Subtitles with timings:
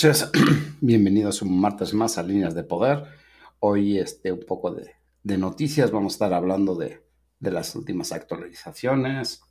[0.00, 0.30] Noches,
[0.80, 3.02] bienvenidos un martes más a Líneas de Poder.
[3.58, 4.92] Hoy este, un poco de,
[5.38, 7.02] noticias, vamos a estar hablando de,
[7.40, 9.42] las últimas actualizaciones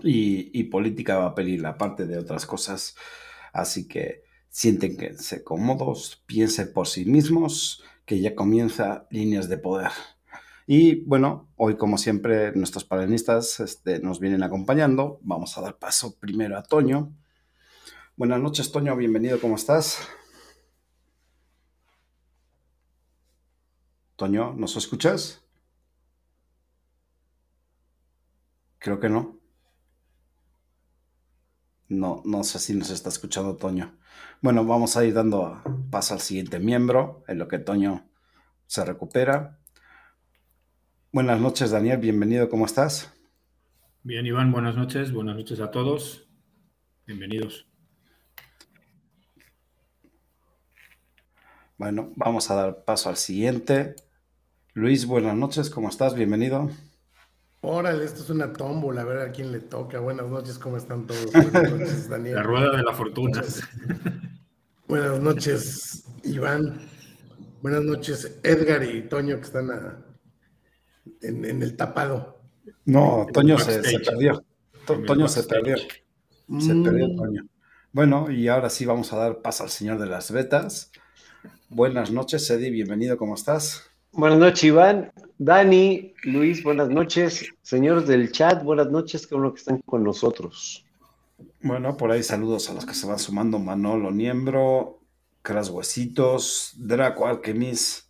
[0.00, 2.94] y, política va a pedir la parte de otras cosas,
[3.52, 9.58] así que sienten que se cómodos, piensen por sí mismos, que ya comienza Líneas de
[9.58, 9.90] Poder.
[10.68, 15.18] Y bueno, hoy como siempre nuestros panelistas este, nos vienen acompañando.
[15.22, 17.12] Vamos a dar paso primero a Toño
[18.18, 20.08] Buenas noches, Toño, bienvenido, ¿cómo estás?
[24.16, 25.46] Toño, ¿nos escuchas?
[28.80, 29.38] Creo que no.
[31.88, 33.96] No, no sé si nos está escuchando Toño.
[34.42, 38.10] Bueno, vamos a ir dando paso al siguiente miembro, en lo que Toño
[38.66, 39.60] se recupera.
[41.12, 43.14] Buenas noches, Daniel, bienvenido, ¿cómo estás?
[44.02, 46.28] Bien, Iván, buenas noches, buenas noches a todos.
[47.06, 47.67] Bienvenidos.
[51.78, 53.94] Bueno, vamos a dar paso al siguiente.
[54.74, 56.12] Luis, buenas noches, ¿cómo estás?
[56.12, 56.68] Bienvenido.
[57.60, 60.00] Órale, esto es una tómbola, a ver a quién le toca.
[60.00, 61.32] Buenas noches, ¿cómo están todos?
[61.32, 62.34] Buenas noches, Daniel.
[62.34, 63.44] La rueda de la fortuna.
[64.88, 66.80] Buenas noches, Iván.
[67.62, 69.70] Buenas noches, Edgar y Toño, que están
[71.22, 72.40] en, el tapado.
[72.86, 74.44] No, Toño se, perdió.
[74.84, 75.76] Toño se perdió.
[75.76, 77.16] Se perdió mm.
[77.16, 77.46] Toño.
[77.92, 80.90] Bueno, y ahora sí vamos a dar paso al señor de las betas.
[81.68, 83.84] Buenas noches, Eddie, bienvenido, ¿cómo estás?
[84.12, 85.12] Buenas noches, Iván.
[85.38, 87.46] Dani, Luis, buenas noches.
[87.62, 90.84] Señores del chat, buenas noches, qué bueno que están con nosotros.
[91.60, 95.00] Bueno, por ahí saludos a los que se van sumando, Manolo Niembro,
[95.42, 98.08] Cras Huesitos, Draco Alquemis.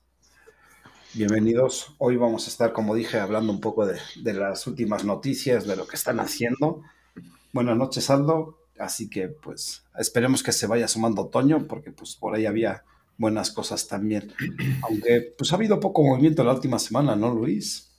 [1.14, 1.94] Bienvenidos.
[1.98, 5.76] Hoy vamos a estar, como dije, hablando un poco de, de las últimas noticias, de
[5.76, 6.82] lo que están haciendo.
[7.52, 8.58] Buenas noches, Aldo.
[8.78, 12.84] Así que, pues, esperemos que se vaya sumando otoño, porque pues por ahí había
[13.18, 14.32] buenas cosas también.
[14.82, 17.90] Aunque pues ha habido poco movimiento la última semana, ¿no, Luis?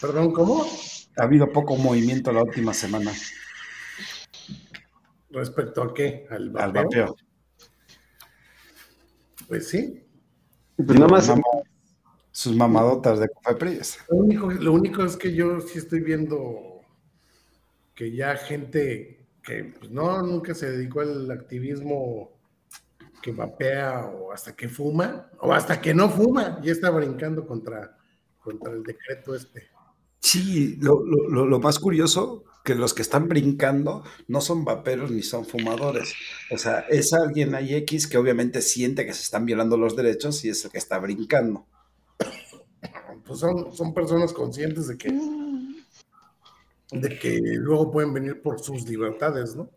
[0.00, 0.64] Perdón, ¿cómo?
[1.16, 3.12] Ha habido poco movimiento la última semana.
[5.30, 6.26] ¿Respecto a qué?
[6.30, 7.16] ¿Al vapeo?
[9.48, 10.04] Pues sí.
[10.76, 11.32] Pues nada más
[12.30, 13.98] sus mamadotas de Cofepris.
[14.08, 16.80] Lo único, lo único es que yo sí estoy viendo
[17.94, 22.33] que ya gente que pues, no, nunca se dedicó al activismo
[23.24, 27.96] que vapea o hasta que fuma, o hasta que no fuma, y está brincando contra,
[28.38, 29.70] contra el decreto este.
[30.20, 35.46] Sí, lo, lo, más curioso que los que están brincando no son vaperos ni son
[35.46, 36.12] fumadores.
[36.50, 40.44] O sea, es alguien ahí X que obviamente siente que se están violando los derechos
[40.44, 41.66] y es el que está brincando.
[43.26, 45.18] Pues son, son personas conscientes de que,
[46.90, 49.70] de que luego pueden venir por sus libertades, ¿no?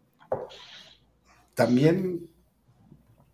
[1.53, 2.29] También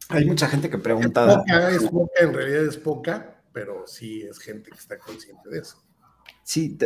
[0.09, 1.43] hay mucha gente que pregunta.
[1.71, 5.77] Es poca, en realidad es poca, pero sí es gente que está consciente de eso.
[6.43, 6.77] Sí,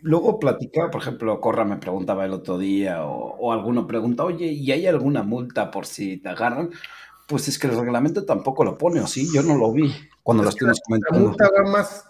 [0.00, 4.72] luego platicaba, por ejemplo, Corra me preguntaba el otro día, o, alguno pregunta, oye, ¿y
[4.72, 6.70] hay alguna multa por si te agarran?
[7.28, 9.28] Pues es que el reglamento tampoco lo pone, ¿o sí?
[9.34, 9.92] Yo no lo vi
[10.22, 11.18] cuando lo estuvimos comentando.
[11.18, 12.06] La multa va más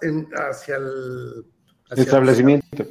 [0.50, 1.44] hacia el
[1.90, 2.86] establecimiento.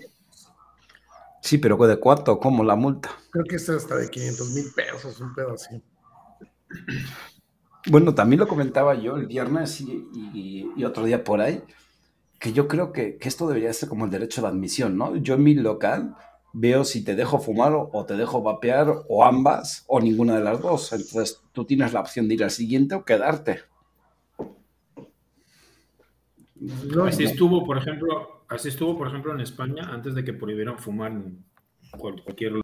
[1.42, 2.40] Sí, pero ¿de cuánto?
[2.40, 3.12] ¿Cómo la multa?
[3.30, 5.82] Creo que es hasta de 500 mil pesos, un pedo así.
[7.88, 11.62] Bueno, también lo comentaba yo el viernes y, otro día por ahí,
[12.40, 15.16] que yo creo que, esto debería ser como el derecho de admisión, ¿no?
[15.18, 16.16] Yo en mi local
[16.54, 20.62] veo si te dejo fumar o, te dejo vapear o ambas o ninguna de las
[20.62, 20.94] dos.
[20.94, 23.62] Entonces tú tienes la opción de ir al siguiente o quedarte.
[27.06, 31.12] así estuvo, por ejemplo, así estuvo, por ejemplo, en España antes de que prohibieran fumar
[31.12, 31.46] en
[31.98, 32.62] cualquier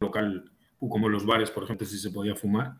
[0.00, 2.76] local, como los bares, por ejemplo, si se podía fumar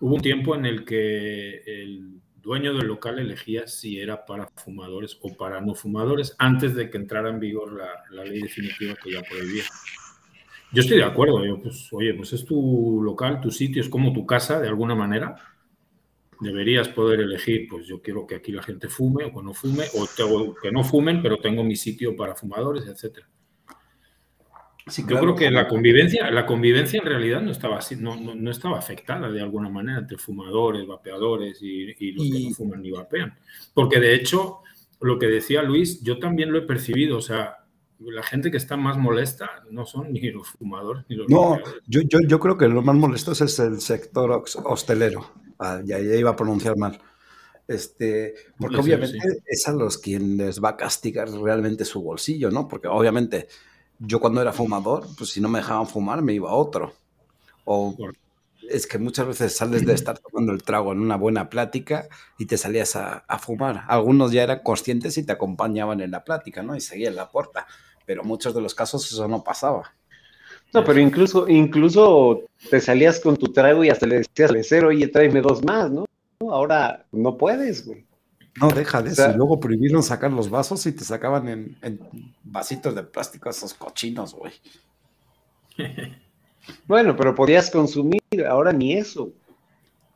[0.00, 5.18] Hubo un tiempo en el que el dueño del local elegía si era para fumadores
[5.22, 9.22] o para no fumadores antes de que entrara en vigor la, ley definitiva que ya
[9.22, 9.64] prohibía.
[10.72, 14.12] Yo estoy de acuerdo, yo, pues, oye, pues es tu local, tu sitio, es como
[14.12, 15.36] tu casa de alguna manera.
[16.40, 19.84] Deberías poder elegir, pues yo quiero que aquí la gente fume o que no fume,
[19.94, 23.26] o que no fumen, pero tengo mi sitio para fumadores, etcétera.
[24.88, 28.50] Sí, Yo creo que la convivencia, la convivencia en realidad no estaba así, no, no,
[28.50, 33.36] estaba afectada de alguna manera entre fumadores, vapeadores y, los que no fuman ni vapean.
[33.74, 34.60] Porque de hecho,
[35.00, 37.64] lo que decía Luis, yo también lo he percibido, o sea,
[37.98, 42.02] la gente que está más molesta no son ni los fumadores ni los No, yo,
[42.02, 45.32] yo, yo, creo que lo más molesto es el sector hostelero.
[45.58, 47.00] Ah, ya, iba a pronunciar mal.
[47.66, 52.68] Este, porque obviamente es a los quienes va a castigar realmente su bolsillo, ¿no?
[52.68, 53.48] Porque obviamente
[53.98, 56.92] yo cuando era fumador, pues si no me dejaban fumar, me iba a otro.
[57.64, 57.96] O
[58.68, 62.08] es que muchas veces sales de estar tomando el trago en una buena plática
[62.38, 63.84] y te salías a, fumar.
[63.88, 66.76] Algunos ya eran conscientes y te acompañaban en la plática, ¿no?
[66.76, 67.66] Y seguían la puerta.
[68.04, 69.94] Pero muchos de los casos eso no pasaba.
[70.72, 74.88] No, pero incluso, incluso te salías con tu trago y hasta le decías al cero,
[74.88, 76.06] oye, tráeme dos más, ¿no?
[76.40, 78.04] Ahora no puedes, güey.
[78.56, 79.32] No, deja de eso.
[79.36, 82.00] luego prohibieron sacar los vasos y te sacaban en, en
[82.42, 84.52] vasitos de plástico esos cochinos, güey.
[86.86, 89.32] Bueno, pero podías consumir, ahora ni eso.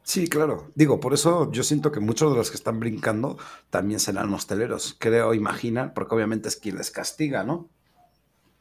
[0.02, 0.72] Sí, claro.
[0.74, 3.38] Digo, por eso yo siento que muchos de los que están brincando
[3.70, 4.96] también serán hosteleros.
[4.98, 7.68] Creo, imaginan, porque obviamente es quien les castiga, ¿no?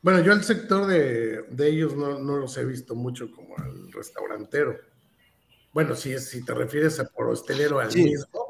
[0.02, 4.78] Bueno, yo el sector de, ellos no, los he visto mucho como el restaurantero.
[5.74, 8.49] Bueno, si, si te refieres a por hostelero al mismo.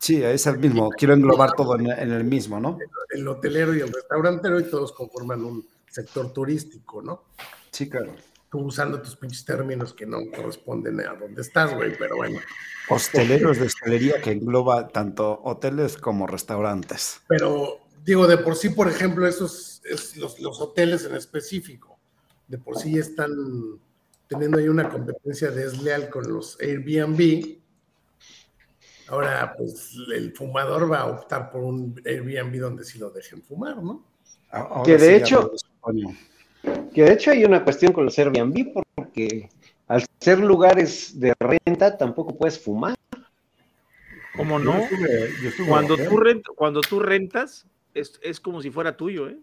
[0.00, 0.90] Sí, es el mismo.
[0.90, 2.78] Quiero englobar todo en, el mismo, ¿no?
[3.10, 7.24] el hotelero y el restaurantero y todos conforman un sector turístico, ¿no?
[7.70, 8.14] Sí, claro
[8.50, 12.40] tú usando tus pinches términos que no corresponden a donde estás, güey, pero bueno.
[12.88, 17.20] Hosteleros de hostelería que engloba tanto hoteles como restaurantes.
[17.28, 19.80] Pero digo, de por sí, por ejemplo, esos
[20.16, 21.98] los, los, hoteles en específico,
[22.48, 23.30] de por sí están
[24.26, 27.59] teniendo ahí una competencia desleal con los Airbnb.
[29.10, 33.76] Ahora, pues el fumador va a optar por un Airbnb donde sí lo dejen fumar,
[33.82, 34.04] ¿no?
[34.84, 35.52] que de hecho,
[36.94, 39.48] que de hecho hay una cuestión con los Airbnb porque
[39.88, 42.96] al ser lugares de renta tampoco puedes fumar.
[44.36, 44.80] ¿Cómo no?
[45.68, 46.20] cuando, tú
[46.54, 49.38] cuando tú rentas es, como si fuera tuyo, ¿eh?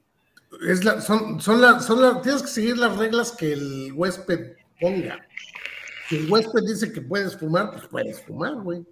[0.66, 5.20] Es la, son, son, la, son tienes que seguir las reglas que el huésped ponga.
[6.08, 8.86] Si el huésped dice que puedes fumar, pues puedes fumar, güey.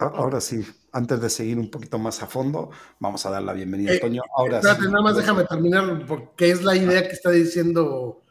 [0.00, 3.52] Ah, ahora sí, antes de seguir un poquito más a fondo, vamos a dar la
[3.52, 4.22] bienvenida a eh, Toño.
[4.36, 8.22] Ahora espérate, nada más déjame terminar, porque es la idea que está diciendo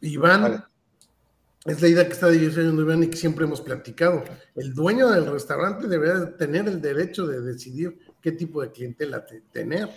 [0.00, 0.64] Iván.
[1.64, 4.22] Es la idea que está diciendo Iván y que siempre hemos platicado.
[4.54, 9.90] El dueño del restaurante debería tener el derecho de decidir qué tipo de clientela tener.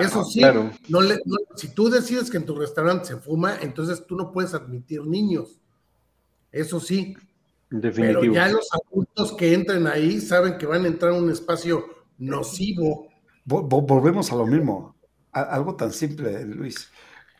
[0.00, 0.40] Eso sí,
[0.88, 1.00] no
[1.56, 5.58] si tú decides que en tu restaurante se fuma, entonces tú no puedes admitir niños.
[6.52, 7.16] Eso sí,
[7.80, 11.86] pero ya los adultos que entren ahí saben que van a entrar en un espacio
[12.18, 13.08] nocivo.
[13.44, 14.96] Volvemos a lo mismo.
[15.32, 16.90] Algo tan simple, Luis.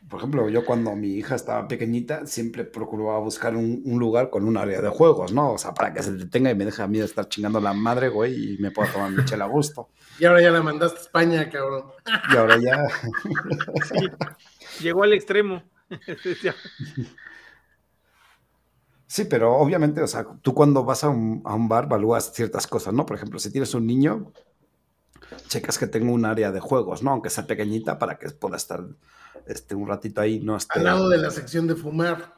[0.08, 4.56] Por ejemplo, yo cuando mi hija estaba pequeñita, siempre procuraba buscar un, lugar con un
[4.56, 5.52] área de juegos, ¿no?
[5.52, 7.72] O sea, para que se detenga y me deje a mí de estar chingando la
[7.72, 9.90] madre, güey, y me pueda tomar mi chela a gusto.
[10.18, 11.84] Y ahora ya la mandaste a España, cabrón.
[12.32, 12.82] Y ahora ya.
[14.80, 15.62] llegó al extremo.
[19.12, 23.04] Sí, pero obviamente, o sea, tú cuando vas a un, bar valúas ciertas cosas, ¿no?
[23.04, 24.32] Por ejemplo, si tienes un niño,
[25.48, 27.10] checas que tenga un área de juegos, ¿no?
[27.10, 28.82] Aunque sea pequeñita para que pueda estar
[29.46, 30.78] este, un ratito ahí, no esté...
[30.78, 32.32] Al lado de la sección de fumar.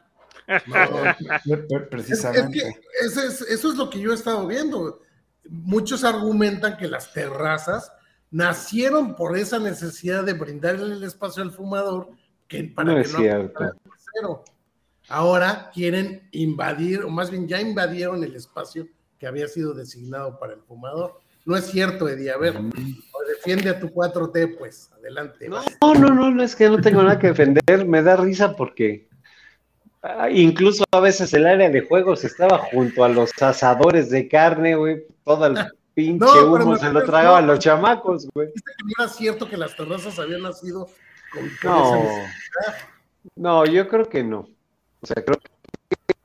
[1.92, 2.80] precisamente.
[3.00, 5.00] Es eso es lo que yo he estado viendo.
[5.48, 7.92] Muchos argumentan que las terrazas
[8.32, 12.08] nacieron por esa necesidad de brindarle el espacio al fumador
[12.48, 13.08] que, para que
[14.22, 14.42] no
[15.08, 20.54] ahora quieren invadir, o más bien ya invadieron el espacio que había sido designado para
[20.54, 21.20] el fumador.
[21.44, 22.30] No es cierto, Eddie.
[22.30, 22.58] A ver,
[23.28, 25.48] defiende a tu 4T, pues, adelante.
[25.48, 27.86] No, no, no, no, es que no tengo nada que defender.
[27.86, 29.08] Me da risa porque
[30.02, 34.74] ah, incluso a veces el área de juegos estaba junto a los asadores de carne,
[34.74, 35.04] güey.
[35.22, 35.54] Todo el
[35.94, 38.48] pinche humo se lo tragaban los chamacos, güey.
[38.48, 40.88] no era cierto que las terrazas habían nacido
[41.30, 42.08] con, no,
[43.36, 44.53] no, yo creo que no.
[45.04, 45.38] O sea, creo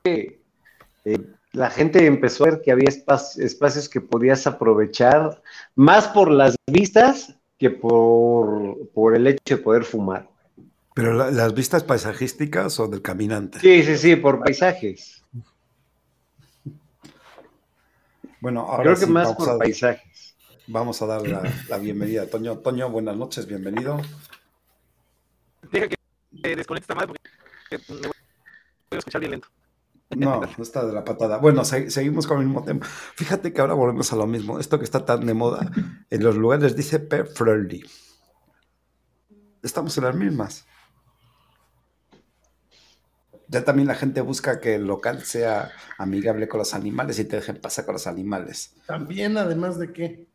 [0.02, 0.40] que
[1.04, 5.42] eh, la gente empezó a ver que había espacios que podías aprovechar
[5.74, 10.30] más por las vistas que por, por el hecho de poder fumar.
[10.94, 13.60] ¿Pero las vistas paisajísticas o del caminante?
[13.60, 15.22] Sí, sí, sí, por paisajes.
[18.40, 20.34] Bueno, ahora Creo que más por paisajes.
[20.68, 22.56] Vamos a dar la, bienvenida a Toño.
[22.60, 24.00] Toño, buenas noches, bienvenido.
[25.70, 28.16] Deja que desconecte esta porque
[28.98, 29.48] escuchar bien lento.
[30.10, 31.38] No, no está de la patada.
[31.38, 32.84] Bueno, seguimos con el mismo tema.
[33.14, 34.58] Fíjate que ahora volvemos a lo mismo.
[34.58, 35.70] Esto que está tan de moda
[36.10, 37.84] en los lugares dice pet friendly.
[39.62, 40.66] Estamos en las mismas.
[43.48, 47.36] Ya también la gente busca que el local sea amigable con los animales y te
[47.36, 48.74] dejen pasar con los animales.
[48.86, 50.26] También, además de qué.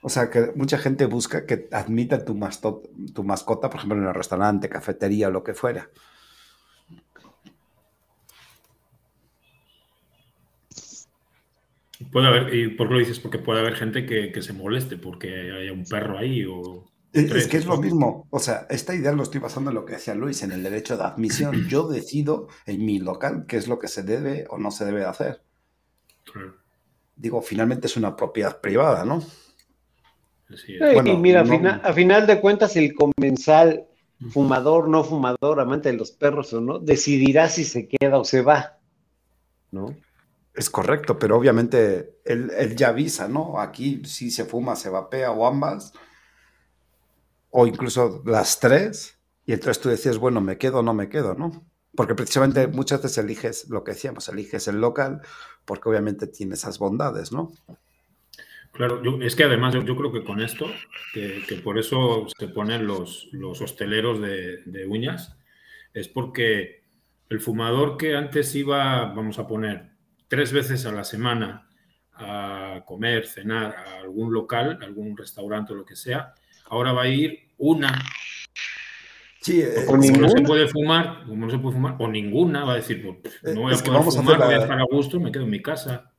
[0.00, 2.38] O sea, que mucha gente busca que admita tu,
[3.14, 5.90] tu mascota, por ejemplo, en el restaurante, cafetería o lo que fuera.
[12.10, 13.20] Puede haber, ¿y por qué lo dices?
[13.20, 16.84] Porque puede haber gente que, se moleste porque haya un perro ahí o...
[17.12, 18.26] Es, que es lo mismo.
[18.30, 20.96] O sea, esta idea lo estoy basando en lo que decía Luis, en el derecho
[20.96, 21.54] de admisión.
[21.68, 25.04] Yo decido en mi local qué es lo que se debe o no se debe
[25.04, 25.40] hacer.
[27.14, 29.22] Digo, finalmente es una propiedad privada, ¿no?
[30.66, 31.40] y mira,
[31.82, 33.86] a, final, de cuentas, el comensal,
[34.30, 38.42] fumador, no fumador, amante de los perros o no, decidirá si se queda o se
[38.42, 38.78] va.
[39.70, 39.94] ¿No?
[40.54, 43.60] Es correcto, pero obviamente él, él ya avisa, ¿no?
[43.60, 45.92] Aquí si se fuma, se vapea o ambas
[47.56, 51.36] o incluso las tres, y entonces tú decías, bueno, me quedo o no me quedo,
[51.36, 51.64] ¿no?
[51.94, 55.20] Porque precisamente muchas veces eliges lo que decíamos, eliges el local,
[55.64, 57.52] porque obviamente tiene esas bondades, ¿no?
[58.72, 60.66] Claro, es que además yo, creo que con esto,
[61.12, 65.36] que, por eso se ponen los, los hosteleros de, de, uñas,
[65.92, 66.82] es porque
[67.28, 69.92] el fumador que antes iba, vamos a poner,
[70.28, 71.68] tres veces a la semana
[72.14, 76.34] a comer, cenar a algún local, algún restaurante o lo que sea,
[76.66, 77.92] ahora va a ir una.
[79.40, 82.72] Sí, eh, como no se puede fumar, como no se puede fumar, o ninguna, va
[82.72, 85.44] a decir, pues, no voy a poder fumar, voy a estar a gusto, me quedo
[85.44, 86.12] en mi casa.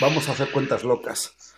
[0.00, 1.54] Vamos a hacer cuentas locas.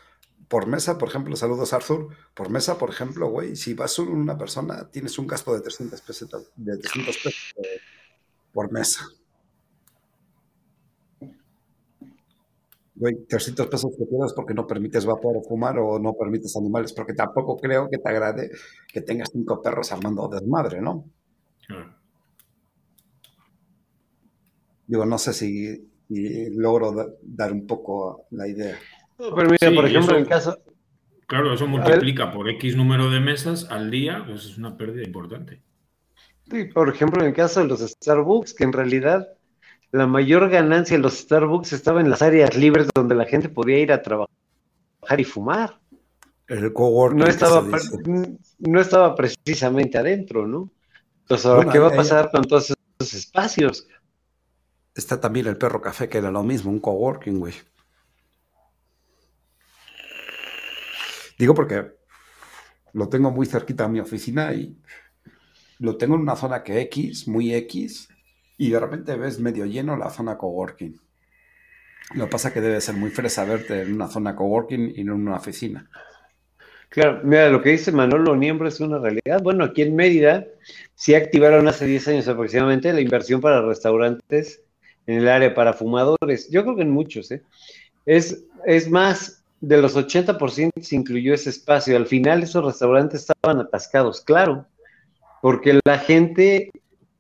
[0.49, 4.37] Por mesa, por ejemplo, saludos Arthur, por mesa, por ejemplo, güey, si vas solo una
[4.37, 7.81] persona, tienes un gasto de 300 pesos, de 300 pesos eh,
[8.53, 9.07] por mesa.
[13.01, 16.93] Güey, 300 pesos que pierdas porque no permites vapor o fumar o no permites animales,
[16.93, 18.51] porque tampoco creo que te agrade
[18.87, 21.07] que tengas cinco perros armando desmadre, ¿no?
[24.87, 28.79] Digo, no sé si, logro dar un poco la idea.
[29.17, 30.59] pero mira, por ejemplo, en caso...
[31.27, 35.63] Claro, eso multiplica por X número de mesas al día, pues es una pérdida importante.
[36.51, 39.29] Sí, por ejemplo, en el caso de los Starbucks, que en realidad
[39.93, 43.79] la mayor ganancia de los Starbucks estaba en las áreas libres donde la gente podía
[43.79, 44.31] ir a trabajar
[45.19, 45.81] y fumar.
[46.47, 47.19] El coworking.
[47.19, 47.65] No estaba,
[48.59, 50.71] no estaba precisamente adentro, ¿no?
[51.23, 53.87] Entonces, ¿qué va a pasar con todos esos espacios?
[54.95, 57.55] Está también el perro café, que era lo mismo, un coworking, güey.
[61.39, 61.93] Digo porque
[62.93, 64.77] lo tengo muy cerquita a mi oficina y
[65.79, 68.09] lo tengo en una zona que X, muy X,
[68.61, 71.01] y de repente ves medio lleno la zona coworking.
[72.15, 75.03] Lo que pasa es que debe ser muy fresa verte en una zona coworking y
[75.03, 75.89] no en una oficina.
[76.91, 79.41] Claro, mira, lo que dice Manolo Niembro es una realidad.
[79.43, 80.45] Bueno, aquí en Mérida
[80.95, 84.63] sí activaron hace 10 años aproximadamente la inversión para restaurantes
[85.07, 86.51] en el área para fumadores.
[86.51, 87.43] Yo creo que en muchos, ¿eh?
[88.05, 91.97] Es, es más, de los 80% se incluyó ese espacio.
[91.97, 94.67] Al final esos restaurantes estaban atascados, claro,
[95.41, 96.71] porque la gente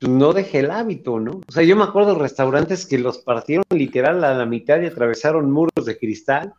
[0.00, 1.40] no dejé el hábito, ¿no?
[1.46, 4.86] O sea, yo me acuerdo de restaurantes que los partieron literal a la mitad y
[4.86, 6.54] atravesaron muros de cristal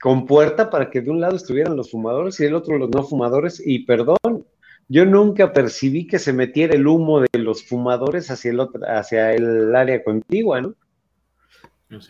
[0.00, 3.04] con puerta para que de un lado estuvieran los fumadores y del otro los no
[3.04, 3.62] fumadores.
[3.64, 4.46] Y perdón,
[4.88, 9.32] yo nunca percibí que se metiera el humo de los fumadores hacia el, otro, hacia
[9.34, 10.74] el área contigua, ¿no?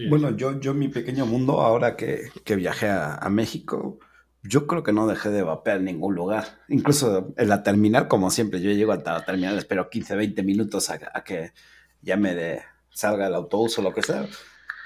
[0.09, 3.99] Bueno, yo, yo mi pequeño mundo, ahora que, viajé a México,
[4.45, 6.45] yo creo que no dejé de vapear en ningún lugar.
[6.69, 10.91] Incluso en la terminal, como siempre, yo llego a la terminal, espero 15, 20 minutos
[10.91, 11.53] a, que
[12.03, 12.61] ya me de,
[12.91, 14.29] salga el autobús o lo que sea.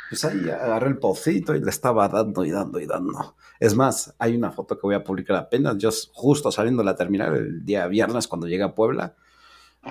[0.09, 3.37] Pues ahí agarré el pocito y le estaba dando y dando y dando.
[3.59, 5.77] Es más, hay una foto que voy a publicar apenas.
[5.77, 9.17] Yo justo saliendo de la terminal el día viernes cuando llegué a Puebla,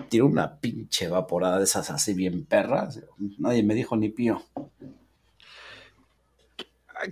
[0.09, 3.01] tiré una pinche evaporada de esas así bien perras.
[3.37, 4.41] Nadie me dijo ni pío.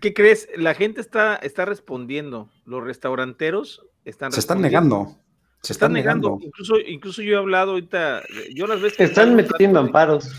[0.02, 0.50] ¿Qué crees?
[0.56, 2.50] La gente está, está respondiendo.
[2.66, 5.18] Los restauranteros están Se están negando.
[5.62, 6.38] Se están, negando.
[6.42, 8.22] Incluso, incluso yo he hablado ahorita,
[8.54, 9.00] yo las veces...
[9.00, 10.32] Están metiendo amparos.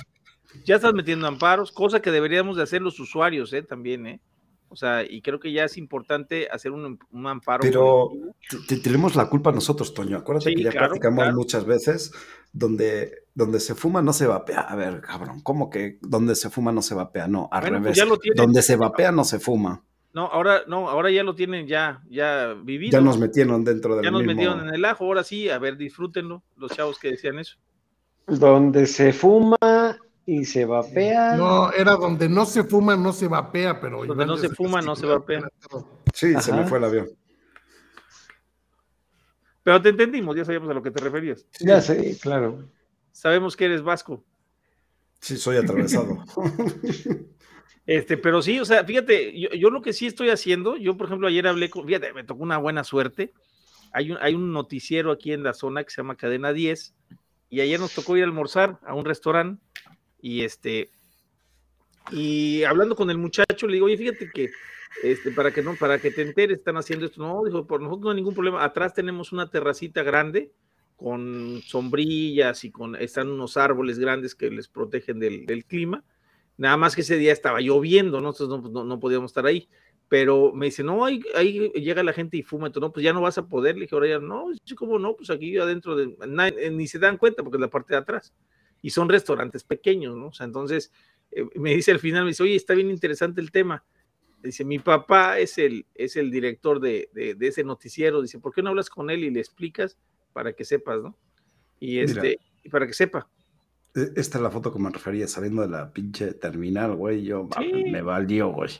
[0.64, 3.62] Ya estás metiendo amparos, cosa que deberíamos de hacer los usuarios, ¿eh?
[3.62, 4.20] También, ¿eh?
[4.68, 7.62] O sea, y creo que ya es importante hacer un, amparo.
[7.62, 8.10] Pero
[8.82, 10.16] tenemos la culpa nosotros, Toño.
[10.16, 12.12] Acuérdate que ya platicamos muchas veces
[12.52, 14.60] donde, donde se fuma no se vapea.
[14.60, 17.28] A ver, cabrón, ¿cómo que donde se fuma no se vapea?
[17.28, 18.34] No, al pues revés.
[18.34, 19.82] donde se vapea no se fuma.
[20.12, 22.98] No, ahora, no, ahora ya lo tienen ya, ya vivido.
[22.98, 25.76] Ya nos metieron dentro del Ya nos metieron en el ajo, ahora sí, a ver,
[25.76, 27.58] disfrútenlo, los chavos que decían eso.
[28.26, 31.36] Donde se fuma y se vapea.
[31.36, 34.04] No, era donde no se fuma, no se vapea, pero.
[34.04, 35.48] Donde no se fuma, no se vapea.
[36.12, 37.08] Sí, se me fue el avión.
[39.62, 41.46] Pero te entendimos, ya sabíamos a lo que te referías.
[41.60, 42.68] Ya sé, claro.
[43.12, 44.24] Sabemos que eres vasco.
[45.20, 46.24] Sí, soy atravesado.
[47.86, 51.06] este, pero sí, o sea, fíjate, yo, yo, lo que sí estoy haciendo, yo por
[51.06, 53.32] ejemplo ayer hablé con, fíjate, me tocó una buena suerte.
[53.92, 56.94] Hay un, hay un noticiero aquí en la zona que se llama Cadena 10
[57.48, 59.62] y ayer nos tocó ir a almorzar a un restaurante
[60.26, 60.90] y este,
[62.10, 64.50] y hablando con el muchacho, le digo, oye, fíjate que
[65.04, 67.22] este, para que no, para que te enteres, están haciendo esto.
[67.22, 68.64] No, dijo, por nosotros no hay ningún problema.
[68.64, 70.50] Atrás tenemos una terracita grande
[70.96, 76.02] con sombrillas y con, están unos árboles grandes que les protegen del, clima.
[76.56, 79.68] Nada más que ese día estaba lloviendo, no, no, podíamos estar ahí.
[80.08, 83.12] Pero me dice, no, ahí, ahí, llega la gente y fuma, entonces, no, pues ya
[83.12, 83.76] no vas a poder.
[83.76, 85.14] Le dije, ahora ya, no, ¿cómo no?
[85.14, 86.16] Pues aquí adentro, de,
[86.72, 88.34] ni se dan cuenta porque es la parte de atrás.
[88.82, 90.28] Y son restaurantes pequeños, ¿no?
[90.28, 90.92] O sea, entonces
[91.32, 93.84] eh, me dice al final, me dice, oye, está bien interesante el tema.
[94.42, 98.22] Dice, mi papá es el, es el director de, de, ese noticiero.
[98.22, 99.98] Dice, ¿por qué no hablas con él y le explicas
[100.32, 101.16] para que sepas, ¿no?
[101.80, 103.28] Y este, y para que sepa.
[103.94, 107.24] E, esta es la foto que me refería, saliendo de la pinche terminal, güey.
[107.24, 107.48] Yo
[107.90, 108.70] me valió, güey.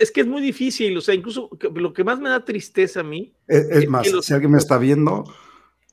[0.00, 3.04] es que es muy difícil, o sea, incluso lo que más me da tristeza a
[3.04, 3.34] mí.
[3.46, 5.24] E, es, más, si alguien me está viendo,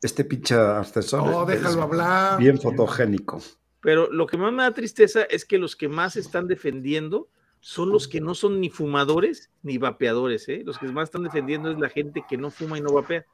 [0.01, 1.25] este pinche ascensor.
[1.25, 2.39] No, déjalo hablar.
[2.39, 3.41] Bien fotogénico.
[3.81, 7.29] Pero lo que más me da tristeza es que los que más están defendiendo
[7.62, 10.62] son los que no son ni fumadores ni vapeadores, ¿eh?
[10.65, 13.25] Los que más están defendiendo es la gente que no fuma y no vapea.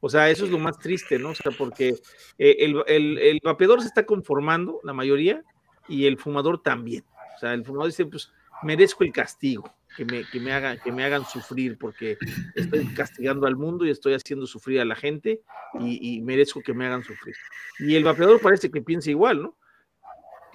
[0.00, 1.30] O sea, eso es lo más triste, ¿no?
[1.30, 1.96] O sea, porque
[2.38, 5.42] eh, el, vapeador se está conformando, la mayoría,
[5.88, 7.04] y el fumador también.
[7.36, 8.30] O sea, el fumador dice, pues
[8.62, 12.18] merezco el castigo, que me, que me, hagan, que me hagan sufrir, porque
[12.54, 15.42] estoy castigando al mundo y estoy haciendo sufrir a la gente
[15.80, 17.34] y, merezco que me hagan sufrir.
[17.78, 19.56] Y el vapeador parece que piensa igual, ¿no?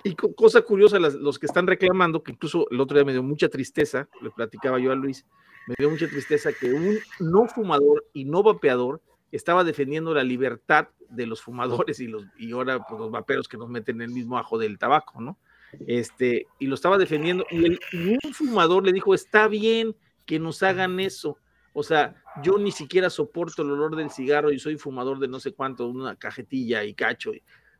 [0.04, 3.50] Y cosa curiosa, los que están reclamando, que incluso el otro día me dio mucha
[3.50, 5.26] tristeza, le platicaba yo a Luis,
[5.68, 10.88] me dio mucha tristeza que un no fumador y no vapeador estaba defendiendo la libertad
[11.10, 14.12] de los fumadores y, los, y ahora pues, los vaperos que nos meten en el
[14.12, 15.38] mismo ajo del tabaco, ¿no?
[15.86, 17.80] Este, y lo estaba defendiendo, y, el,
[18.24, 21.38] un fumador le dijo, está bien que nos hagan eso,
[21.74, 25.40] o sea, yo ni siquiera soporto el olor del cigarro y soy fumador de no
[25.40, 27.32] sé cuánto, una cajetilla y cacho.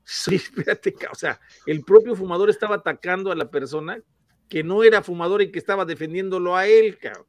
[0.04, 4.02] Sí, espérate, o sea, el propio fumador estaba atacando a la persona
[4.48, 7.26] que no era fumador y que estaba defendiéndolo a él, cabrón.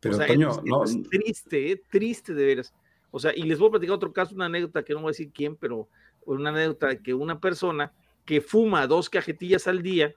[0.00, 2.74] Pero, no, es triste, eh, triste de veras.
[3.12, 5.12] O sea, y les voy a platicar otro caso, una anécdota que no voy a
[5.12, 5.88] decir quién, pero
[6.24, 7.92] una anécdota de que una persona
[8.24, 10.14] que fuma dos cajetillas al día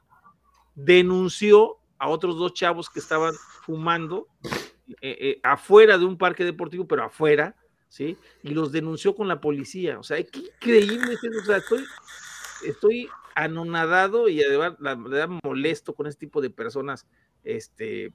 [0.76, 4.28] denunció a otros dos chavos que estaban fumando
[5.02, 7.56] eh, eh, afuera de un parque deportivo, pero afuera,
[7.90, 8.18] ¿sí?
[8.44, 9.98] Y los denunció con la policía.
[9.98, 11.40] O sea, qué increíble es eso.
[11.42, 11.84] O sea, estoy,
[12.66, 17.08] estoy anonadado y además la verdad molesto con este tipo de personas,
[17.44, 18.14] este,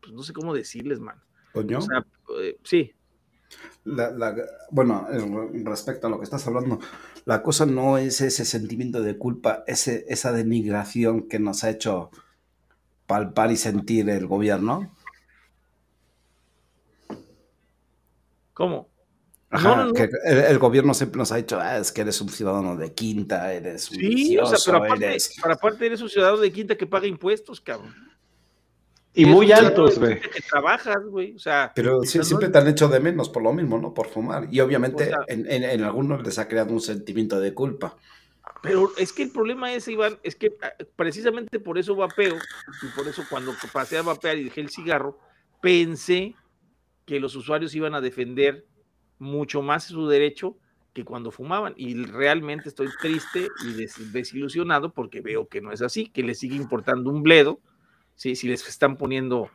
[0.00, 1.20] pues no sé cómo decirles, man.
[1.54, 2.06] O sea,
[2.40, 2.94] eh, sí,
[4.70, 5.06] bueno,
[5.64, 6.78] respecto a lo que estás hablando,
[7.24, 12.10] la cosa no es ese sentimiento de culpa, ese, esa denigración que nos ha hecho
[13.06, 14.94] palpar y sentir el gobierno.
[18.52, 18.88] ¿Cómo?
[19.94, 23.50] que el, gobierno siempre nos ha dicho, ah, es que eres un ciudadano de quinta,
[23.52, 25.34] eres un Sí, o sea, pero aparte, eres...
[25.42, 27.94] aparte eres un ciudadano de quinta que paga impuestos, cabrón.
[29.18, 30.20] Y muy altos, güey.
[30.20, 31.34] Que trabajas, güey.
[31.34, 33.92] O sea, pero siempre te han hecho de menos por lo mismo, ¿no?
[33.92, 34.46] Por fumar.
[34.48, 37.96] Y obviamente en, algunos les ha creado un sentimiento de culpa.
[38.62, 42.96] Pero es que el problema es, Iván, es que ah, precisamente por eso vapeo, y
[42.96, 45.18] por eso cuando pasé a vapear y dejé el cigarro,
[45.60, 46.36] pensé
[47.04, 48.66] que los usuarios iban a defender
[49.18, 50.56] mucho más su derecho
[50.92, 51.74] que cuando fumaban.
[51.76, 56.54] Y realmente estoy triste y desilusionado porque veo que no es así, que les sigue
[56.54, 57.60] importando un bledo
[58.18, 58.36] ¿sí?
[58.36, 59.48] si les están poniendo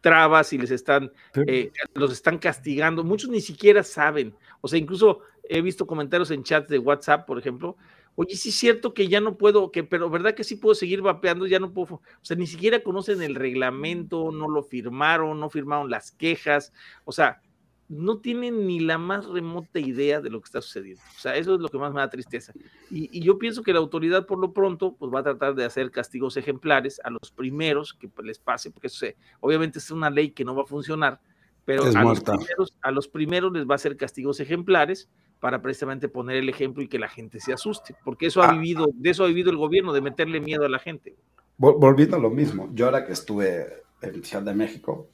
[0.00, 1.12] trabas, si les están,
[1.46, 6.44] eh, los están castigando, muchos ni siquiera saben, o sea, incluso he visto comentarios en
[6.44, 7.76] chats de WhatsApp, por ejemplo,
[8.14, 11.02] oye, sí es cierto que ya no puedo, que, pero verdad que sí puedo seguir
[11.02, 15.50] vapeando, ya no puedo, o sea, ni siquiera conocen el reglamento, no lo firmaron, no
[15.50, 16.72] firmaron las quejas,
[17.04, 17.42] o sea,
[17.88, 21.02] no tienen ni la más remota idea de lo que está sucediendo.
[21.16, 22.52] O sea, eso es lo que más me da tristeza.
[22.90, 25.90] Y, yo pienso que la autoridad, por lo pronto, pues va a tratar de hacer
[25.90, 29.06] castigos ejemplares a los primeros que les pase, porque eso
[29.40, 31.20] obviamente es una ley que no va a funcionar,
[31.64, 35.08] pero a los, primeros, a los, primeros, les va a hacer castigos ejemplares
[35.40, 38.52] para precisamente poner el ejemplo y que la gente se asuste, porque eso ha ah.
[38.52, 41.16] vivido, de eso ha vivido el gobierno, de meterle miedo a la gente.
[41.56, 45.08] Volviendo a lo mismo, yo ahora que estuve en Ciudad de México,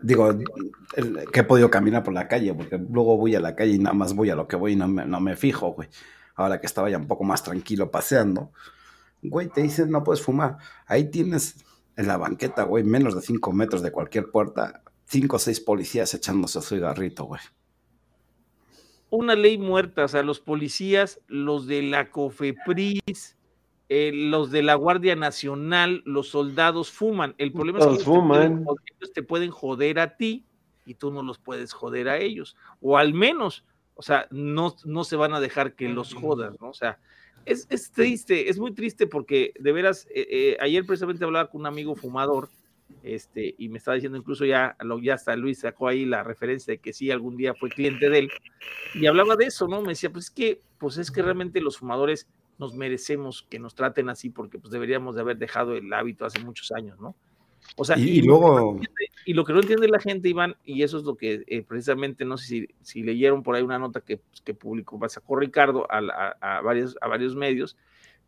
[0.00, 0.38] digo,
[1.32, 3.94] que he podido caminar por la calle, porque luego voy a la calle y nada
[3.94, 5.88] más voy a lo que voy y no me, no me fijo, güey.
[6.34, 8.52] Ahora que estaba ya un poco más tranquilo paseando,
[9.22, 10.58] güey, te dicen no puedes fumar.
[10.86, 11.64] Ahí tienes
[11.96, 16.12] en la banqueta, güey, menos de cinco metros de cualquier puerta, cinco o seis policías
[16.14, 17.40] echándose su cigarrito, güey.
[19.08, 23.35] Una ley muerta, o sea, los policías, los de la COFEPRIS,
[23.88, 27.34] eh, los de la Guardia Nacional, los soldados fuman.
[27.38, 30.44] El problema es que ellos te pueden joder a ti
[30.84, 32.56] y tú no los puedes joder a ellos.
[32.80, 36.70] O al menos, o sea, no, no se van a dejar que los jodas, ¿no?
[36.70, 36.98] O sea,
[37.44, 41.66] es, triste, es muy triste porque de veras, eh, eh, ayer precisamente hablaba con un
[41.68, 42.48] amigo fumador
[43.02, 46.78] este, y me estaba diciendo incluso ya, ya hasta Luis sacó ahí la referencia de
[46.78, 48.30] que sí, algún día fue cliente de él,
[48.94, 49.80] y hablaba de eso, ¿no?
[49.80, 52.26] Me decía, pues es que, pues es que realmente los fumadores
[52.58, 56.40] nos merecemos que nos traten así porque pues deberíamos de haber dejado el hábito hace
[56.40, 57.14] muchos años, ¿no?
[57.74, 58.80] O sea, y, luego...
[59.24, 62.24] y lo que no entiende la gente, Iván, y eso es lo que eh, precisamente,
[62.24, 65.86] no sé si, si, leyeron por ahí una nota que, pues, que publicó, sacó Ricardo
[65.90, 65.98] a,
[66.40, 67.76] a, varios, a varios medios,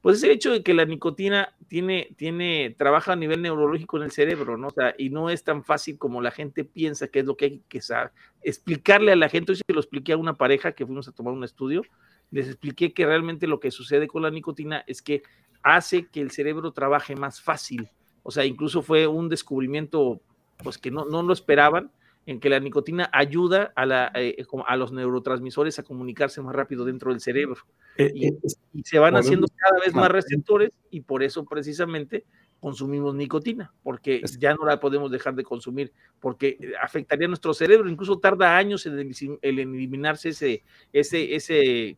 [0.01, 4.05] pues es el hecho de que la nicotina tiene, tiene, trabaja a nivel neurológico en
[4.05, 4.69] el cerebro, ¿no?
[4.69, 7.45] O sea, y no es tan fácil como la gente piensa que es lo que
[7.47, 8.13] hay que saber.
[8.43, 11.35] Explicarle a la gente, hoy se lo expliqué a una pareja que fuimos a tomar
[11.35, 11.83] un estudio,
[12.31, 15.23] les expliqué que realmente lo que sucede con la nicotina es que
[15.63, 17.89] hace que el cerebro trabaje más fácil.
[18.23, 20.21] O sea, incluso fue un descubrimiento
[20.63, 21.91] pues que no, no lo esperaban,
[22.29, 26.85] en que la nicotina ayuda a, la, eh, a los neurotransmisores a comunicarse más rápido
[26.85, 27.63] dentro del cerebro.
[27.97, 28.39] Eh, y, eh,
[28.85, 32.27] se van haciendo cada vez más receptores y por eso precisamente
[32.61, 37.89] consumimos nicotina, porque ya no la podemos dejar de consumir, porque afectaría a nuestro cerebro,
[37.89, 41.97] incluso tarda años en, eliminarse ese, ese, ese,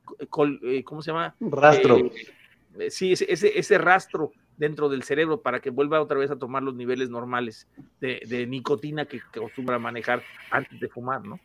[0.85, 1.35] ¿cómo se llama?
[1.41, 2.11] Rastro.
[2.89, 6.75] sí, ese, ese rastro dentro del cerebro para que vuelva otra vez a tomar los
[6.75, 7.67] niveles normales
[8.01, 11.41] de, nicotina que, que, acostumbra manejar antes de fumar, ¿no?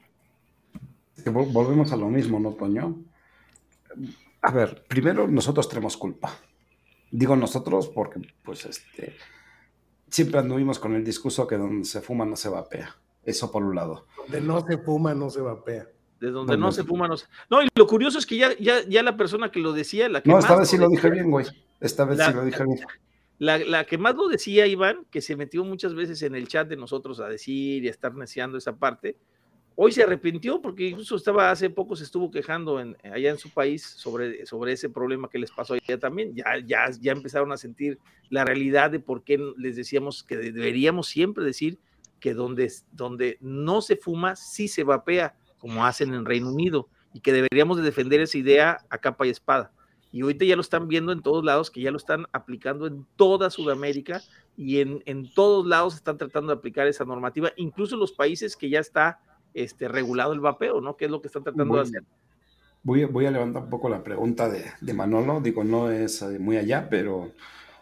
[1.31, 2.97] volvemos a lo mismo, ¿no, Toño?
[4.41, 6.37] A ver, primero nosotros tenemos culpa.
[7.11, 9.15] Digo nosotros porque, pues, este,
[10.09, 12.95] siempre anduvimos con el discurso que donde se fuma no se vapea.
[13.23, 14.05] Eso por un lado.
[14.17, 15.87] Donde no se fuma no se vapea.
[16.19, 17.25] De donde no se fuma no se...
[17.49, 20.21] No, y lo curioso es que ya, ya, ya la persona que lo decía, la
[20.21, 21.45] que No, esta vez sí lo dije bien, güey.
[21.79, 22.79] Esta vez sí lo dije bien.
[23.37, 26.77] La, que más lo decía, Iván, que se metió muchas veces en el chat de
[26.77, 29.17] nosotros a decir y a estar neciando esa parte,
[29.75, 33.83] hoy se arrepintió porque incluso estaba hace poco se estuvo quejando allá en su país
[33.83, 36.33] sobre, sobre ese problema que les pasó allá también.
[36.33, 41.07] Ya, ya, ya empezaron a sentir la realidad de por qué les decíamos que deberíamos
[41.07, 41.79] siempre decir
[42.19, 47.19] que donde, donde no se fuma, sí se vapea, como hacen en Reino Unido, y
[47.19, 49.71] que deberíamos de defender esa idea a capa y espada
[50.15, 53.05] y ahorita ya lo están viendo en todos lados, que ya lo están aplicando en
[53.17, 54.21] toda Sudamérica
[54.55, 58.69] y en, en todos lados están tratando de aplicar esa normativa, incluso los países que
[58.69, 59.19] ya está
[59.55, 60.95] este, regulado el vapeo, ¿no?
[60.95, 62.03] Que es lo que están tratando de hacer.
[62.83, 66.37] Voy, voy, a levantar un poco la pregunta de, de, Manolo, digo, no es eh,
[66.37, 67.31] muy allá, pero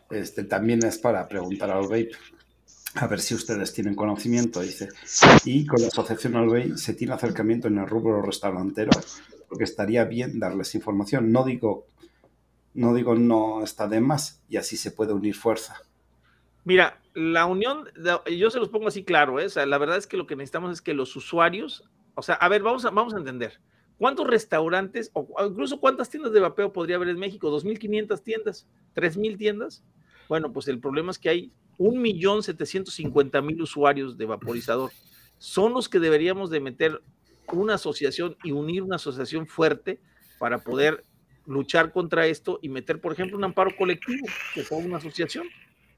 [0.10, 2.12] este, también es para preguntar al vape,
[2.96, 4.88] a ver si ustedes tienen conocimiento, dice.
[5.44, 8.92] Y con la asociación al vape se tiene acercamiento en el rubro restaurantero,
[9.50, 11.34] porque estaría bien darles información.
[11.34, 11.88] No digo
[12.74, 15.82] no digo no está de más y así se puede unir fuerza.
[16.66, 17.90] Mira, la unión,
[18.38, 19.48] yo se los pongo así claro, ¿eh?
[19.66, 21.84] la verdad es que lo que necesitamos es que los usuarios,
[22.16, 23.60] o sea, a ver, vamos a, vamos a entender,
[23.98, 27.52] ¿cuántos restaurantes o incluso cuántas tiendas de vapeo podría haber en México?
[27.52, 28.68] ¿2.500 tiendas?
[28.96, 29.84] ¿3.000 tiendas?
[30.30, 34.92] Bueno, pues el problema es que hay 1.750.000 usuarios de vaporizador.
[35.38, 37.02] Son los que deberíamos de meter
[37.52, 40.00] una asociación y unir una asociación fuerte
[40.40, 41.04] para poder
[41.46, 45.46] luchar contra esto y meter, por ejemplo, un amparo colectivo, que sea una asociación,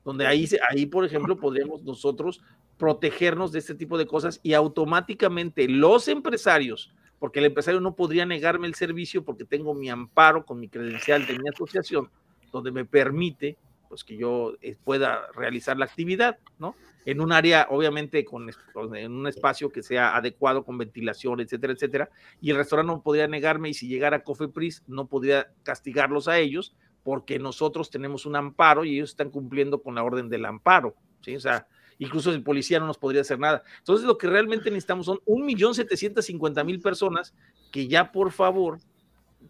[0.06, 2.42] donde ahí, ahí, por ejemplo, podríamos nosotros
[2.78, 8.26] protegernos de este tipo de cosas y automáticamente los empresarios, porque el empresario no podría
[8.26, 12.10] negarme el servicio porque tengo mi amparo con mi credencial de mi asociación,
[12.54, 13.58] donde me permite
[13.90, 16.76] pues que yo eh, pueda realizar la actividad, ¿no?
[17.06, 18.50] en un área, obviamente, con,
[18.96, 22.10] en un espacio que sea adecuado, con ventilación, etcétera, etcétera.
[22.42, 26.76] Y el restaurante no podría negarme, y si llegara Cofepris, no podría castigarlos a ellos,
[27.06, 30.96] porque nosotros tenemos un amparo y ellos están cumpliendo con la orden del amparo.
[31.20, 31.68] O sea,
[32.00, 33.62] incluso el policía no nos podría hacer nada.
[33.78, 37.36] Entonces, lo que realmente necesitamos son un millón setecientos cincuenta mil personas
[37.72, 38.80] que ya, por favor,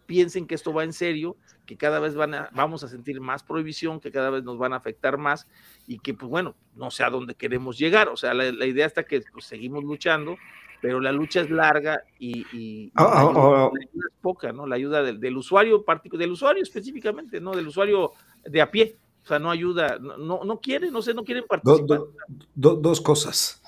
[0.04, 3.42] piensen que esto va en serio, que cada vez van a, vamos a sentir más
[3.42, 5.48] prohibición, que cada vez nos van a afectar más
[5.86, 8.10] y que, pues bueno, no sé a dónde queremos llegar.
[8.10, 10.36] O sea, la, idea está que pues, seguimos luchando,
[10.80, 14.66] pero la lucha es larga y, ah, ah, ah, la, ayuda, es poca, ¿no?
[14.66, 17.52] La ayuda del, usuario, del usuario específicamente, ¿no?
[17.52, 18.12] Del usuario
[18.44, 18.96] de a pie.
[19.24, 22.00] O sea, no ayuda, no, no, quiere, no sé, no quieren participar.
[22.54, 23.60] dos cosas.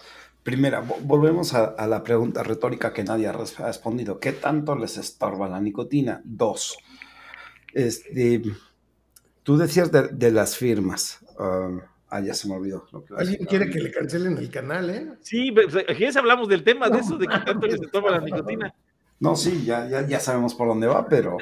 [0.48, 4.18] Primera, volvemos a, la pregunta retórica que nadie ha respondido.
[4.18, 6.22] ¿Qué tanto les estorba la nicotina?
[6.24, 6.78] Dos,
[7.74, 8.40] este,
[9.42, 11.18] tú decías de, las firmas.
[11.38, 12.86] Um, ah, ya se me olvidó.
[13.16, 15.08] Alguien quiere que le cancelen el canal, ¿eh?
[15.20, 15.54] Sí,
[15.88, 18.74] aquí hablamos del tema de eso, de qué tanto les estorba la nicotina.
[19.20, 21.38] No, sí, ya, ya, ya sabemos por dónde va, pero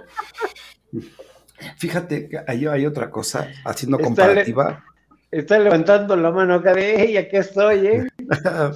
[1.77, 4.85] fíjate que hay, hay otra cosa, haciendo comparativa.
[5.31, 8.07] Está levantando la mano acá de ella, que estoy, ¿eh?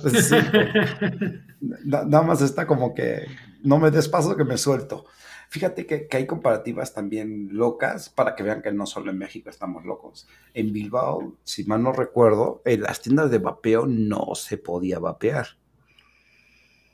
[0.03, 0.37] pues sí,
[1.85, 3.26] nada más está como que
[3.62, 5.07] no me des paso que me suelto.
[5.50, 9.84] Fíjate que, hay comparativas también locas para que vean que no solo en México estamos
[9.84, 10.28] locos.
[10.54, 15.48] En Bilbao, si mal no recuerdo, en las tiendas de vapeo no se podía vapear.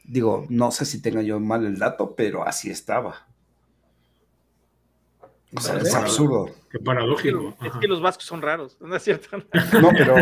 [0.05, 3.27] Digo, no sé si tenga yo mal el dato, pero así estaba.
[5.55, 6.49] O sea, es absurdo.
[6.71, 7.55] Qué paradójico.
[7.63, 9.37] Es que los vascos son raros, ¿no es cierto?
[9.83, 10.17] No, pero.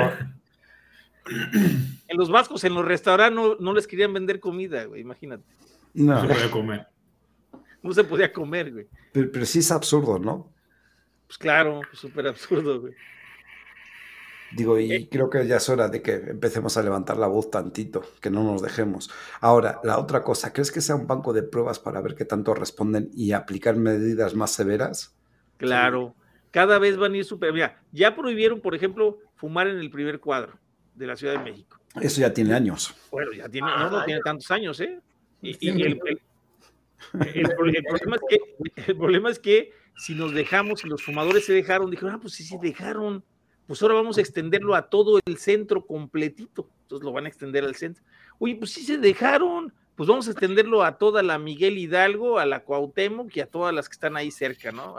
[1.24, 5.44] en los vascos, en los restaurantes, no, les querían vender comida, güey, imagínate.
[5.92, 6.20] No.
[6.20, 6.93] se podía comer.
[7.84, 8.86] No se podía comer, güey.
[9.12, 10.50] Pero, sí es absurdo, ¿no?
[11.26, 12.94] Pues claro, súper absurdo, güey.
[14.52, 15.08] Digo, y eh.
[15.10, 18.42] creo que ya es hora de que empecemos a levantar la voz tantito, que no
[18.42, 19.10] nos dejemos.
[19.38, 22.54] Ahora, la otra cosa, ¿crees que sea un banco de pruebas para ver qué tanto
[22.54, 25.14] responden y aplicar medidas más severas?
[25.58, 26.14] Claro,
[26.52, 27.52] cada vez van a ir super.
[27.52, 30.58] Mira, ya prohibieron, por ejemplo, fumar en el primer cuadro
[30.94, 31.78] de la Ciudad de México.
[32.00, 32.94] Eso ya tiene años.
[33.10, 35.00] Bueno, ya tiene, no, no tiene tantos años, ¿eh?
[35.42, 36.00] Y, el,
[37.24, 42.34] el problema es que si nos dejamos, si los fumadores se dejaron, dijeron, ah, pues
[42.34, 43.24] sí, sí, dejaron
[43.66, 46.68] pues ahora vamos a extenderlo a todo el centro completito.
[46.82, 48.04] Entonces lo van a extender al centro.
[48.38, 52.46] Oye, pues sí se dejaron, pues vamos a extenderlo a toda la Miguel Hidalgo, a
[52.46, 54.96] la Cuauhtémoc y a todas las que están ahí cerca, ¿no?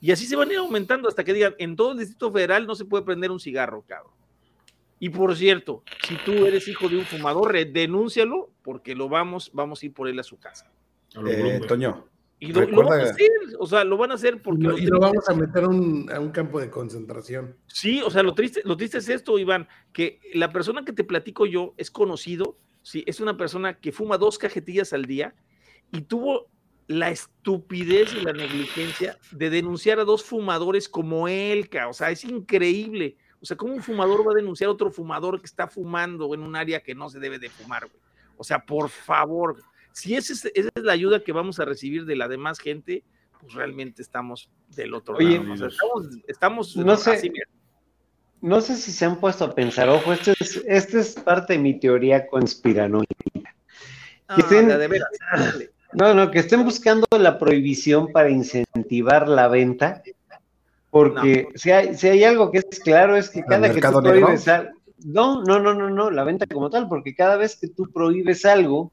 [0.00, 2.66] Y así se van a ir aumentando hasta que digan, en todo el Distrito Federal
[2.66, 4.14] no se puede prender un cigarro, cabrón.
[4.98, 9.82] Y por cierto, si tú eres hijo de un fumador, denúncialo porque lo vamos, vamos
[9.82, 10.70] a ir por él a su casa.
[11.26, 12.10] Eh, Toño,
[12.42, 14.64] y lo, van a hacer, o sea, lo van a hacer porque...
[14.78, 17.54] y lo vamos a meter a un campo de concentración.
[17.66, 21.04] Sí, o sea, lo triste, lo triste es esto, Iván, que la persona que te
[21.04, 25.34] platico yo es conocido, sí, es una persona que fuma dos cajetillas al día
[25.92, 26.48] y tuvo
[26.86, 32.24] la estupidez y la negligencia de denunciar a dos fumadores como él, o sea, es
[32.24, 33.18] increíble.
[33.42, 36.40] O sea, ¿cómo un fumador va a denunciar a otro fumador que está fumando en
[36.40, 38.00] un área que no se debe de fumar, güey?
[38.36, 42.04] O sea, por favor, si esa es, esa es la ayuda que vamos a recibir
[42.04, 43.04] de la demás gente,
[43.40, 45.56] pues realmente estamos del otro lado.
[46.26, 47.32] estamos, no sé,
[48.40, 51.58] no sé si se han puesto a pensar, ojo, esta es, este es parte de
[51.58, 53.14] mi teoría conspiranoica.
[55.92, 60.02] no, no, que estén buscando la prohibición para incentivar la venta,
[60.90, 64.48] porque si, hay, si hay algo que es claro es que cada que tú prohíbes
[64.48, 64.70] algo,
[65.04, 68.44] no, no, no, no, no, la venta como tal, porque cada vez que tú prohíbes
[68.44, 68.92] algo,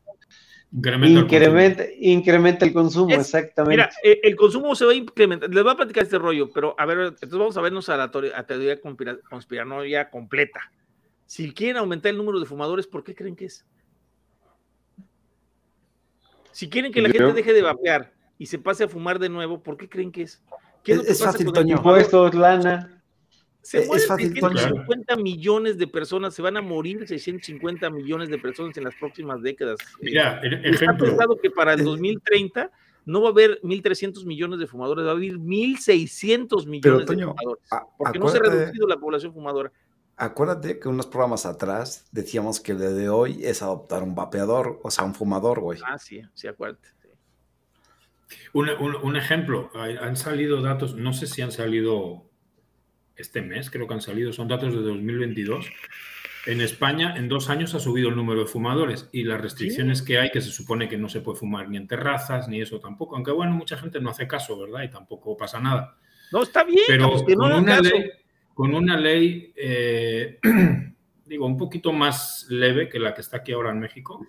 [0.72, 3.72] Incrementa, incrementa, el consumo, exactamente.
[3.72, 5.50] Mira, eh, el consumo se va a incrementar.
[5.50, 8.12] Les voy a platicar este rollo, pero a ver, entonces vamos a vernos a la
[8.12, 8.80] teoría
[9.30, 10.72] conspiranoia completa.
[11.26, 13.66] Si quieren aumentar el número de fumadores, ¿por qué creen que es?
[16.52, 19.64] Si quieren que la gente deje de vapear y se pase a fumar de nuevo,
[19.64, 20.44] ¿por qué creen que es?
[20.84, 22.97] ¿Qué es, lo que es fácil, Impuestos, lana.
[23.68, 28.38] Se mueren es fácil, 650 millones de personas, se van a morir 650 millones de
[28.38, 29.78] personas en las próximas décadas.
[30.00, 31.06] Mira, el, ejemplo.
[31.06, 32.72] Está pensado que para el 2030
[33.04, 37.64] no va a haber 1.300 millones de fumadores, va a haber 1.600 millones de fumadores.
[37.98, 39.70] Porque no se ha reducido la población fumadora.
[40.16, 44.90] Acuérdate que unos programas atrás decíamos que el de hoy es adoptar un vapeador, o
[44.92, 45.78] sea, un fumador, güey.
[45.86, 46.88] Ah, sí, sí, acuérdate.
[48.54, 52.27] Un, un, ejemplo, han salido datos, no sé si han salido
[53.18, 55.70] este mes, creo que han salido, son datos de 2022.
[56.46, 60.18] En España, en dos años ha subido el número de fumadores y las restricciones que
[60.18, 63.16] hay, que se supone que no se puede fumar ni en terrazas, ni eso tampoco.
[63.16, 64.84] Aunque bueno, mucha gente no hace caso, ¿verdad?
[64.84, 65.98] Y tampoco pasa nada.
[66.32, 68.12] No, está bien, pero con, una ley,
[68.54, 70.40] con, una ley, eh,
[71.26, 74.26] digo, un poquito más leve que la que está aquí ahora en México,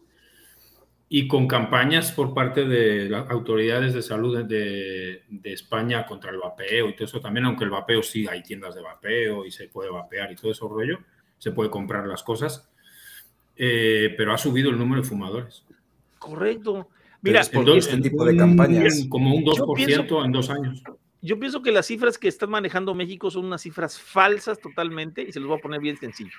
[1.11, 6.89] y con campañas por parte de las autoridades de salud de, España contra el vapeo
[6.89, 9.91] y todo eso también, aunque el vapeo sí hay tiendas de vapeo y se puede
[9.91, 10.99] vapear y todo eso rollo,
[11.39, 12.71] se puede comprar las cosas,
[13.57, 15.65] eh, pero ha subido el número de fumadores.
[16.19, 16.89] Correcto.
[17.23, 19.07] Mira, este tipo de campañas.
[19.09, 20.83] como un 2% en dos años.
[21.21, 25.33] Yo pienso que las cifras que está manejando México son unas cifras falsas totalmente y
[25.33, 26.37] se los voy a poner bien sencillo.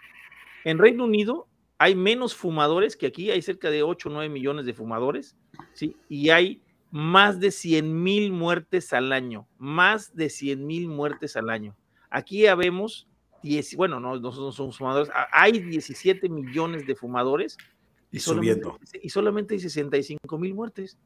[0.64, 1.48] En Reino Unido
[1.80, 5.38] hay menos fumadores que aquí, hay cerca de 8 o 9 millones de fumadores,
[5.74, 5.96] ¿sí?
[6.10, 6.62] Y hay
[6.92, 11.76] más de 100 mil muertes al año, más de 100 mil muertes al año.
[12.10, 13.08] Aquí ya vemos,
[13.44, 17.58] 10, bueno, no, no son fumadores, hay 17 millones de fumadores
[18.12, 18.78] y, subiendo.
[19.02, 20.98] y solamente hay 65 mil muertes.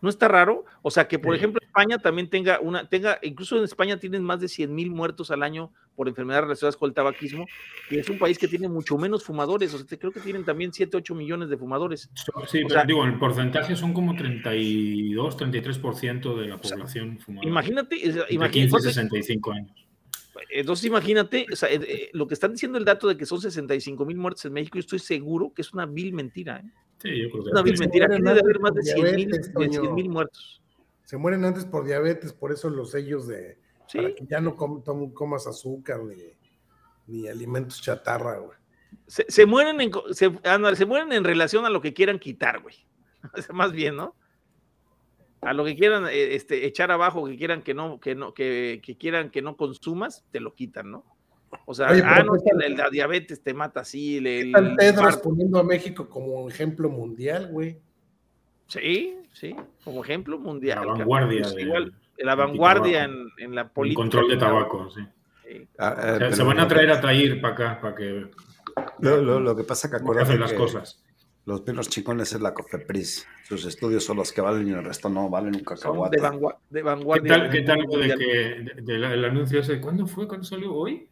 [0.00, 0.64] ¿No está raro?
[0.80, 4.40] O sea, que por ejemplo España también tenga una, tenga, incluso en España tienen más
[4.40, 7.46] de 100 mil muertos al año por enfermedades relacionadas con el tabaquismo,
[7.90, 10.72] y es un país que tiene mucho menos fumadores, o sea, creo que tienen también
[10.72, 12.10] 7, 8 millones de fumadores.
[12.46, 17.48] Sí, pero digo, el porcentaje son como 32, 33% de la población fumadora.
[17.48, 17.96] Imagínate,
[18.28, 19.86] imagínate 15 65 años.
[20.50, 23.40] Entonces imagínate, o sea, eh, eh, lo que están diciendo el dato de que son
[23.40, 26.58] 65 mil muertes en México, yo estoy seguro que es una vil mentira.
[26.58, 26.70] ¿eh?
[26.98, 28.06] Sí, yo creo que es una vil mentira.
[28.06, 30.61] Aquí debe haber más de 100 mil muertos.
[31.12, 33.58] Se mueren antes por diabetes, por eso los sellos de
[33.92, 36.00] para que ya no comas azúcar
[37.06, 38.56] ni, alimentos chatarra, güey.
[39.06, 40.32] Se, mueren en, se,
[40.74, 42.76] se mueren en relación a lo que quieran quitar, güey.
[43.52, 44.16] Más bien, ¿no?
[45.42, 48.80] A lo que quieran eh, este, echar abajo, que quieran que no, que no, que,
[48.98, 51.04] quieran que no consumas, te lo quitan, ¿no?
[51.66, 52.36] O sea, ah, no,
[52.70, 54.16] la diabetes te mata así.
[54.16, 57.82] El, Pedro poniendo a México como ejemplo mundial, güey.
[58.72, 59.54] Sí, sí,
[59.84, 60.86] como ejemplo mundial.
[60.86, 61.42] La vanguardia.
[61.58, 64.00] igual, la vanguardia en, la política.
[64.00, 65.02] El control de tabaco, sí.
[65.78, 68.30] Ah, eh, se van a traer a Tair para acá, para que.
[69.00, 71.04] Lo, que pasa que acuérdate las cosas.
[71.44, 73.28] Los pinos chicones es la COFEPRIS.
[73.46, 76.16] Sus estudios son los que valen y el resto no valen un cacahuate.
[76.70, 77.22] De, vanguardia.
[77.22, 79.82] ¿Qué tal, ¿qué tal de que del anuncio ese?
[79.82, 80.26] ¿Cuándo fue?
[80.26, 80.72] ¿Cuándo salió?
[80.72, 81.10] ¿Hoy?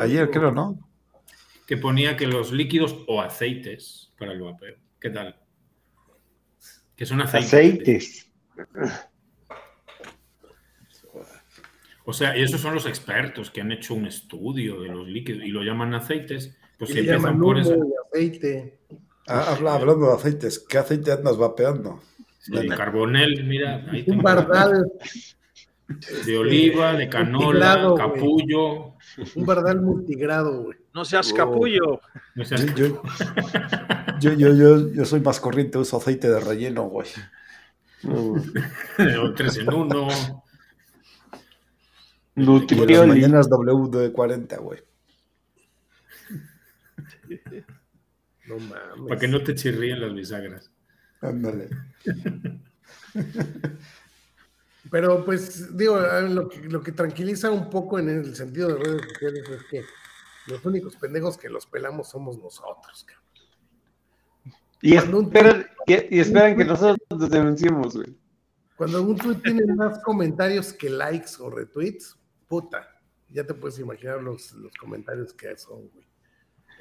[0.00, 0.76] Ayer creo, ¿no?
[1.68, 4.74] Que ponía que los líquidos o aceites para el vapeo.
[4.98, 5.36] ¿Qué tal?
[6.96, 7.52] Que son aceites.
[7.52, 8.32] Aceites.
[12.04, 15.42] O sea, y esos son los expertos que han hecho un estudio de los líquidos
[15.44, 16.56] y lo llaman aceites.
[16.78, 17.76] Pues se empiezan por eso.
[18.12, 18.78] Aceite.
[19.26, 22.00] Ah, habla, hablando de aceites, ¿qué aceite andas vapeando?
[22.46, 23.84] De carbonel, mira.
[23.90, 24.90] Ahí un bardal.
[26.24, 28.94] De oliva, de canola, capullo.
[29.34, 30.78] Un bardal multigrado, güey.
[30.96, 32.00] No seas capullo.
[32.34, 33.02] No seas yo,
[34.18, 37.06] yo, yo, yo, yo, soy más corriente, uso aceite de relleno, güey.
[39.36, 40.08] tres en uno.
[42.36, 43.08] Nutrioli.
[43.08, 44.80] Mañanas WD40, güey.
[48.46, 49.06] No mames.
[49.06, 50.70] Para que no te chirríen las bisagras.
[51.20, 51.68] Ándale.
[54.90, 59.02] Pero pues, digo, lo que, lo que tranquiliza un poco en el sentido de redes
[59.12, 59.84] sociales es que
[60.46, 63.26] los únicos pendejos que los pelamos somos nosotros, cabrón.
[64.82, 68.14] Y, esperan, y, esperan que nosotros nos denunciemos, güey.
[68.76, 74.22] Cuando un tweet tiene más comentarios que likes o retweets, puta, ya te puedes imaginar
[74.22, 76.06] los, los comentarios que son, güey.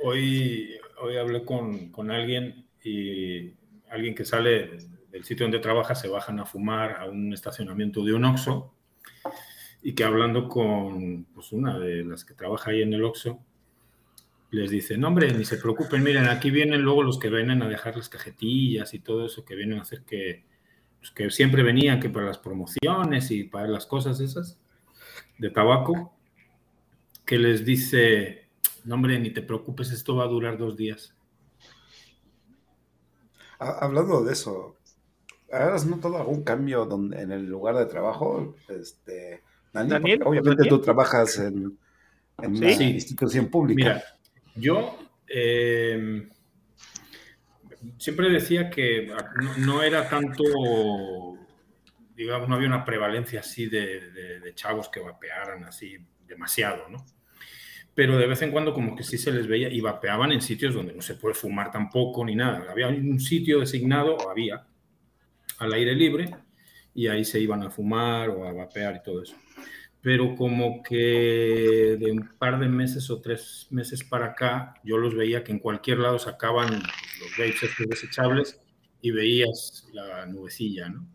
[0.03, 3.55] Hoy, hoy hablé con, con, alguien y
[3.89, 4.77] alguien que sale
[5.09, 8.73] del sitio donde trabaja se bajan a fumar a un estacionamiento de un Oxxo
[9.81, 13.39] y que hablando con pues, una de las que trabaja ahí en el Oxxo,
[14.51, 17.69] les dice, no hombre, ni se preocupen, miren, aquí vienen luego los que vienen a
[17.69, 20.45] dejar las cajetillas y todo eso, que vienen a hacer que,
[20.99, 24.59] pues, que siempre venían, que para las promociones y para las cosas esas
[25.37, 26.13] de tabaco,
[27.25, 28.49] que les dice,
[28.85, 31.15] no, hombre, ni te preocupes, esto va a durar dos días.
[33.57, 34.75] Hablando de eso,
[35.51, 38.55] ¿has notado algún cambio donde, en el lugar de trabajo?
[38.67, 39.43] Este,
[39.73, 41.77] Daniel, obviamente tú trabajas en,
[42.37, 43.93] una institución pública.
[43.93, 44.03] Mira,
[44.55, 44.97] yo
[45.27, 46.27] eh,
[47.97, 49.11] siempre decía que
[49.57, 50.43] no, era tanto,
[52.15, 55.97] digamos, no había una prevalencia así de, de chavos que vapearan así
[56.27, 57.05] demasiado, ¿no?
[57.95, 60.73] pero de vez en cuando como que sí se les veía y vapeaban en sitios
[60.73, 62.69] donde no se puede fumar tampoco ni nada.
[62.69, 64.67] Había un sitio designado, o había,
[65.59, 66.29] al aire libre,
[66.93, 69.37] y ahí se iban a fumar o a vapear y todo eso.
[70.05, 75.15] Pero como que de un par de meses o tres meses para acá, yo los
[75.15, 78.61] veía que en cualquier lado sacaban los vapes estos desechables
[79.01, 81.07] y veías la nubecilla, ¿no?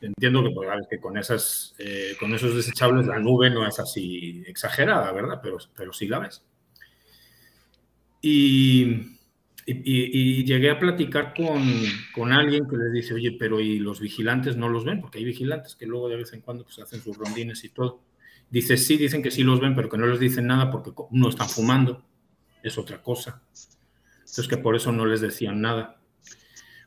[0.00, 4.42] Entiendo que, pues, que con, esas, eh, con esos desechables la nube no es así
[4.44, 5.38] exagerada, ¿verdad?
[5.40, 6.44] Pero, pero sí la ves.
[8.20, 9.19] Y,
[9.72, 11.62] y, llegué a platicar con,
[12.14, 15.00] con, alguien que les dice, oye, pero ¿y los vigilantes no los ven?
[15.00, 18.02] Porque hay vigilantes que luego de vez en cuando pues, hacen sus rondines y todo.
[18.50, 21.28] Dice, sí, dicen que sí los ven, pero que no les dicen nada porque no
[21.28, 22.04] están fumando.
[22.62, 23.42] Es otra cosa.
[24.18, 26.00] Entonces que por eso no les decían nada.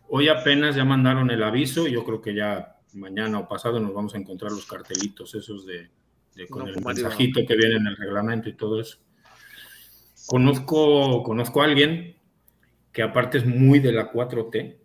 [0.09, 4.13] Hoy apenas ya mandaron el aviso, yo creo que ya mañana o pasado nos vamos
[4.13, 5.89] a encontrar los cartelitos esos de,
[6.49, 8.97] con el mensajito que viene en el reglamento y todo eso.
[10.27, 12.15] Conozco, conozco a alguien
[12.93, 14.77] que aparte es muy de la 4T,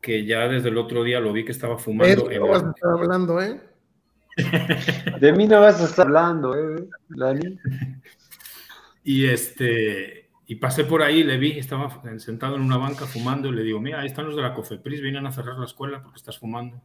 [0.00, 2.28] que ya desde el otro día lo vi que estaba fumando.
[2.28, 3.60] De vas a estar hablando, ¿eh?
[5.20, 7.58] De mí no vas a estar hablando, ¿eh, Dani?
[9.04, 13.52] Y este, y pasé por ahí, le vi, estaba sentado en una banca fumando y
[13.52, 16.18] le digo, mira, ahí están los de la Cofepris, vienen a cerrar la escuela porque
[16.18, 16.82] estás fumando.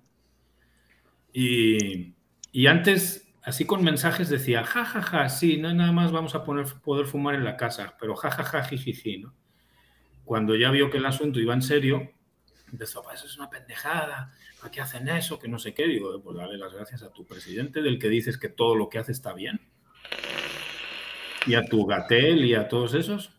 [1.31, 2.13] Y,
[2.51, 6.43] y antes, así con mensajes decía, ja, ja, ja, sí, no, nada más vamos a
[6.43, 9.33] poner, poder fumar en la casa, pero ja, ja, ja, jijiji, ¿no?
[10.25, 12.11] Cuando ya vio que el asunto iba en serio,
[12.71, 15.39] empezó, pues eso es una pendejada, ¿para qué hacen eso?
[15.39, 15.87] Que no sé qué.
[15.87, 18.99] Digo, pues dale las gracias a tu presidente del que dices que todo lo que
[18.99, 19.59] hace está bien.
[21.45, 23.33] Y a tu Gatel y a todos esos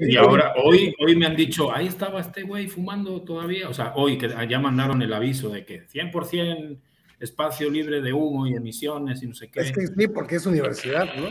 [0.00, 3.68] Y ahora, hoy, hoy me han dicho, ahí estaba este güey fumando todavía.
[3.68, 6.78] O sea, hoy que ya mandaron el aviso de que 100%
[7.20, 9.60] espacio libre de humo y emisiones y no sé qué.
[9.60, 11.28] Es que sí, porque es universidad, ¿no?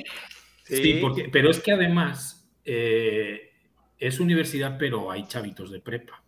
[0.63, 2.34] Sí, porque, pero es que además
[2.65, 3.51] eh,
[3.97, 6.23] es universidad, pero hay chavitos de prepa.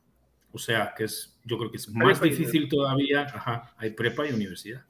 [0.51, 3.23] O sea, que es, yo creo que es más difícil todavía.
[3.23, 4.85] Ajá, hay prepa y universidad.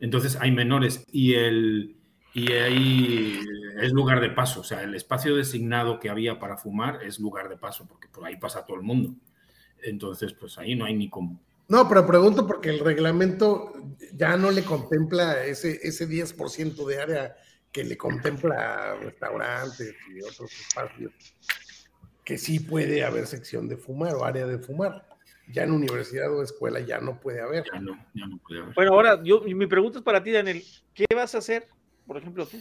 [0.00, 1.96] Entonces hay menores y el
[2.34, 3.40] y ahí
[3.80, 7.48] es lugar de paso, o sea, el espacio designado que había para fumar es lugar
[7.48, 9.14] de paso, porque por ahí pasa todo el mundo.
[9.82, 11.40] Entonces, pues ahí no hay ni cómo.
[11.68, 13.72] No, pero pregunto porque el reglamento
[14.14, 17.36] ya no le contempla ese, ese 10% de área
[17.72, 21.12] que le contempla restaurantes y otros espacios,
[22.24, 25.06] que sí puede haber sección de fumar o área de fumar.
[25.50, 27.64] Ya en universidad o escuela ya no puede haber.
[27.72, 28.74] Ya no, ya no puede haber.
[28.74, 30.62] Bueno, ahora yo, mi pregunta es para ti, Daniel.
[30.92, 31.66] ¿Qué vas a hacer,
[32.06, 32.58] por ejemplo, tú?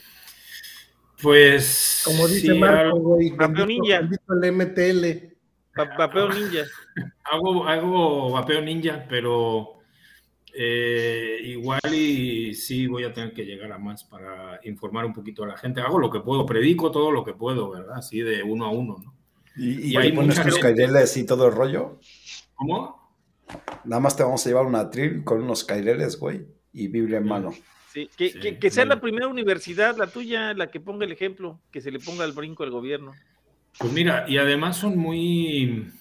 [1.21, 2.01] Pues.
[2.05, 3.31] Como dice Marco, güey.
[3.31, 3.99] Vapeo ninja.
[3.99, 5.35] el MTL.
[5.75, 6.63] Vapeo ninja.
[7.25, 9.76] Hago, hago vapeo ninja, pero
[10.59, 15.43] eh, igual y sí voy a tener que llegar a más para informar un poquito
[15.43, 15.81] a la gente.
[15.81, 17.97] Hago lo que puedo, predico todo lo que puedo, ¿verdad?
[17.97, 19.13] Así de uno a uno, ¿no?
[19.55, 21.99] ¿Y, y, pones tus caireles y todo el rollo?
[22.55, 23.13] ¿Cómo?
[23.85, 27.27] Nada más te vamos a llevar una tril con unos caireles, güey, y Biblia en
[27.27, 27.53] mano.
[27.93, 31.11] Sí, que, sí, que, que sea la primera universidad, la tuya, la que ponga el
[31.11, 33.13] ejemplo, que se le ponga el brinco al gobierno.
[33.77, 35.91] Pues mira, y además son muy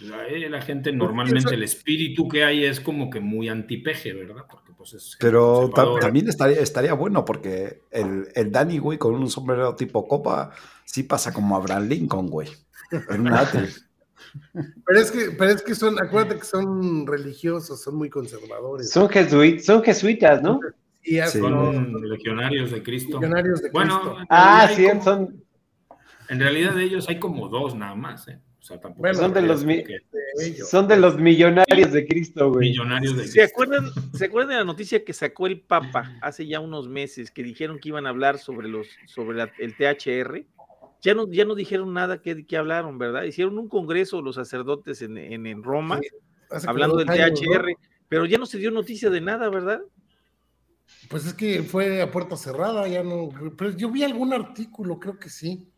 [0.00, 4.44] la gente normalmente el espíritu que hay es como que muy antipeje, ¿verdad?
[4.50, 9.14] Porque pues es Pero ta también estaría, estaría bueno porque el, el Danny, güey, con
[9.14, 10.50] un sombrero tipo copa,
[10.84, 12.48] sí pasa como Abraham Lincoln, güey.
[13.10, 13.32] En un
[14.86, 18.90] Pero es que, pero es que son, acuérdate que son religiosos, son muy conservadores.
[18.90, 20.58] Son, jesuit, son jesuitas, ¿no?
[21.02, 21.38] Sí, sí.
[21.38, 23.20] Son legionarios de Cristo.
[23.20, 24.26] Legionarios de bueno, Cristo.
[24.30, 25.44] Ah, sí, como, son.
[26.30, 28.38] En realidad de ellos hay como dos nada más, ¿eh?
[28.62, 32.52] O sea, tampoco bueno, son de los mi de son de los millonarios de Cristo,
[32.52, 32.70] güey.
[32.70, 33.40] Millonarios de Cristo.
[33.40, 37.32] ¿Se acuerdan, ¿Se acuerdan de la noticia que sacó el Papa hace ya unos meses
[37.32, 40.46] que dijeron que iban a hablar sobre los sobre la, el THR?
[41.00, 43.24] Ya no, ya no dijeron nada que, que hablaron, ¿verdad?
[43.24, 47.76] Hicieron un congreso los sacerdotes en, en, en Roma sí, hablando del años, THR, ¿no?
[48.08, 49.80] pero ya no se dio noticia de nada, ¿verdad?
[51.08, 53.30] Pues es que fue a puerta cerrada, ya no.
[53.58, 55.71] Pero yo vi algún artículo, creo que sí.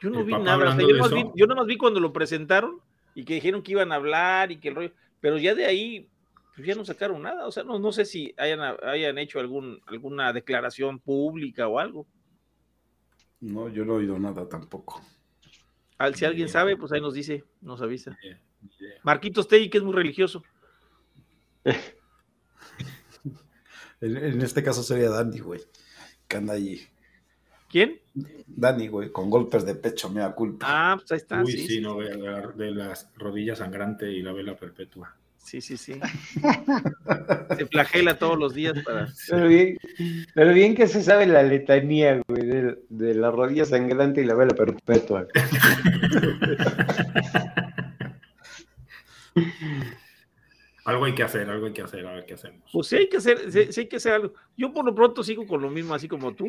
[0.00, 2.80] Yo no vi nada, o sea, yo, nomás vi, yo nomás vi cuando lo presentaron
[3.14, 6.08] y que dijeron que iban a hablar y que el rollo, pero ya de ahí
[6.56, 9.82] pues ya no sacaron nada, o sea, no, no sé si hayan, hayan hecho algún,
[9.86, 12.06] alguna declaración pública o algo.
[13.40, 15.02] No, yo no he oído nada tampoco.
[15.98, 18.16] Al, si alguien sabe, pues ahí nos dice, nos avisa.
[19.02, 20.42] Marquitos Tei, que es muy religioso.
[24.00, 25.60] en, en, este caso sería Dandy, güey,
[26.26, 26.88] que anda allí.
[27.68, 28.00] ¿Quién?
[28.46, 30.66] Dani, güey, con golpes de pecho, mea culpa.
[30.68, 31.42] Ah, pues ahí está.
[31.42, 35.14] Uy, sí, sí, no, de, la, de las rodillas sangrante y la vela perpetua.
[35.38, 36.00] Sí, sí, sí.
[37.56, 39.08] se flagela todos los días para.
[39.28, 39.78] Pero bien,
[40.34, 44.34] pero bien que se sabe la letanía, güey, de, de la rodilla sangrante y la
[44.34, 45.26] vela perpetua.
[50.86, 52.70] algo hay que hacer, algo hay que hacer, a ver qué hacemos.
[52.72, 54.32] Pues sí hay que hacer, sí, sí hay que hacer algo.
[54.56, 56.48] Yo por lo pronto sigo con lo mismo, así como tú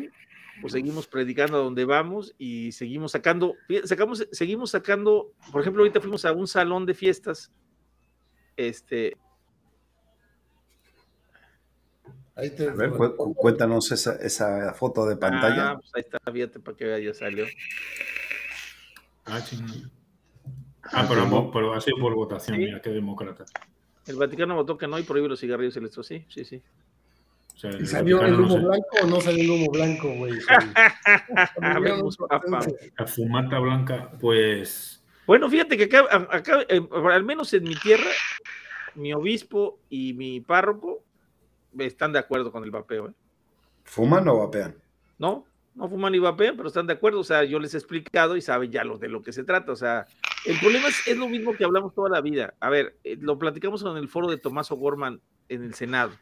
[0.60, 6.00] pues seguimos predicando a donde vamos y seguimos sacando, sacamos, seguimos sacando, por ejemplo, ahorita
[6.00, 7.52] fuimos a un salón de fiestas,
[8.56, 9.16] este...
[12.34, 12.68] Ahí te...
[12.68, 15.70] A ver, cu cuéntanos esa, esa, foto de pantalla.
[15.70, 17.46] Ah, pues ahí está, fíjate para que vea, ya salió.
[19.24, 19.90] Ah, chingón.
[20.84, 22.62] Ah, pero, pero ha sido por votación, ¿Sí?
[22.62, 23.44] mira, qué demócrata.
[24.08, 26.62] El Vaticano votó que no y prohíbe los cigarrillos electros, sí, sí, sí.
[27.54, 30.32] O sea, ¿Y salió el humo no blanco o no salió el humo blanco, güey?
[32.98, 35.02] La fumata blanca, pues.
[35.26, 36.80] Bueno, fíjate que acá, acá eh,
[37.12, 38.10] al menos en mi tierra,
[38.94, 41.02] mi obispo y mi párroco
[41.78, 43.08] están de acuerdo con el vapeo.
[43.08, 43.12] ¿eh?
[43.84, 44.74] ¿Fuman o vapean?
[45.18, 45.44] No,
[45.74, 47.20] no fuman ni vapean, pero están de acuerdo.
[47.20, 49.72] O sea, yo les he explicado y saben ya lo de lo que se trata.
[49.72, 50.06] O sea,
[50.44, 52.54] el problema es, lo mismo que hablamos toda la vida.
[52.60, 56.12] A ver, eh, lo platicamos en el foro de Tomás O'Gorman en el Senado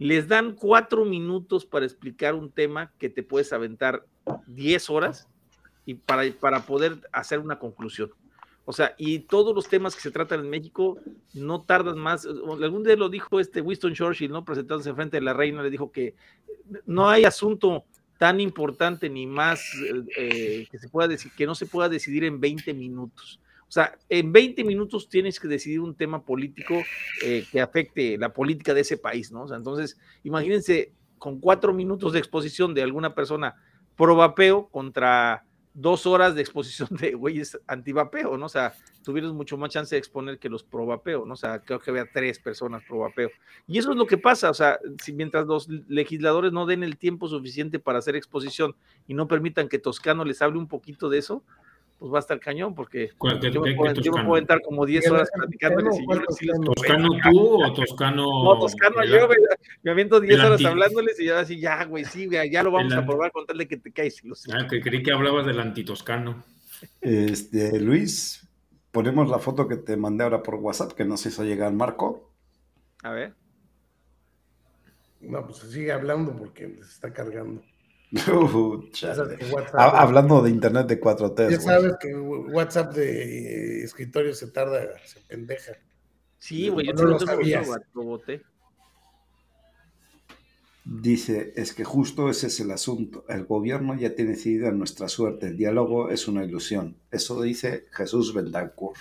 [0.00, 4.06] les dan cuatro minutos para explicar un tema que te puedes aventar
[4.46, 5.28] diez horas
[5.84, 8.10] y para, para poder hacer una conclusión.
[8.64, 10.98] O sea, y todos los temas que se tratan en México
[11.34, 12.24] no tardan más.
[12.24, 14.42] Algún día lo dijo este Winston Churchill, ¿no?
[14.42, 16.14] Presentándose frente de la reina, le dijo que
[16.86, 17.84] no hay asunto
[18.20, 19.64] tan importante ni más
[20.18, 23.40] eh, que se pueda decir, que no se pueda decidir en 20 minutos.
[23.66, 26.82] O sea, en 20 minutos tienes que decidir un tema político
[27.24, 29.46] eh, que afecte la política de ese país, ¿no?
[29.54, 33.54] Entonces, imagínense con cuatro minutos de exposición de alguna persona
[33.96, 38.46] pro vapeo contra dos horas de exposición de güeyes antivapeo, ¿no?
[38.46, 41.34] O sea, tuvieron mucho más chance de exponer que los pro vapeo, ¿no?
[41.34, 43.30] O sea, creo que había tres personas pro vapeo.
[43.66, 46.96] Y eso es lo que pasa, o sea, si mientras los legisladores no den el
[46.96, 48.74] tiempo suficiente para hacer exposición
[49.06, 51.44] y no permitan que Toscano les hable un poquito de eso,
[52.00, 53.10] pues va a estar cañón, porque
[53.52, 55.98] yo, me puedo, yo, me puedo, entrar como 10 horas platicándoles.
[55.98, 58.24] Y yo, ¿Toscano tú o Toscano?
[58.42, 59.36] No, Toscano yo, me,
[59.82, 62.94] me aviento 10 horas hablándoles y yo así, ya, güey, sí, güey, ya lo vamos
[62.94, 64.22] a probar con tal de que te caes.
[64.50, 66.42] Ah, que creí que hablabas del antitoscano.
[67.02, 68.48] Este, Luis,
[68.90, 72.32] ponemos la foto que te mandé ahora por WhatsApp, que nos hizo llegar Marco.
[73.02, 73.34] A ver.
[75.20, 77.62] No, pues sigue hablando porque se está cargando.
[79.72, 81.50] Hablando de internet de 4T.
[81.50, 85.72] Ya sabes que WhatsApp de escritorio se tarda, se pendeja.
[86.38, 87.62] Sí, güey, yo no lo sabía.
[90.84, 93.24] Dice, es que justo ese es el asunto.
[93.28, 95.48] El gobierno ya tiene decidida nuestra suerte.
[95.48, 96.96] El diálogo es una ilusión.
[97.12, 98.98] Eso dice Jesús Bendancourt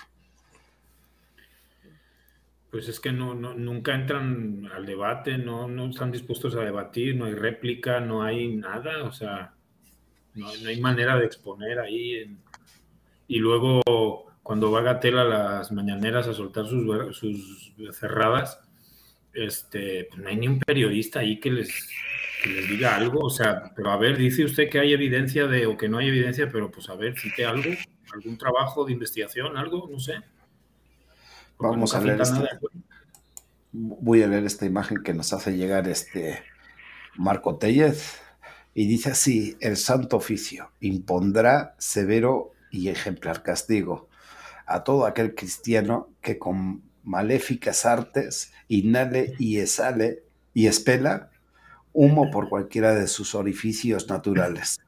[2.71, 7.25] pues es que no, nunca entran al debate, no, no están dispuestos a debatir, no
[7.25, 9.53] hay réplica, no hay nada, o sea,
[10.35, 12.37] no, hay manera de exponer ahí.
[13.27, 13.81] y luego,
[14.43, 18.61] cuando va Gatel a las mañaneras a soltar sus, sus cerradas,
[19.33, 21.89] este, pues no hay ni un periodista ahí que les,
[22.43, 25.65] que les diga algo, o sea, pero a ver, dice usted que hay evidencia de,
[25.65, 27.71] o que no hay evidencia, pero pues a ver, cite algo,
[28.13, 30.15] algún trabajo de investigación, algo, no sé.
[31.61, 32.47] Vamos a leer este,
[33.73, 36.41] voy a leer esta imagen que nos hace llegar este
[37.17, 38.21] Marco Tellez.
[38.73, 44.07] Y dice así, el santo oficio impondrá severo y ejemplar castigo
[44.65, 51.29] a todo aquel cristiano que con maléficas artes inhale y exhale y espela
[51.91, 54.79] humo por cualquiera de sus orificios naturales,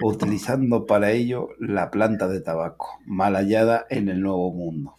[0.00, 4.94] utilizando para ello la planta de tabaco, mal hallada en el Nuevo Mundo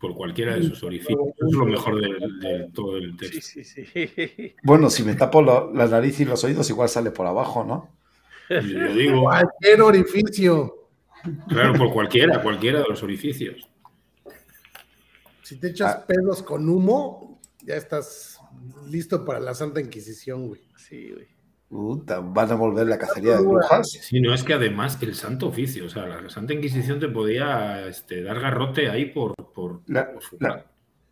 [0.00, 1.20] por cualquiera de sus orificios.
[1.36, 3.40] es lo mejor de, todo el texto.
[3.42, 4.54] Sí, sí, sí.
[4.62, 7.90] Bueno, si me tapo la nariz y los oídos, igual sale por abajo, ¿no?
[8.48, 9.22] Yo digo.
[9.22, 10.88] Cualquier orificio.
[11.48, 13.68] Claro, por cualquiera, cualquiera de los orificios.
[15.42, 16.06] Si te echas ah.
[16.06, 18.40] pelos con humo, ya estás
[18.88, 20.62] listo para la Santa Inquisición, güey.
[20.76, 21.39] Sí, güey
[21.70, 23.90] van a volver la cacería de brujas.
[23.90, 27.86] Sí, no es que además el santo oficio, o sea, la Santa Inquisición te podía
[27.86, 29.34] este, dar garrote ahí por...
[29.54, 30.10] por, la,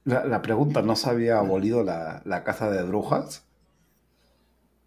[0.04, 3.46] la, pregunta, ¿no se había abolido la, caza de brujas?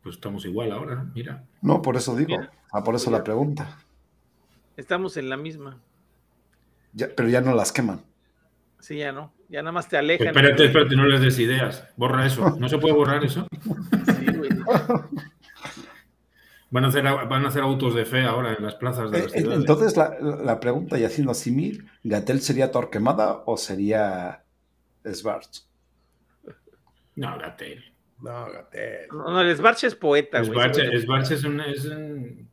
[0.03, 1.45] Pues estamos igual ahora, mira.
[1.61, 2.35] No, por eso digo,
[2.71, 3.77] ah, por eso la pregunta.
[4.75, 5.77] Estamos en la misma.
[6.93, 8.01] Ya, pero ya no las queman.
[8.79, 9.31] Sí, ya no.
[9.47, 10.27] Ya nada más te alejan.
[10.27, 11.87] espérate, espérate, no les des ideas.
[11.95, 12.57] Borra eso.
[12.57, 13.47] ¿No se puede borrar eso?
[13.61, 14.49] Sí, güey.
[16.71, 19.33] Van a, hacer, van a hacer autos de fe ahora en las plazas de las
[19.35, 19.59] eh, ciudades.
[19.59, 24.45] Entonces, la, pregunta, y haciendo así, ¿Gatel sería Torquemada o sería
[25.05, 25.65] Svarch?
[27.17, 27.83] No, Gatel.
[28.21, 29.07] No, Gatel.
[29.11, 30.77] No, el Svarch es poeta, Svarch,
[31.31, 31.59] es un...
[31.59, 32.49] Es un...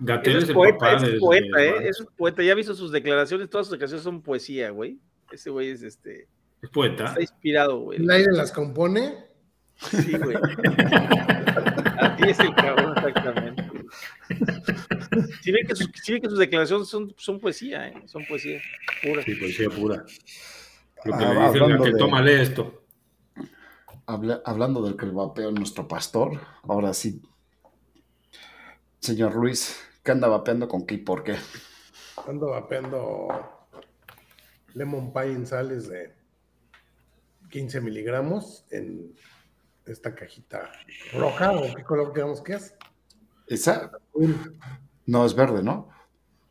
[0.00, 1.88] Gatel es, poeta, es poeta, ¿eh?
[1.88, 2.42] Es un poeta.
[2.42, 4.98] Ya he visto sus declaraciones, todas sus declaraciones son poesía, güey.
[5.30, 6.26] Ese güey es este...
[6.60, 7.04] Es poeta.
[7.04, 8.00] Está inspirado, güey.
[8.00, 9.14] ¿El aire las compone?
[9.76, 10.36] Sí, güey.
[11.98, 12.94] Así es el cabrón.
[15.42, 17.94] Si ven que sus, que sus declaraciones son, son poesía, ¿eh?
[18.06, 18.60] son poesía
[19.02, 19.22] pura.
[19.22, 20.04] Sí, poesía pura.
[21.04, 22.84] Lo que ah, le dicen que tómale esto.
[24.06, 27.20] hablando del que el vapeo nuestro pastor, ahora sí.
[29.00, 31.36] Señor Luis, ¿qué anda vapeando con qué y por qué?
[32.26, 33.28] Ando vapeando
[34.72, 36.14] lemon pie en sales de
[37.50, 39.14] 15 miligramos en
[39.86, 40.72] esta cajita
[41.12, 42.74] roja o qué color digamos que es.
[43.46, 43.90] Esa
[45.06, 45.88] no es verde, ¿no?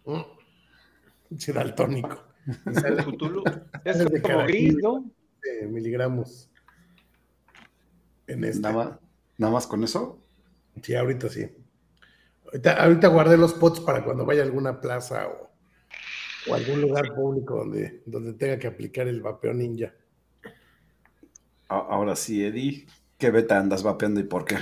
[0.06, 1.38] Mm.
[1.38, 2.24] Será el tónico.
[3.86, 5.10] Es de como gris, ¿no?
[5.70, 6.50] miligramos.
[8.28, 8.72] En esta.
[8.72, 9.00] ¿Nada más,
[9.38, 10.20] ¿Nada más con eso?
[10.82, 11.50] Sí, ahorita sí.
[12.78, 15.52] Ahorita, guardé los pots para cuando vaya a alguna plaza o,
[16.50, 19.94] o algún lugar público donde, donde tenga que aplicar el vapeo ninja.
[21.68, 22.86] Ahora sí, Eddie,
[23.24, 24.58] ¿Qué beta andas vapeando y por qué?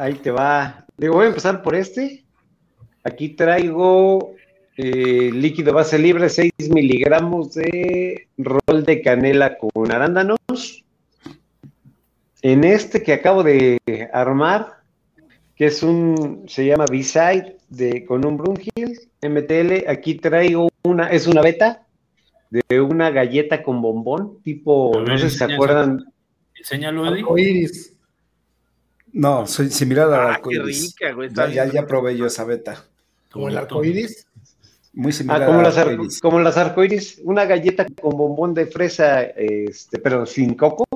[0.00, 0.86] Ahí te va.
[0.96, 2.24] Digo, voy a empezar por este.
[3.04, 4.32] Aquí traigo
[4.78, 10.84] eh, líquido base libre, 6 miligramos de rol de canela con arándanos.
[12.40, 13.78] En este que acabo de
[14.10, 14.78] armar,
[15.54, 21.26] que es un, se llama B-Side de, con un Brunhill MTL, aquí traigo una, es
[21.26, 21.86] una beta
[22.48, 26.06] de una galleta con bombón, tipo, no sé si se acuerdan.
[26.54, 27.50] Enséñalo, Eddie.
[27.50, 27.99] Iris.
[29.12, 31.30] No, soy similar a ah, qué rica, güey.
[31.32, 32.84] Ya, ya, probé yo esa beta.
[33.30, 34.26] Como el arcoíris.
[34.92, 35.42] Muy similar.
[35.42, 36.20] Ah, como, las arcoíris.
[36.20, 40.86] como las arcoíris, una galleta con bombón de fresa, este, pero sin coco.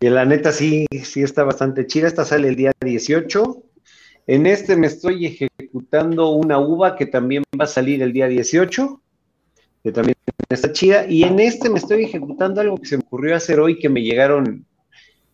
[0.00, 2.08] Y la neta sí, sí está bastante chida.
[2.08, 3.62] Esta sale el día 18.
[4.26, 9.00] En este me estoy ejecutando una uva que también va a salir el día 18,
[9.82, 10.16] que también
[10.48, 11.06] está chida.
[11.06, 14.02] Y en este me estoy ejecutando algo que se me ocurrió hacer hoy, que me
[14.02, 14.66] llegaron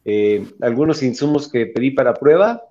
[0.09, 2.62] eh, algunos insumos que pedí para prueba.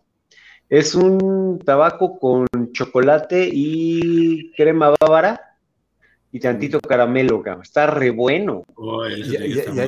[0.69, 5.57] Es un tabaco con chocolate y crema bávara
[6.31, 8.63] y tantito caramelo, Está re bueno.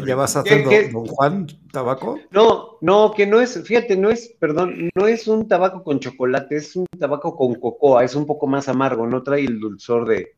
[0.05, 2.19] ¿Ya, vas a hacer don, Juan tabaco?
[2.31, 6.57] No, no, que no es, fíjate, no es, perdón, no es un tabaco con chocolate,
[6.57, 10.35] es un tabaco con cocoa, es un poco más amargo, no trae el dulzor de,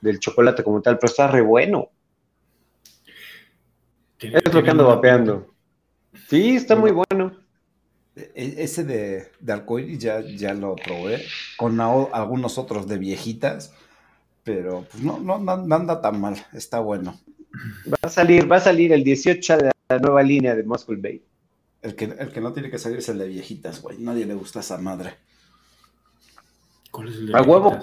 [0.00, 1.88] del chocolate como tal, pero está re bueno.
[4.18, 5.51] Es lo que ando vapeando.
[6.32, 7.36] Sí, está muy bueno.
[8.16, 11.26] E, ese de, de ya, ya lo probé
[11.58, 13.74] con algunos otros de viejitas,
[14.42, 17.20] pero pues no, no, no, anda tan mal, está bueno.
[17.86, 21.22] Va a salir, va a salir el 18 de la nueva línea de Muscle Bay.
[21.82, 23.98] El que, el que no tiene que salir es el de viejitas, güey.
[23.98, 25.16] Nadie le gusta esa madre.
[26.90, 27.78] ¿Cuál es el de A huevo.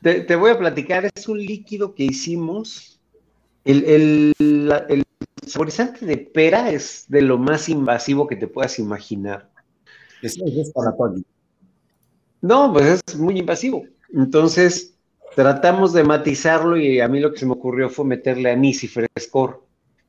[0.00, 2.98] Te, te, voy a platicar, es un líquido que hicimos.
[3.66, 4.34] El, el,
[4.88, 5.05] el
[5.46, 9.48] saborizante de pera es de lo más invasivo que te puedas imaginar.
[10.22, 10.92] Es, es para
[12.40, 13.84] No, pues es muy invasivo.
[14.12, 14.94] Entonces,
[15.34, 18.88] tratamos de matizarlo y a mí lo que se me ocurrió fue meterle anís y
[18.88, 19.64] frescor,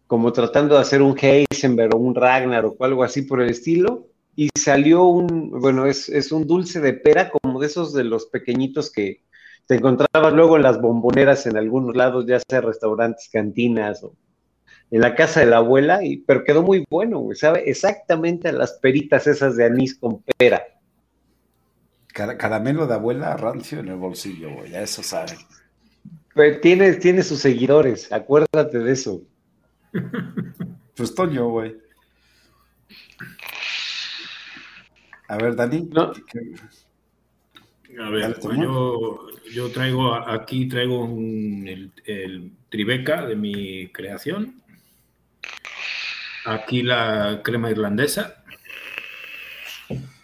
[0.08, 4.08] como tratando de hacer un Heisenberg o un Ragnar o algo así por el estilo.
[4.36, 8.28] Y salió un, bueno, es, es un dulce de pera, como de esos de los
[8.28, 9.24] pequeñitos que
[9.66, 14.14] te encontrabas luego en las bomboneras en algunos lados, ya sea restaurantes, cantinas o
[14.92, 18.54] en la casa de la abuela, y, pero quedó muy bueno, güey, sabe exactamente a
[18.54, 20.64] las peritas esas de anís con pera.
[22.14, 25.38] caramelo de abuela rancio en el bolsillo, güey, ya eso saben.
[26.34, 29.22] Pero tiene, tiene sus seguidores, acuérdate de eso.
[30.98, 31.76] Pues Toño, güey.
[35.28, 35.90] A ver, Dani.
[38.00, 44.62] A ver, pues yo, yo, traigo aquí traigo el, el, Tribeca de mi creación.
[46.48, 48.42] Aquí la crema irlandesa.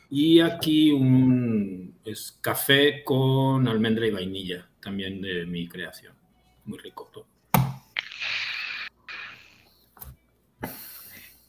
[0.10, 6.14] Y aquí un es café con almendra y vainilla, también de mi creación.
[6.64, 7.28] Muy rico todo.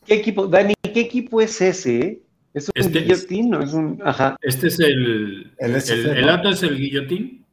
[0.04, 2.22] ¿Qué equipo, Dani, qué equipo es ese?
[2.52, 4.02] ¿Es un este guillotín es, es un.?
[4.04, 4.36] Ajá.
[4.42, 5.52] Este es el.
[5.58, 7.44] El, el, el es el guillotín.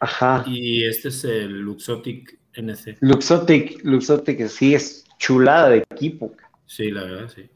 [0.00, 0.44] Ajá.
[0.46, 2.98] Y este es el Luxotic NC.
[3.00, 6.34] Luxotic, Luxotic, sí, es chulada de equipo.
[6.66, 7.50] Sí, la verdad, sí.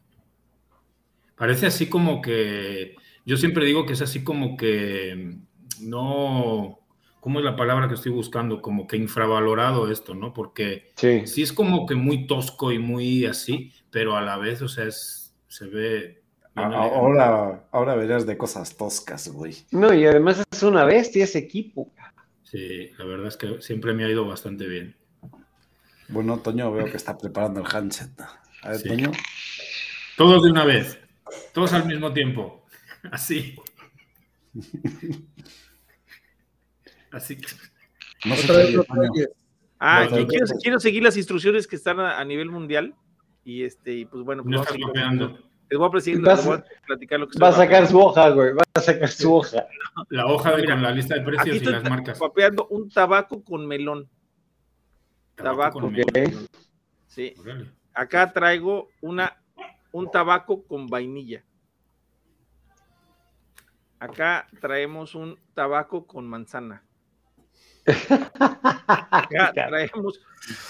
[1.37, 5.37] Parece así como que, yo siempre digo que es así como que
[5.81, 6.81] no,
[7.21, 8.63] ¿cómo es la palabra que estoy buscando?
[8.63, 10.33] Como que infravalorado esto, ¿no?
[10.33, 14.69] Porque sí, es como que muy tosco y muy así, pero a la vez, o
[14.69, 16.23] sea, es, se ve...
[16.55, 19.55] Ahora, ahora verás de cosas toscas, güey.
[19.73, 21.93] No, y además es una bestia ese equipo.
[22.45, 24.97] Sí, la verdad es que siempre me ha ido bastante bien.
[26.09, 28.11] Bueno, Toño, veo que está preparando el handset.
[28.67, 29.13] A ver, Toño.
[30.17, 30.99] Todos de una vez.
[31.53, 32.65] Todos al mismo tiempo.
[33.13, 33.55] Así.
[37.13, 37.39] Así.
[38.25, 38.35] No
[39.79, 40.09] ah,
[40.61, 42.95] quiero, seguir las instrucciones que están a, nivel mundial.
[43.45, 45.39] Y este, y pues bueno, pues no estás mapeando.
[45.71, 48.53] Les voy a, les voy a platicar lo que Va a sacar su hoja, güey.
[48.53, 49.67] Va a sacar su hoja.
[50.09, 52.19] La hoja de la lista de precios y las marcas.
[52.19, 54.09] Papeando un tabaco con melón.
[55.37, 56.49] Tabaco, con melón.
[57.07, 57.35] Sí.
[57.97, 59.43] Acá traigo una,
[59.91, 61.43] un tabaco con vainilla.
[63.99, 66.85] Acá traemos un tabaco con manzana.
[69.11, 70.21] Acá traemos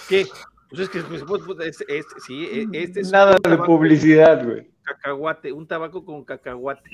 [0.09, 0.25] que
[0.69, 4.71] pues es que pues, pues, pues, este, sí, e, este es nada de publicidad, güey.
[4.83, 6.91] Cacahuate, un tabaco con cacahuate.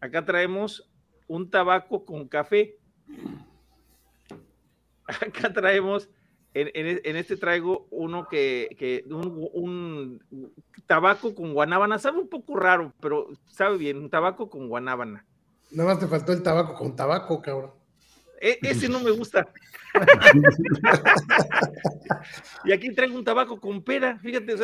[0.00, 0.90] Acá traemos
[1.26, 2.78] un tabaco con café.
[5.06, 6.08] Acá traemos
[6.60, 10.20] en, este traigo uno que, un,
[10.86, 15.24] tabaco con guanábana, sabe un poco raro, pero sabe bien, un tabaco con guanábana.
[15.70, 17.72] Nada más te faltó el tabaco con tabaco, cabrón.
[18.40, 19.48] E, ese no me gusta.
[22.64, 24.54] y aquí traigo un tabaco con pera, fíjate,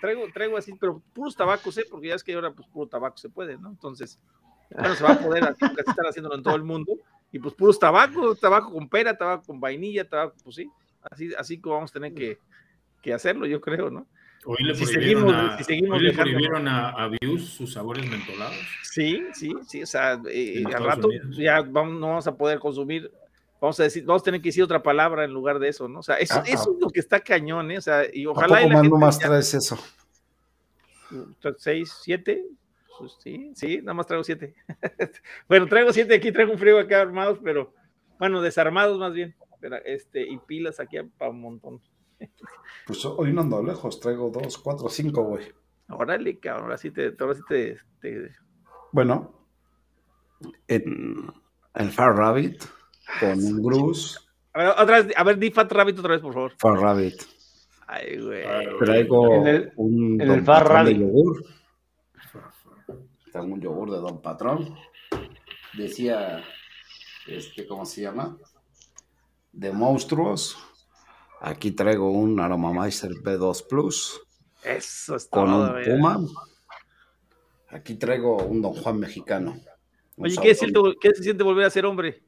[0.00, 1.86] traigo, traigo así, pero puros tabacos, ¿eh?
[1.90, 3.70] porque ya es que ahora pues puro tabaco se puede, ¿no?
[3.70, 4.20] Entonces,
[4.70, 6.92] bueno, se va a poder estar haciéndolo en todo el mundo,
[7.32, 10.70] y pues puros tabacos, tabaco con pera, tabaco con vainilla, tabaco, pues sí,
[11.02, 12.38] así, así como vamos a tener que,
[13.12, 14.06] hacerlo, yo creo, ¿no?
[14.44, 18.56] Hoy le si prohibieron, a, si seguimos hoy le prohibieron a, a sus sabores mentolados.
[18.82, 19.82] Sí, sí, sí.
[19.82, 23.10] O sea, eh, al rato ya vamos, no vamos a poder consumir.
[23.60, 25.98] Vamos a decir, vamos a tener que decir otra palabra en lugar de eso, ¿no?
[25.98, 27.78] O sea, eso, eso es lo que está cañón, ¿eh?
[27.78, 28.58] O sea, y ojalá.
[28.58, 29.78] ¿A poco más no más traes eso?
[31.58, 32.42] Seis, siete,
[32.98, 34.54] pues sí, sí, nada más traigo siete.
[35.48, 37.74] bueno, traigo siete aquí, traigo un frío acá armados, pero
[38.18, 39.34] bueno, desarmados más bien.
[39.84, 41.80] Este, y pilas aquí para un montón.
[42.86, 45.46] pues hoy no ando lejos, traigo dos, cuatro, cinco, güey.
[45.88, 47.76] Órale, cabrón, ahora sí te, ahora sí te,
[48.92, 49.48] Bueno,
[50.68, 51.32] en
[51.74, 52.62] el Far Rabbit,
[53.18, 54.18] con un Bruce.
[54.52, 56.52] A ver, otra vez, a ver, di Fat Rabbit otra vez, por favor.
[56.58, 57.22] Far Rabbit.
[57.86, 58.44] Ay, güey.
[58.78, 60.98] Traigo en el, un en el Far Rabbit.
[60.98, 61.44] yogur
[63.32, 64.74] tengo un yogur de Don Patrón.
[65.76, 66.42] Decía,
[67.26, 68.36] este, ¿cómo se llama?
[69.52, 70.56] De monstruos.
[71.40, 74.20] Aquí traigo un Aromameister B2 Plus.
[74.62, 76.20] Eso es Con un Puma.
[77.68, 79.58] Aquí traigo un Don Juan mexicano.
[80.16, 80.54] Oye, ¿qué,
[81.00, 82.22] ¿qué, se siente volver a ser hombre?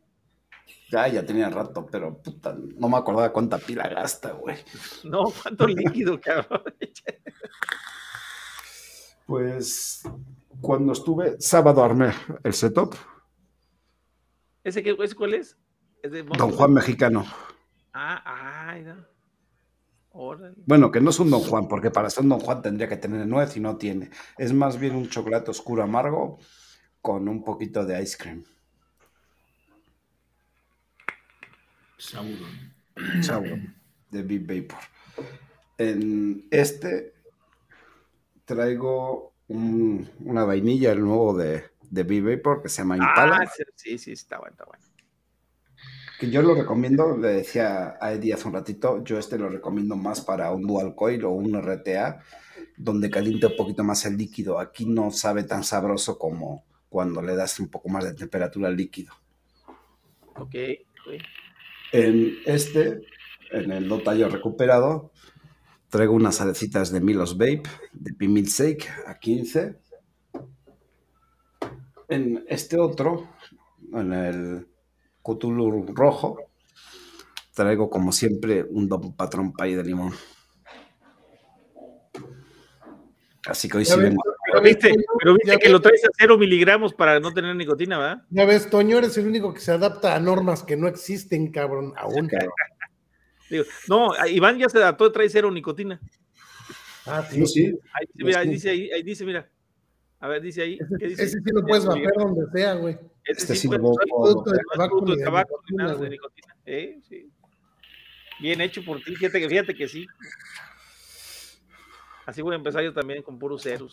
[0.91, 4.57] Ya, ya tenía rato, pero puta, no me acordaba cuánta pila gasta, güey.
[5.05, 6.63] No, cuánto líquido, cabrón.
[9.25, 10.03] Pues
[10.61, 12.13] cuando estuve, sábado armé
[12.43, 12.95] el setup.
[14.63, 15.57] ¿Ese, qué, ese cuál es?
[16.03, 17.25] Don Juan Mexicano.
[17.93, 19.13] Ah, ay, no.
[20.67, 22.97] Bueno, que no es un Don Juan, porque para ser un Don Juan tendría que
[22.97, 24.11] tener nuez y no tiene.
[24.37, 26.39] Es más bien un chocolate oscuro amargo
[27.01, 28.45] con un poquito de ice cream.
[31.97, 33.59] Sabor.
[34.11, 34.85] De Big Vapor.
[35.79, 37.15] En este
[38.45, 43.41] traigo una vainilla, el nuevo de, de B-Vapor que se llama Impala.
[43.43, 44.85] Ah, sí, sí, está bueno, está bueno.
[46.23, 49.97] Que yo lo recomiendo, le decía a Eddie hace un ratito, yo este lo recomiendo
[49.97, 52.21] más para un dual coil o un RTA,
[52.77, 54.61] donde caliente un poquito más el líquido.
[54.61, 58.77] Aquí no sabe tan sabroso como cuando le das un poco más de temperatura al
[58.77, 59.13] líquido.
[60.37, 60.55] Ok.
[61.91, 63.01] En este,
[63.51, 65.11] en el no tallo recuperado,
[65.89, 67.65] Traigo unas salecitas de Milos Vape,
[67.95, 69.77] de Pimil Shake a 15.
[72.11, 73.29] En este otro,
[73.93, 74.72] en el
[75.23, 76.39] Cthulhu rojo,
[77.55, 80.13] traigo como siempre un Don Patrón Pay de limón.
[83.47, 84.23] Así que hoy sí vengo.
[84.47, 88.23] Pero viste, pero viste que lo traes a cero miligramos para no tener nicotina, ¿verdad?
[88.31, 91.93] Ya ves, Toño eres el único que se adapta a normas que no existen, cabrón,
[91.97, 92.31] aún.
[93.89, 96.01] no, Iván ya se adaptó, trae cero nicotina.
[97.07, 97.79] Ah, sí, sí.
[97.95, 99.51] Ahí, mira, ahí dice ahí, ahí dice, mira.
[100.23, 100.79] A ver, dice ahí.
[100.81, 101.23] Ese, dice?
[101.25, 102.97] ese sí lo puedes vapear donde sea, güey.
[103.25, 106.57] Este sí, puede, producto de tabaco, de tabaco ni nada de nicotina.
[106.65, 107.29] Eh, sí.
[108.41, 110.07] Bien hecho por ti, fíjate que, fíjate que sí.
[112.25, 113.93] Así voy a empezar yo también con puros ceros.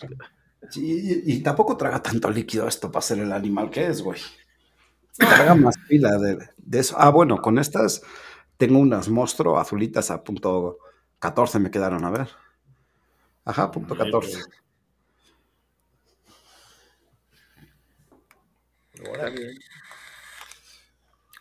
[0.69, 4.19] Sí, y, y, tampoco traga tanto líquido esto para ser el animal que es, güey.
[5.17, 6.95] Traga más pila de, de, eso.
[6.99, 8.03] Ah, bueno, con estas
[8.57, 10.77] tengo unas monstruo azulitas a punto
[11.17, 12.29] 14 me quedaron, a ver.
[13.45, 14.41] Ajá, punto 14.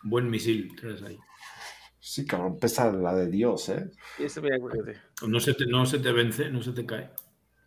[0.03, 1.17] Buen misil, traes ahí.
[1.99, 3.91] Sí, cabrón, pesa la de Dios, ¿eh?
[5.27, 7.11] No se, te, no se te vence, no se te cae.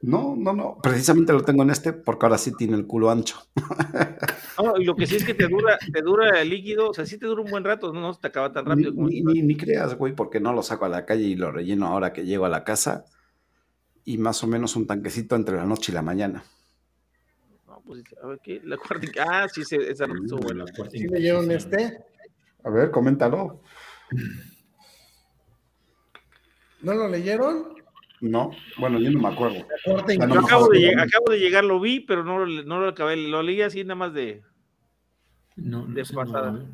[0.00, 0.78] No, no, no.
[0.82, 3.38] Precisamente lo tengo en este porque ahora sí tiene el culo ancho.
[4.62, 7.06] No, y lo que sí es que te dura, te dura el líquido, o sea,
[7.06, 8.92] sí te dura un buen rato, no, no se te acaba tan rápido.
[8.92, 11.86] Ni, ni, ni, creas, güey, porque no lo saco a la calle y lo relleno
[11.86, 13.06] ahora que llego a la casa.
[14.04, 16.44] Y más o menos un tanquecito entre la noche y la mañana.
[17.84, 18.60] Pues, a ver, ¿qué?
[18.64, 19.06] La cuarta...
[19.28, 20.64] Ah, sí, esa no estuvo buena.
[20.90, 21.98] ¿Sí leyeron este?
[22.64, 23.60] A ver, coméntalo.
[26.80, 27.74] ¿No lo leyeron?
[28.20, 29.66] No, bueno, yo no me acuerdo.
[29.84, 33.16] yo acabo de, acabo de, llegar, lo vi, pero no, no lo acabé.
[33.16, 34.42] Lo leí así nada más de,
[35.56, 36.64] no, de pasada.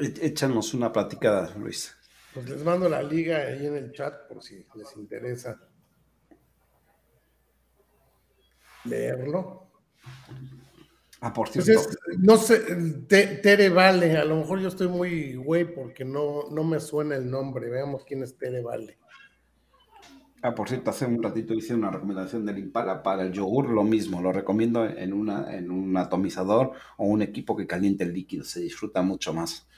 [0.00, 1.96] E, échanos una platicada, Luis.
[2.32, 5.58] Pues les mando la liga ahí en el chat por si les interesa
[8.84, 9.68] leerlo.
[11.20, 11.88] Ah, por cierto.
[12.18, 12.58] no sé,
[13.06, 17.30] Tere Vale, a lo mejor yo estoy muy güey porque no, no me suena el
[17.30, 17.70] nombre.
[17.70, 18.98] Veamos quién es Tere Vale.
[20.44, 23.84] Ah, por cierto, hace un ratito hice una recomendación del Impala para el yogur, lo
[23.84, 28.42] mismo, lo recomiendo en, una, en un atomizador o un equipo que caliente el líquido,
[28.42, 29.68] se disfruta mucho más.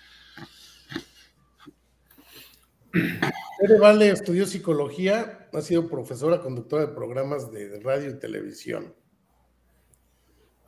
[2.91, 8.95] Tere Vale estudió psicología, ha sido profesora, conductora de programas de radio y televisión,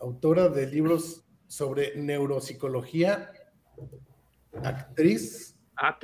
[0.01, 3.33] autora de libros sobre neuropsicología,
[4.63, 5.57] actriz.
[5.77, 5.99] Ah,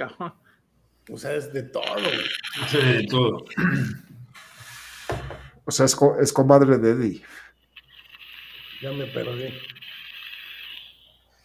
[1.10, 1.82] o sea, es de todo.
[2.72, 3.44] de todo.
[5.64, 7.22] O sea, es, es comadre de Eddie.
[8.82, 9.54] Ya me perdí.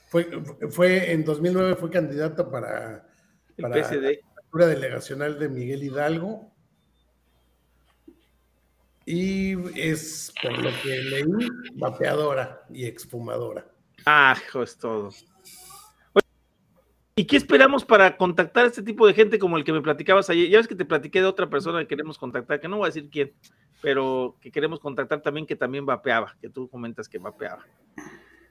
[0.10, 0.28] Fue,
[0.70, 3.08] fue en 2009 fue candidato para,
[3.62, 3.78] para
[4.54, 6.57] la delegacional de Miguel Hidalgo.
[9.10, 13.66] Y es, por lo que leí, vapeadora y exfumadora.
[14.06, 15.12] Ah, es todo.
[17.16, 20.30] ¿Y qué esperamos para contactar a este tipo de gente como el que me platicabas
[20.30, 20.50] ayer?
[20.50, 22.90] Ya ves que te platiqué de otra persona que queremos contactar, que no voy a
[22.90, 23.32] decir quién,
[23.82, 27.66] pero que queremos contactar también, que también vapeaba, que tú comentas que vapeaba.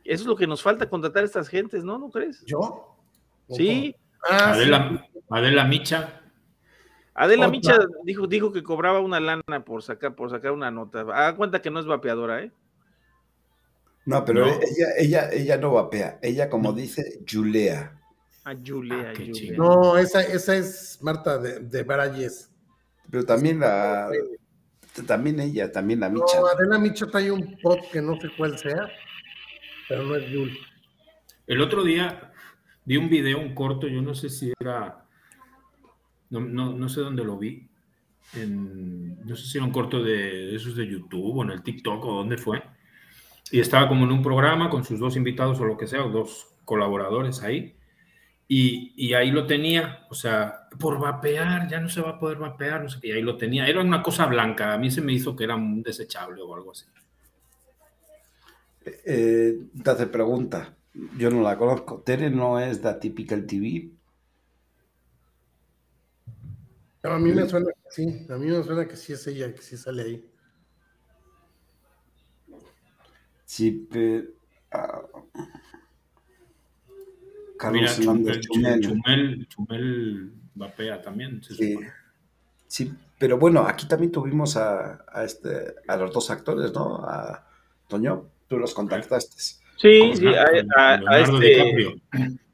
[0.05, 1.99] Eso es lo que nos falta, contactar a estas gentes, ¿no?
[1.99, 2.43] ¿No crees?
[2.47, 2.97] ¿Yo?
[3.51, 3.95] Sí.
[4.27, 6.23] Ah, Adela, Adela Micha.
[7.19, 11.01] Adela Micha dijo, dijo que cobraba una lana por sacar, por sacar una nota.
[11.01, 12.53] Haga cuenta que no es vapeadora, ¿eh?
[14.05, 16.19] No, pero Ella, ella, ella no vapea.
[16.23, 17.99] Ella, como dice, Julia.
[18.45, 19.21] A Julia, ah,
[19.57, 22.51] No, esa, esa es Marta de, de Baralles.
[23.11, 24.11] Pero también la.
[25.07, 26.39] También ella, también la Micha.
[26.39, 28.89] No, Adela Micha trae un pot que no sé cuál sea,
[29.89, 30.57] pero no es Jul.
[31.47, 32.33] El otro día
[32.85, 35.06] vi un video, un corto, yo no sé si era.
[36.31, 37.69] No, no, sé dónde lo vi.
[38.35, 42.15] no sé si era un corto de, esos de YouTube o en el TikTok o
[42.15, 42.63] dónde fue.
[43.51, 46.49] Y estaba como en un programa con sus dos invitados o lo que sea, dos
[46.65, 47.77] colaboradores ahí
[48.49, 52.83] y, ahí lo tenía, o sea, por vapear, ya no se va a poder vapear,
[52.83, 53.67] no sé y ahí lo tenía.
[53.67, 56.71] Era una cosa blanca, a mí se me hizo que era un desechable o algo
[56.71, 56.87] así.
[59.05, 60.77] Eh, te hace pregunta,
[61.19, 62.03] yo no la conozco.
[62.03, 63.91] ¿Tere no es de Typical TV?
[67.13, 69.63] A mí me suena que sí, a mí me suena que sí es ella, que
[69.63, 70.31] sí sale ahí.
[73.45, 74.29] Sí, pero...
[74.73, 75.03] Ah,
[77.59, 81.43] Carlos Mira, Chumel, Chumel, vapea también.
[81.43, 81.79] Sí.
[82.67, 82.93] sí.
[83.19, 86.97] pero bueno, aquí también tuvimos a, a, este, a los dos actores, ¿no?
[86.97, 87.47] A
[87.89, 89.37] Toño, tú los contactaste.
[89.39, 90.47] Sí, sí, a,
[90.77, 91.87] a, este,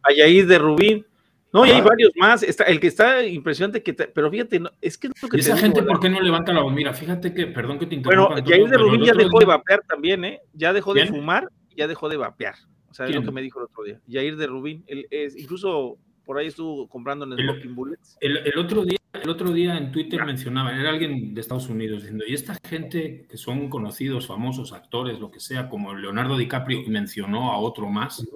[0.03, 1.07] a Yair de Rubín.
[1.53, 2.43] No, y hay varios más.
[2.43, 5.83] Está, el que está impresionante, que pero fíjate, es que es lo que esa gente,
[5.83, 6.73] ¿por qué no levanta la voz?
[6.73, 8.33] Mira, fíjate que, perdón que te interrumpa.
[8.33, 10.41] Bueno, Yair de Rubín ya dejó de vapear también, ¿eh?
[10.55, 12.55] Ya dejó de fumar, ya dejó de vapear.
[12.91, 14.01] O sea, es lo que me dijo el otro día.
[14.11, 14.85] Jair de Rubín.
[14.87, 18.17] Él es, incluso por ahí estuvo comprando en Smoking Bullets.
[18.21, 22.25] El, otro día, el otro día en Twitter mencionaba, era alguien de Estados Unidos diciendo,
[22.27, 26.91] y esta gente que son conocidos, famosos, actores, lo que sea, como Leonardo DiCaprio, y
[26.91, 28.27] mencionó a otro más,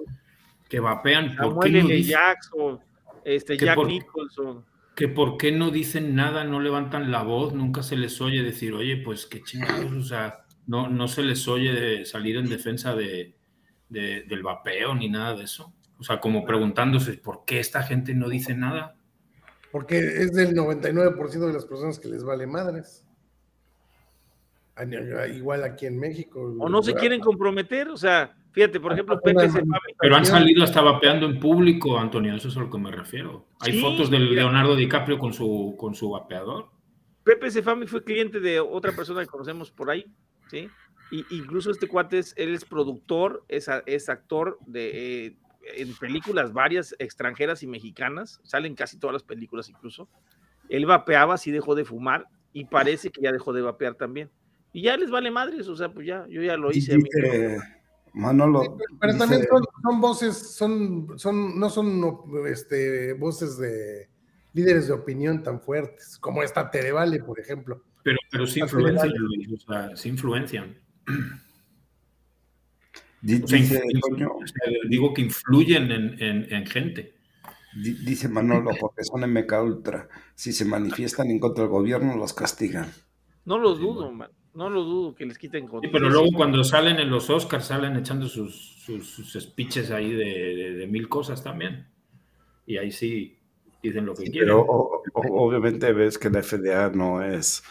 [0.67, 1.35] que vapean.
[1.35, 2.79] ¿por qué no Jackson,
[3.27, 4.65] este, Jack Nicholson.
[4.95, 8.73] Que por qué no dicen nada, no levantan la voz, nunca se les oye decir,
[8.73, 13.35] oye, pues qué chingados, o sea, no, no se les oye salir en defensa de,
[13.89, 15.73] del vapeo ni nada de eso.
[15.99, 18.95] O sea, como preguntándose, ¿por qué esta gente no dice nada?
[19.71, 23.05] Porque es del 99% de las personas que les vale madres.
[25.35, 26.55] Igual aquí en México.
[26.59, 29.51] O no se quieren comprometer, o sea, fíjate, por ejemplo, Pepe
[29.99, 33.45] Pero han salido hasta vapeando en público, Antonio, eso es a lo que me refiero.
[33.59, 36.71] Hay fotos de Leonardo DiCaprio con su, con su vapeador.
[37.23, 40.07] Pepe Sefami fue cliente de otra persona que conocemos por ahí,
[40.49, 40.69] ¿sí?
[41.11, 45.35] Y, incluso este cuate es, él es productor, es, es actor de, eh,
[45.75, 50.09] en películas varias extranjeras y mexicanas, salen casi todas las películas incluso.
[50.67, 54.31] Él vapeaba, así dejó de fumar y parece que ya dejó de vapear también.
[54.73, 56.97] Y ya les vale madres, o sea, pues ya, yo ya lo hice.
[58.17, 58.77] Manolo.
[58.99, 59.47] Pero también
[59.83, 62.03] son, voces, son, son, no son
[62.47, 64.09] este, voces de
[64.53, 67.83] líderes de opinión tan fuertes, como esta Terevale, por ejemplo.
[68.03, 69.13] Pero, pero sí influencian,
[69.53, 70.77] o sea, sí influencian.
[73.21, 77.13] digo que influyen en, gente.
[77.75, 80.09] Dice Manolo, porque son MK Ultra.
[80.33, 82.91] Si se manifiestan en contra del gobierno, los castigan.
[83.45, 84.11] No lo dudo,
[84.57, 85.91] No lo dudo que les quiten contra.
[85.91, 91.07] pero luego cuando salen en los Oscars, salen echando sus, sus, speeches ahí de, mil
[91.07, 91.87] cosas también.
[92.65, 93.37] Y ahí sí
[93.83, 94.47] dicen lo que quieren.
[94.47, 94.65] Pero
[95.13, 97.61] obviamente ves que la FDA no es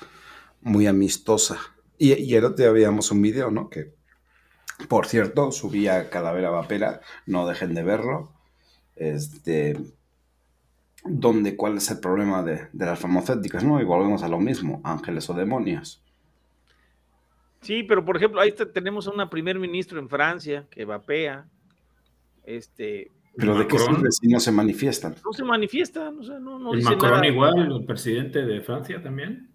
[0.61, 1.59] muy amistosa
[1.99, 3.69] y, y el otro día veíamos un video, ¿no?
[3.69, 3.95] Que,
[4.89, 8.33] por cierto, subía Calavera Vapera, no dejen de verlo.
[8.95, 9.77] Este,
[11.05, 13.81] donde cuál es el problema de, las farmacéuticas, ¿no?
[13.81, 16.06] Y volvemos a lo mismo, ángeles o demonios.
[17.61, 21.47] Sí, pero por ejemplo, ahí tenemos a una primer ministro en Francia que vapea.
[22.45, 25.17] Este, pero de qué sirve si no se manifiestan.
[25.25, 29.51] No se manifiestan, o sea, no, no el Macron igual, el presidente de Francia también.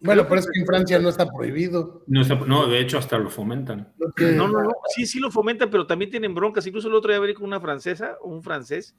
[0.00, 2.02] Bueno, pero es que en Francia no está prohibido.
[2.08, 3.92] No, de hecho hasta lo fomentan.
[4.18, 6.66] No, no, no, sí, sí lo fomentan, pero también tienen broncas.
[6.66, 8.96] Incluso el otro día hablé con una francesa, un francés,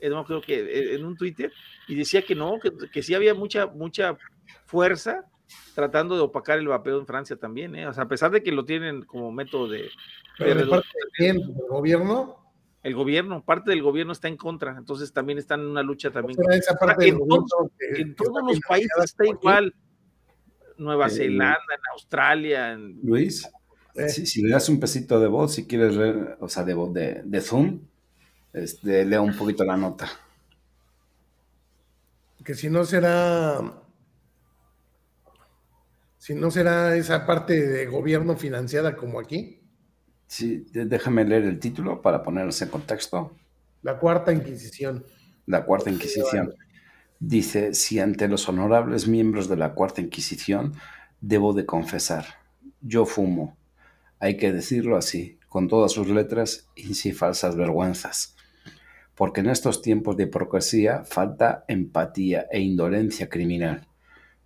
[0.00, 1.52] eh, creo que eh, en un Twitter,
[1.88, 2.54] y decía que no,
[2.90, 4.16] que, sí había mucha, mucha
[4.64, 5.26] fuerza
[5.74, 7.86] tratando de opacar el vapeo en Francia también, ¿eh?
[7.86, 9.90] O sea, a pesar de que lo tienen como método de...
[10.38, 10.88] Pero parte
[11.18, 12.46] ¿El gobierno?
[12.82, 16.38] El gobierno, parte del gobierno está en contra, entonces también están en una lucha también.
[17.00, 19.74] en, todos, los países está igual.
[20.78, 22.72] Nueva Zelanda, en Australia.
[22.72, 23.00] En...
[23.02, 23.50] Luis,
[23.94, 24.08] eh.
[24.08, 25.96] si, le das un pesito de voz, si quieres,
[26.38, 27.80] o sea, de voz de, de Zoom,
[28.52, 30.08] este, lea un poquito la nota.
[32.44, 33.60] Que si no será
[36.26, 39.60] si no será esa parte de gobierno financiada como aquí.
[40.26, 43.36] Sí, déjame leer el título para ponerse en contexto.
[43.82, 45.04] La cuarta Inquisición.
[45.46, 46.52] La cuarta Inquisición.
[47.20, 50.74] Dice, si ante los honorables miembros de la cuarta Inquisición
[51.20, 52.24] debo de confesar,
[52.80, 53.56] yo fumo.
[54.18, 58.34] Hay que decirlo así, con todas sus letras y sin falsas vergüenzas.
[59.14, 63.86] Porque en estos tiempos de hipocresía falta empatía e indolencia criminal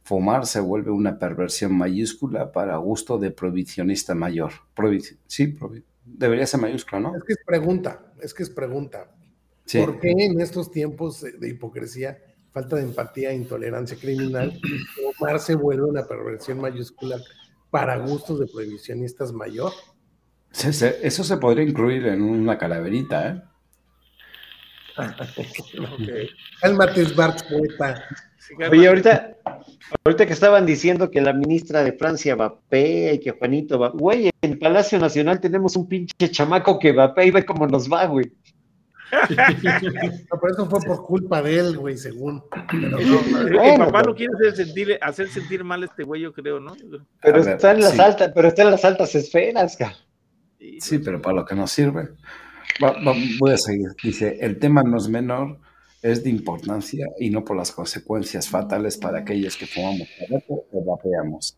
[0.03, 4.53] Fumar se vuelve una perversión mayúscula para gusto de prohibicionista mayor.
[5.27, 5.57] sí,
[6.05, 7.17] debería ser mayúscula, ¿no?
[7.17, 9.11] Es que es pregunta, es que es pregunta.
[9.73, 12.19] ¿Por qué en estos tiempos de hipocresía,
[12.53, 14.59] falta de empatía e intolerancia criminal,
[15.17, 17.19] fumar se vuelve una perversión mayúscula
[17.71, 19.73] para gustos de prohibicionistas mayor?
[20.53, 23.43] Eso se podría incluir en una calaverita, ¿eh?
[26.61, 28.05] Cálmate, Bart, poeta.
[28.71, 29.37] Oye, ahorita,
[30.05, 34.31] ahorita que estaban diciendo que la ministra de Francia vapea y que Juanito va, güey,
[34.43, 38.33] en Palacio Nacional tenemos un pinche chamaco que vapea y ve cómo nos va, güey.
[39.11, 42.43] No, pero eso fue por culpa de él, güey, según.
[42.73, 46.77] el papá no quiere hacer sentir, hacer sentir mal a este güey, yo creo, ¿no?
[47.21, 49.97] Pero está en las altas, pero está en las altas esferas, cara.
[50.79, 52.11] Sí, pero para lo que nos sirve.
[53.39, 53.89] voy a seguir.
[54.03, 55.59] Dice, el tema no es menor
[56.03, 60.85] es de importancia y no por las consecuencias fatales para aquellos que fumamos tabaco o
[60.85, 61.57] vapeamos.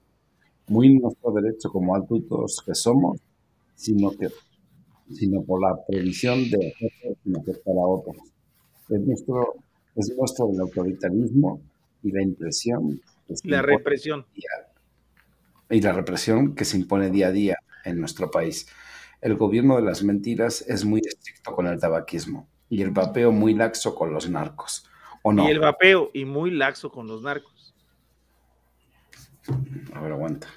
[0.68, 3.20] Muy nuestro derecho como adultos que somos,
[3.74, 4.28] sino, que,
[5.12, 6.74] sino por la previsión de
[7.40, 8.16] afectar a otros.
[8.88, 9.54] Es nuestro,
[9.94, 11.60] es nuestro el autoritarismo
[12.02, 13.00] y la impresión.
[13.44, 14.26] La represión.
[15.70, 18.66] y la represión que se impone día a día en nuestro país.
[19.20, 23.52] El gobierno de las mentiras es muy estricto con el tabaquismo y el vapeo muy
[23.52, 24.88] laxo con los narcos.
[25.20, 25.46] ¿O no?
[25.46, 27.74] Y el vapeo y muy laxo con los narcos.
[29.92, 30.48] A ver, aguanta.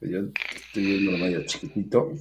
[0.00, 0.20] Yo
[0.54, 2.12] estoy viendo medio chiquitito.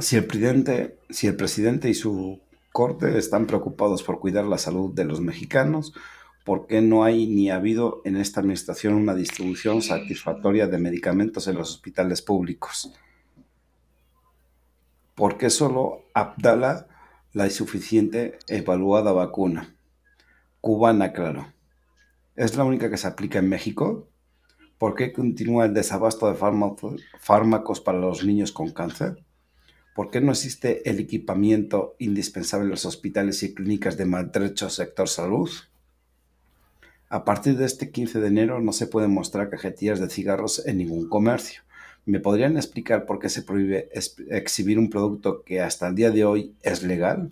[0.00, 2.40] Si el, presidente, si el presidente y su
[2.72, 5.94] corte están preocupados por cuidar la salud de los mexicanos,
[6.44, 11.48] ¿por qué no hay ni ha habido en esta administración una distribución satisfactoria de medicamentos
[11.48, 12.92] en los hospitales públicos?
[15.14, 16.86] ¿Por qué solo Abdala
[17.32, 19.74] la insuficiente evaluada vacuna?
[20.60, 21.52] Cubana, claro.
[22.36, 24.08] ¿Es la única que se aplica en México?
[24.76, 29.24] ¿Por qué continúa el desabasto de fármacos para los niños con cáncer?
[29.94, 35.08] ¿Por qué no existe el equipamiento indispensable en los hospitales y clínicas de maltrecho sector
[35.08, 35.48] salud?
[37.14, 40.78] A partir de este 15 de enero no se pueden mostrar cajetillas de cigarros en
[40.78, 41.62] ningún comercio.
[42.06, 43.88] ¿Me podrían explicar por qué se prohíbe
[44.30, 47.30] exhibir un producto que hasta el día de hoy es legal?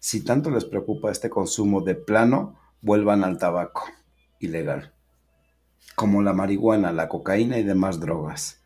[0.00, 3.84] Si tanto les preocupa este consumo de plano, vuelvan al tabaco
[4.38, 4.92] ilegal,
[5.94, 8.60] como la marihuana, la cocaína y demás drogas.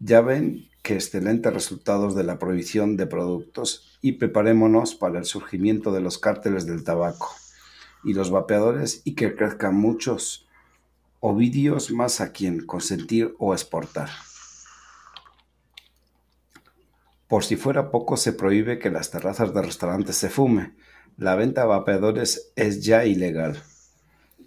[0.00, 5.92] Ya ven que excelentes resultados de la prohibición de productos y preparémonos para el surgimiento
[5.92, 7.28] de los cárteles del tabaco
[8.04, 10.48] y los vapeadores y que crezcan muchos
[11.20, 14.10] ovidios más a quien consentir o exportar.
[17.28, 20.74] Por si fuera poco, se prohíbe que las terrazas de restaurantes se fume.
[21.18, 23.62] La venta de vapeadores es ya ilegal.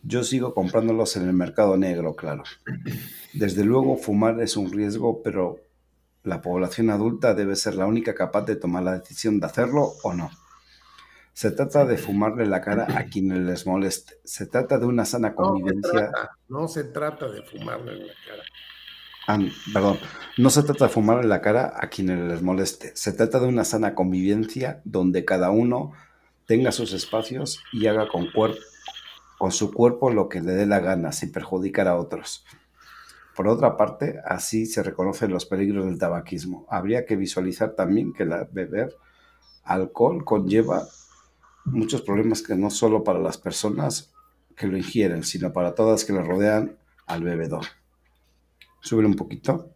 [0.03, 2.43] Yo sigo comprándolos en el mercado negro, claro.
[3.33, 5.59] Desde luego, fumar es un riesgo, pero
[6.23, 10.13] la población adulta debe ser la única capaz de tomar la decisión de hacerlo o
[10.13, 10.31] no.
[11.41, 14.19] Se trata de fumarle la cara a quienes les moleste.
[14.23, 16.11] Se trata de una sana convivencia.
[16.47, 18.43] No se trata, de fumarle la cara.
[19.27, 19.39] Ah,
[19.73, 19.97] perdón,
[20.37, 22.91] no se trata de fumarle la cara a quienes les moleste.
[22.93, 25.93] Se trata de una sana convivencia donde cada uno
[26.45, 28.27] tenga sus espacios y haga con,
[29.39, 32.45] con su cuerpo lo que le dé la gana, sin perjudicar a otros.
[33.35, 36.67] Por otra parte, así se reconocen los peligros del tabaquismo.
[36.69, 38.95] Habría que visualizar también que la beber
[39.63, 40.83] alcohol conlleva
[41.65, 44.11] muchos problemas que no solo para las personas
[44.55, 47.65] que lo ingieren, sino para todas que le rodean al bebedor.
[48.81, 49.73] Súbele un poquito.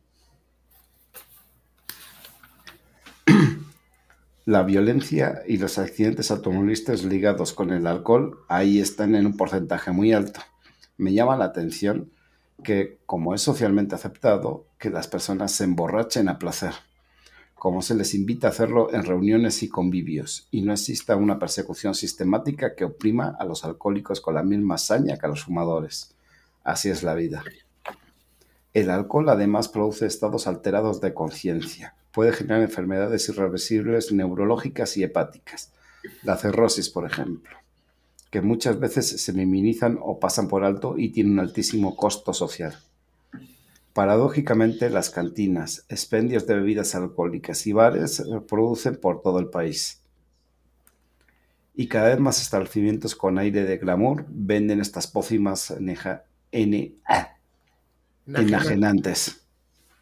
[4.46, 9.92] la violencia y los accidentes automovilísticos ligados con el alcohol ahí están en un porcentaje
[9.92, 10.42] muy alto.
[10.98, 12.12] Me llama la atención
[12.64, 16.74] que, como es socialmente aceptado, que las personas se emborrachen a placer,
[17.66, 21.96] como se les invita a hacerlo en reuniones y convivios, y no exista una persecución
[21.96, 26.14] sistemática que oprima a los alcohólicos con la misma saña que a los fumadores.
[26.64, 27.44] Así es la vida.
[28.72, 35.74] El alcohol además produce estados alterados de conciencia, puede generar enfermedades irreversibles neurológicas y hepáticas.
[36.22, 37.58] La cirrosis, por ejemplo,
[38.30, 42.76] que muchas veces se minimizan o pasan por alto y tienen un altísimo costo social.
[43.96, 50.02] Paradójicamente, las cantinas, expendios de bebidas alcohólicas y bares se producen por todo el país.
[51.74, 55.74] Y cada vez más establecimientos con aire de glamour venden estas pócimas
[56.52, 59.48] enajenantes.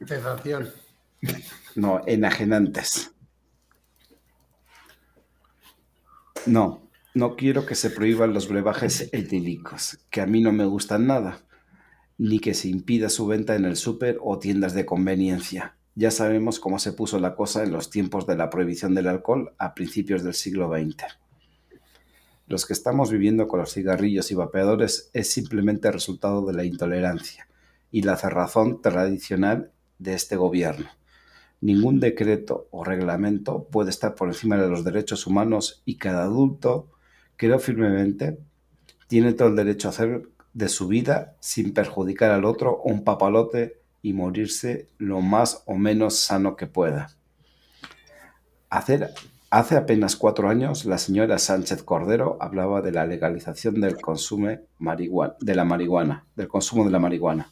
[0.03, 0.71] Sensación.
[1.75, 3.11] No, enajenantes.
[6.47, 11.05] No, no quiero que se prohíban los brebajes etílicos, que a mí no me gustan
[11.05, 11.43] nada,
[12.17, 15.75] ni que se impida su venta en el súper o tiendas de conveniencia.
[15.95, 19.53] Ya sabemos cómo se puso la cosa en los tiempos de la prohibición del alcohol
[19.57, 21.03] a principios del siglo XX.
[22.47, 27.47] Los que estamos viviendo con los cigarrillos y vapeadores es simplemente resultado de la intolerancia
[27.91, 30.89] y la cerrazón tradicional de este gobierno
[31.63, 36.89] Ningún decreto o reglamento puede estar por encima de los derechos humanos y cada adulto,
[37.37, 38.37] creo firmemente,
[39.07, 43.81] tiene todo el derecho a hacer de su vida sin perjudicar al otro un papalote
[44.01, 47.09] y morirse lo más o menos sano que pueda.
[48.69, 55.55] hace apenas cuatro años, la señora Sánchez Cordero hablaba de la legalización del consumo de
[55.55, 57.51] la marihuana, del consumo de la marihuana.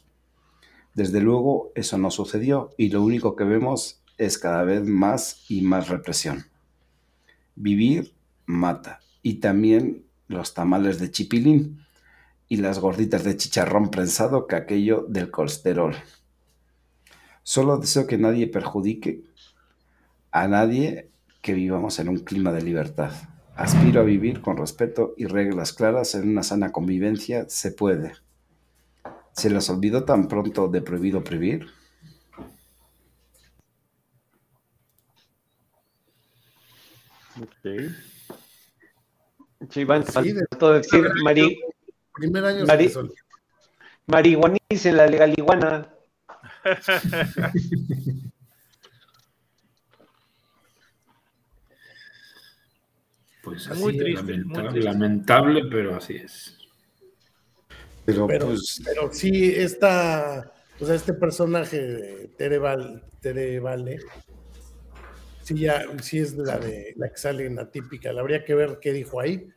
[0.94, 5.62] Desde luego, eso no sucedió y lo único que vemos es cada vez más y
[5.62, 6.44] más represión.
[7.54, 8.14] Vivir
[8.46, 9.00] mata.
[9.22, 11.82] Y también los tamales de chipilín
[12.52, 15.96] y las gorditas de chicharrón prensado que aquello del colesterol.
[17.42, 19.24] Solo deseo que nadie perjudique
[20.30, 21.08] a nadie
[21.40, 23.10] que vivamos en un clima de libertad.
[23.56, 27.46] Aspiro a vivir con respeto y reglas claras en una sana convivencia.
[27.48, 28.12] Se puede.
[29.32, 31.68] ¿Se les olvidó tan pronto de prohibido prohibir?
[37.40, 37.70] Ok.
[39.70, 41.58] Sí, van sí, de, todo decir mari,
[42.14, 42.92] primer año mari,
[44.06, 45.88] marihuanice la legaliguana.
[53.42, 54.90] Pues así muy triste, lamentable, muy triste.
[54.90, 56.56] lamentable, pero así es.
[58.04, 58.80] Pero, pero, pues...
[58.84, 63.98] pero sí, esta, o sea, este personaje, Tere, Val, Tere Vale,
[65.42, 68.10] sí, ya, sí es la de la que sale en atípica.
[68.10, 69.48] Habría que ver qué dijo ahí.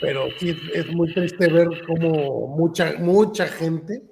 [0.00, 4.02] Pero sí es muy triste ver cómo mucha, mucha gente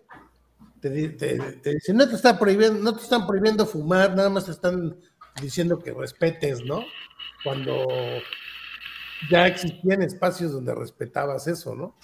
[0.81, 4.97] te, dice, no te está prohibiendo, no te están prohibiendo fumar, nada más te están
[5.41, 6.85] diciendo que respetes, ¿no?
[7.43, 7.87] Cuando
[9.31, 11.95] ya existían espacios donde respetabas eso, ¿no?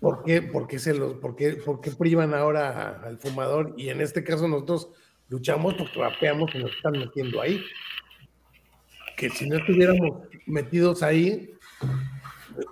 [0.00, 3.74] ¿Por qué, por qué se los, por qué, por qué privan ahora al fumador?
[3.76, 4.90] Y en este caso nosotros
[5.28, 7.64] luchamos porque vapeamos y nos están metiendo ahí.
[9.16, 11.54] Que si no estuviéramos metidos ahí,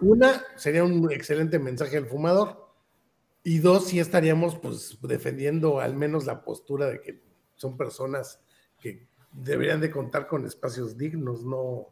[0.01, 2.69] una, sería un excelente mensaje al fumador.
[3.45, 7.23] Y dos, sí estaríamos pues defendiendo al menos la postura de que
[7.57, 8.41] son personas
[8.81, 11.89] que deberían de contar con espacios dignos, no,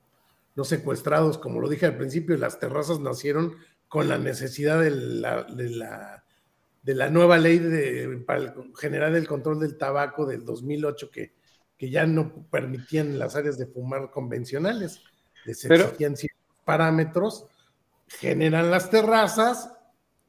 [0.54, 3.56] no secuestrados, como lo dije al principio, las terrazas nacieron
[3.88, 6.24] con la necesidad de la, de la,
[6.82, 11.34] de la nueva ley de, para generar el control del tabaco del 2008 que,
[11.80, 15.02] que ya no permitían las áreas de fumar convencionales,
[15.46, 17.46] les exigían ciertos parámetros,
[18.06, 19.72] generan las terrazas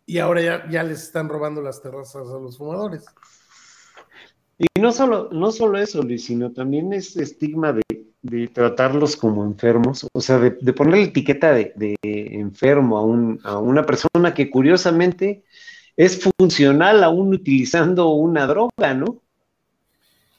[0.05, 3.03] y ahora ya, ya les están robando las terrazas a los fumadores.
[4.57, 7.81] Y no solo, no solo eso, Luis, sino también este estigma de
[8.21, 13.39] de tratarlos como enfermos, o sea, de, de poner la etiqueta de, enfermo a, un,
[13.43, 15.43] a, una persona que curiosamente
[15.97, 19.21] es funcional aún utilizando una droga, ¿no?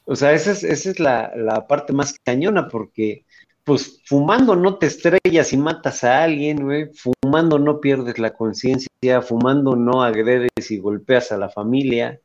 [0.05, 3.25] O sea, esa es, esa es la, la, parte más cañona, porque
[3.63, 9.21] pues fumando no te estrellas y matas a alguien, güey, fumando no pierdes la conciencia,
[9.21, 12.19] fumando no agredes y golpeas a la familia.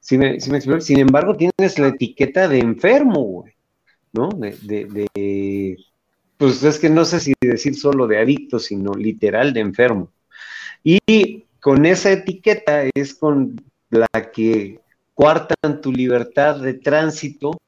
[0.00, 3.56] Sin embargo, tienes la etiqueta de enfermo, güey.
[4.16, 4.28] ¿no?
[4.30, 5.76] De,
[6.36, 10.12] pues es que no sé si decir solo de adicto, sino literal de enfermo.
[10.82, 14.80] Y con esa etiqueta es con la que
[15.16, 17.58] cuartan tu libertad de tránsito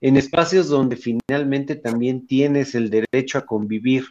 [0.00, 4.04] en espacios donde finalmente también tienes el derecho a convivir.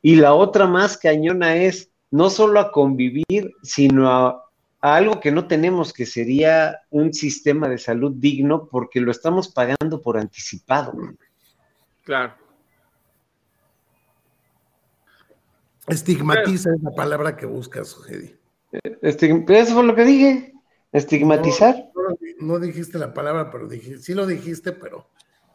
[0.00, 4.44] Y la otra más cañona es no solo a convivir, sino a,
[4.80, 10.00] algo que no tenemos, que sería un sistema de salud digno, porque lo estamos pagando
[10.00, 10.92] por anticipado.
[12.04, 12.34] Claro.
[15.88, 18.36] Estigmatiza es la palabra que buscas, Eddie.
[19.02, 20.53] eso fue lo que dije.
[20.94, 21.90] Estigmatizar.
[22.38, 25.10] No, dijiste la palabra, pero dije, sí lo dijiste, pero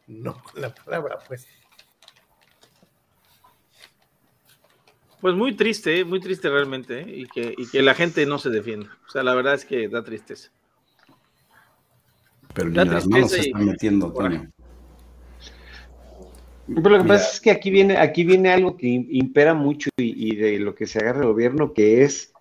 [0.06, 1.48] no la palabra, pues.
[5.22, 6.06] Pues muy triste, ¿eh?
[6.06, 7.06] muy triste realmente, ¿eh?
[7.07, 8.98] y, que, y que la gente no se defienda.
[9.07, 10.52] O sea, la verdad es que da tristeza.
[12.53, 14.52] Pero ni las manos se están metiendo, Toño.
[16.68, 20.36] Pero lo que pasa es que aquí viene, aquí viene algo que impera mucho y,
[20.36, 22.34] de lo que se agarra el gobierno, que es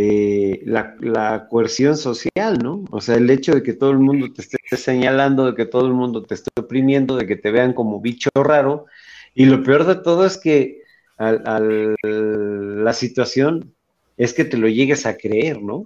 [0.00, 2.84] eh, la, coerción social, ¿no?
[2.90, 5.86] O sea, el hecho de que todo el mundo te esté señalando, de que todo
[5.86, 8.86] el mundo te esté oprimiendo, de que te vean como bicho raro.
[9.34, 10.82] Y lo peor de todo es que
[11.16, 13.74] al, la situación
[14.16, 15.84] es que te lo llegues a creer, ¿no?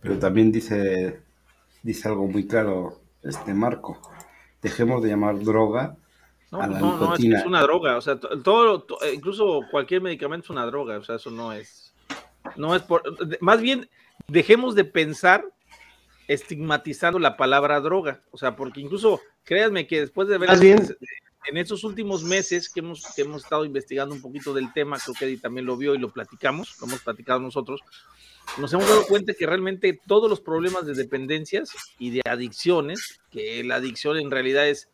[0.00, 1.20] Pero también dice,
[1.82, 4.00] dice algo muy claro este Marco
[4.62, 5.96] dejemos de llamar droga
[6.52, 10.50] a la no, No, es, una droga, o sea, todo, eh, incluso cualquier medicamento es
[10.50, 11.94] una droga, o sea, eso no es,
[12.56, 13.02] no es por,
[13.40, 13.88] más bien
[14.26, 15.44] dejemos de pensar
[16.28, 20.50] estigmatizando la palabra droga, o sea, porque incluso, créanme que después de ver
[21.46, 25.14] en estos últimos meses que hemos, que hemos estado investigando un poquito del tema, creo
[25.18, 27.80] que Eddie también lo vio y lo platicamos, lo hemos platicado nosotros,
[28.58, 33.64] nos hemos dado cuenta que realmente todos los problemas de dependencias y de adicciones, que
[33.64, 34.88] la adicción en realidad es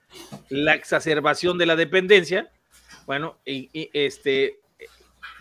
[0.49, 2.51] la exacerbación de la dependencia,
[3.07, 4.59] bueno, este,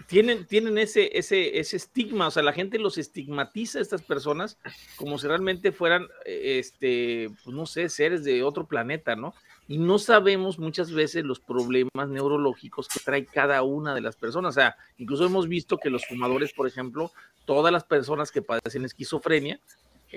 [0.07, 4.57] tienen, tienen ese, ese, ese estigma, o sea, la gente los estigmatiza a estas personas
[4.95, 9.33] como si realmente fueran, este, pues no sé, seres de otro planeta, ¿no?
[9.67, 14.55] y no sabemos muchas veces los problemas neurológicos que trae cada una de las personas.
[14.55, 17.11] O sea, incluso hemos visto que los fumadores, por ejemplo,
[17.45, 19.59] todas las personas que padecen esquizofrenia,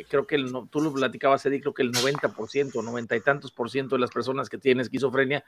[0.05, 3.71] creo que el, tú lo platicabas, Eddie, creo que el 90%, 90 y tantos por
[3.71, 5.45] ciento de las personas que tienen esquizofrenia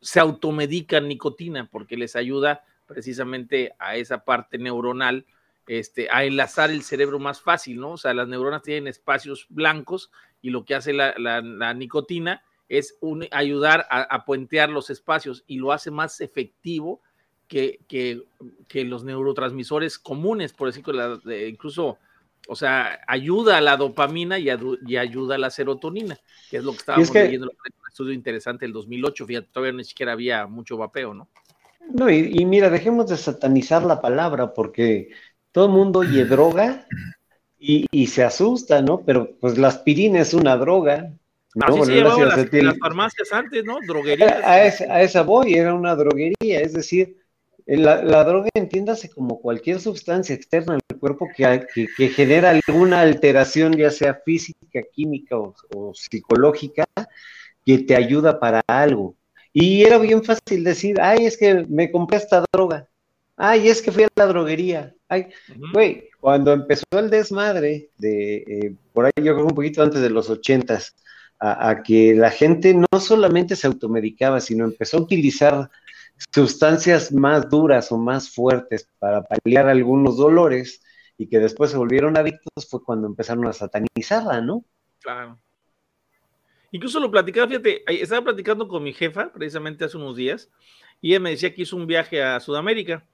[0.00, 5.26] se automedican nicotina porque les ayuda precisamente a esa parte neuronal,
[5.66, 7.92] este, a enlazar el cerebro más fácil, ¿no?
[7.92, 10.10] O sea, las neuronas tienen espacios blancos
[10.42, 15.58] y lo que hace la, la nicotina es un, ayudar a, puentear los espacios y
[15.58, 17.02] lo hace más efectivo
[17.48, 21.98] que, que, los neurotransmisores comunes, por decirlo, incluso,
[22.48, 26.18] o sea, ayuda a la dopamina y, ayuda a la serotonina,
[26.50, 29.84] que es lo que estábamos leyendo en un estudio interesante del 2008, fíjate, todavía ni
[29.84, 31.28] siquiera había mucho vapeo, ¿no?
[31.92, 35.10] No, y, mira, dejemos de satanizar la palabra, porque
[35.50, 36.86] todo el mundo oye droga
[37.58, 39.00] y, y, se asusta, ¿no?
[39.04, 41.12] Pero pues la aspirina es una droga,
[41.60, 43.78] Así se llevaban las, farmacias antes, ¿no?
[43.84, 44.44] Droguerías.
[44.44, 47.16] A, esa, voy, era una droguería, es decir,
[47.76, 51.66] la, droga entiéndase como cualquier sustancia externa al cuerpo que,
[51.96, 56.84] que, genera alguna alteración, ya sea física, química o, psicológica,
[57.64, 59.14] que te ayuda para algo.
[59.52, 62.88] Y era bien fácil decir, ay, es que me compré esta droga,
[63.36, 65.28] ay, es que fui a la droguería, ay,
[65.72, 70.10] güey, cuando empezó el desmadre de, eh, por ahí yo creo un poquito antes de
[70.10, 70.94] los ochentas,
[71.40, 75.70] a, que la gente no solamente se automedicaba, sino empezó a utilizar
[76.32, 80.82] sustancias más duras o más fuertes para paliar algunos dolores
[81.16, 84.64] y que después se volvieron adictos fue cuando empezaron a satanizarla, ¿no?
[85.00, 85.38] Claro.
[86.72, 90.50] Incluso lo platicaba, fíjate, estaba platicando con mi jefa precisamente hace unos días
[91.00, 93.04] y ella me decía que hizo un viaje a Sudamérica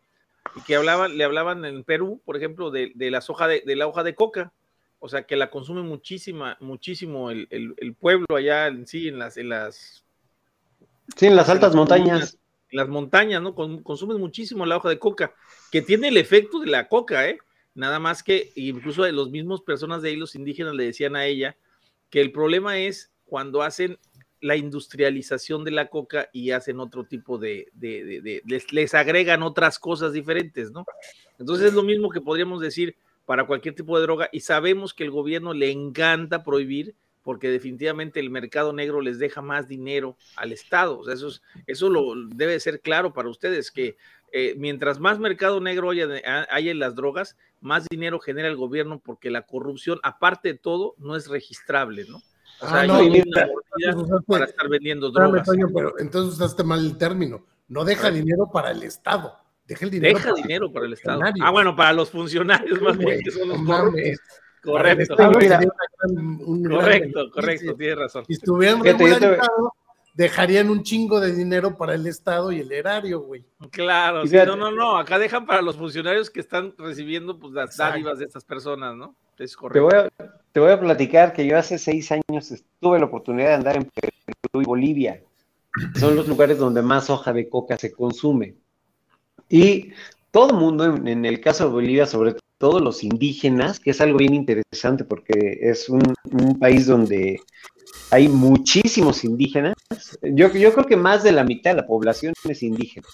[0.55, 3.77] y que hablaban, le hablaban en Perú, por ejemplo, de, de, la, hoja de, de
[3.77, 4.53] la hoja de coca
[4.99, 9.51] o sea, que la consume muchísima, muchísimo el, pueblo allá en sí, en las, en
[9.51, 10.05] las...
[11.17, 12.39] Sí, en las altas montañas.
[12.71, 13.55] Las montañas, ¿no?
[13.55, 15.35] consumen muchísimo la hoja de coca,
[15.71, 17.39] que tiene el efecto de la coca, ¿eh?
[17.75, 21.57] Nada más que, incluso los mismos personas de ahí, los indígenas, le decían a ella
[22.11, 23.99] que el problema es cuando hacen
[24.41, 27.69] la industrialización de la coca y hacen otro tipo de
[28.45, 30.85] les, les, agregan otras cosas diferentes, ¿no?
[31.39, 35.05] Entonces es lo mismo que podríamos decir, para cualquier tipo de droga y sabemos que
[35.05, 36.95] el gobierno le encanta prohibir
[37.27, 41.01] porque definitivamente el mercado negro les deja más dinero al Estado.
[41.01, 41.29] O sea, eso,
[41.67, 43.97] eso lo, debe ser claro para ustedes, que
[44.31, 46.07] eh, mientras más mercado negro haya,
[46.49, 50.95] haya, en las drogas, más dinero genera el gobierno porque la corrupción, aparte de todo,
[50.99, 52.19] no es registrable, ¿no?
[52.61, 55.49] O sea, ah, no, hay una para estar vendiendo drogas.
[55.75, 57.45] pero entonces usaste mal el término.
[57.67, 59.37] No deja dinero para el Estado.
[59.67, 60.17] Deja el dinero.
[60.17, 61.23] Deja dinero para el Estado.
[61.43, 63.59] Ah, bueno, para los funcionarios más bien, que son los
[64.73, 65.17] Correcto.
[66.69, 68.25] correcto, correcto, tienes razón.
[68.27, 69.47] Si estuvieran regularizados,
[70.15, 73.45] dejarían un chingo de dinero para el Estado y el erario, güey.
[73.71, 78.19] Claro, no, no, no, acá dejan para los funcionarios que están recibiendo pues, las dádivas
[78.19, 79.15] de estas personas, ¿no?
[79.39, 79.89] Es correcto.
[79.89, 83.49] Te voy, a, te voy a platicar que yo hace seis años tuve la oportunidad
[83.49, 85.23] de andar en Perú y Bolivia.
[85.97, 88.57] Son los lugares donde más hoja de coca se consume.
[89.49, 89.93] Y
[90.31, 94.19] todo el mundo, en, el caso de Bolivia, sobre todo los indígenas, que es algo
[94.19, 96.01] bien interesante porque es un,
[96.59, 97.41] país donde
[98.11, 99.75] hay muchísimos indígenas.
[100.23, 103.07] Yo, yo creo que más de la mitad de la población es indígena.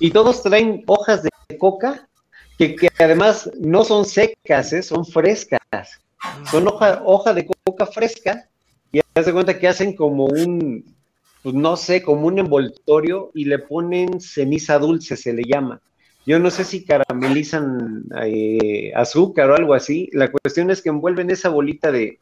[0.00, 2.08] Y todos traen hojas de coca
[2.58, 4.82] que, además no son secas, ¿eh?
[4.82, 5.60] son frescas.
[6.50, 8.48] Son hoja, hoja de coca fresca
[8.92, 10.84] y haz de cuenta que hacen como un,
[11.42, 15.80] pues no sé, como un envoltorio y le ponen ceniza dulce, se le llama.
[16.26, 20.08] Yo no sé si caramelizan eh, azúcar o algo así.
[20.12, 22.18] La cuestión es que envuelven esa bolita de,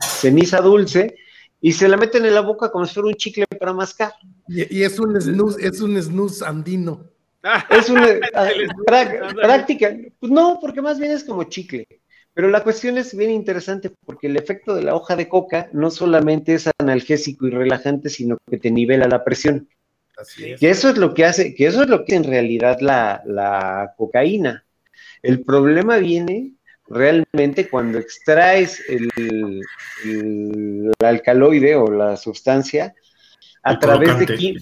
[0.00, 1.16] ceniza dulce
[1.60, 4.12] y se la meten en la boca como si fuera un chicle para mascar.
[4.48, 7.08] Y, es un snus, es un snus andino.
[7.70, 8.48] Es una ah,
[9.36, 9.96] práctica.
[10.18, 11.86] Pues no, porque más bien es como chicle.
[12.34, 15.90] Pero la cuestión es bien interesante porque el efecto de la hoja de coca no
[15.90, 19.68] solamente es analgésico y relajante, sino que te nivela la presión.
[20.16, 20.60] Así es.
[20.60, 23.94] Que eso es lo que hace, que eso es lo que en realidad la, la
[23.96, 24.64] cocaína.
[25.22, 26.52] El problema viene
[26.88, 29.62] realmente cuando extraes el,
[31.00, 32.94] alcaloide o la sustancia
[33.62, 34.60] a través de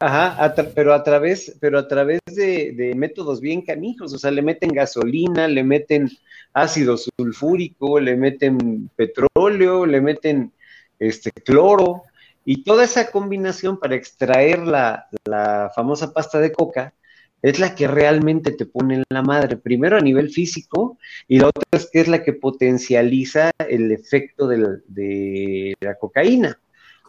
[0.00, 4.70] Ajá, pero a través, pero a través de, métodos bien canijos, o sea, le meten
[4.70, 6.10] gasolina, le meten
[6.52, 10.52] ácido sulfúrico, le meten petróleo, le meten
[10.98, 12.02] este cloro,
[12.50, 16.94] y toda esa combinación para extraer la, la famosa pasta de coca,
[17.42, 20.96] es la que realmente te pone en la madre, primero a nivel físico
[21.28, 26.58] y la otra es que es la que potencializa el efecto de la cocaína,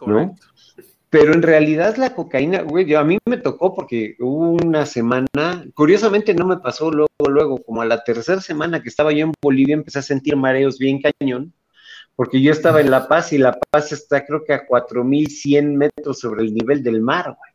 [0.06, 0.36] ¿no?
[1.08, 6.34] Pero en realidad la cocaína, güey, a mí me tocó porque hubo una semana, curiosamente
[6.34, 9.72] no me pasó luego, luego, como a la tercera semana que estaba yo en Bolivia
[9.72, 11.54] empecé a sentir mareos bien cañón,
[12.20, 16.18] porque yo estaba en La Paz y La Paz está creo que a 4100 metros
[16.18, 17.52] sobre el nivel del mar, güey.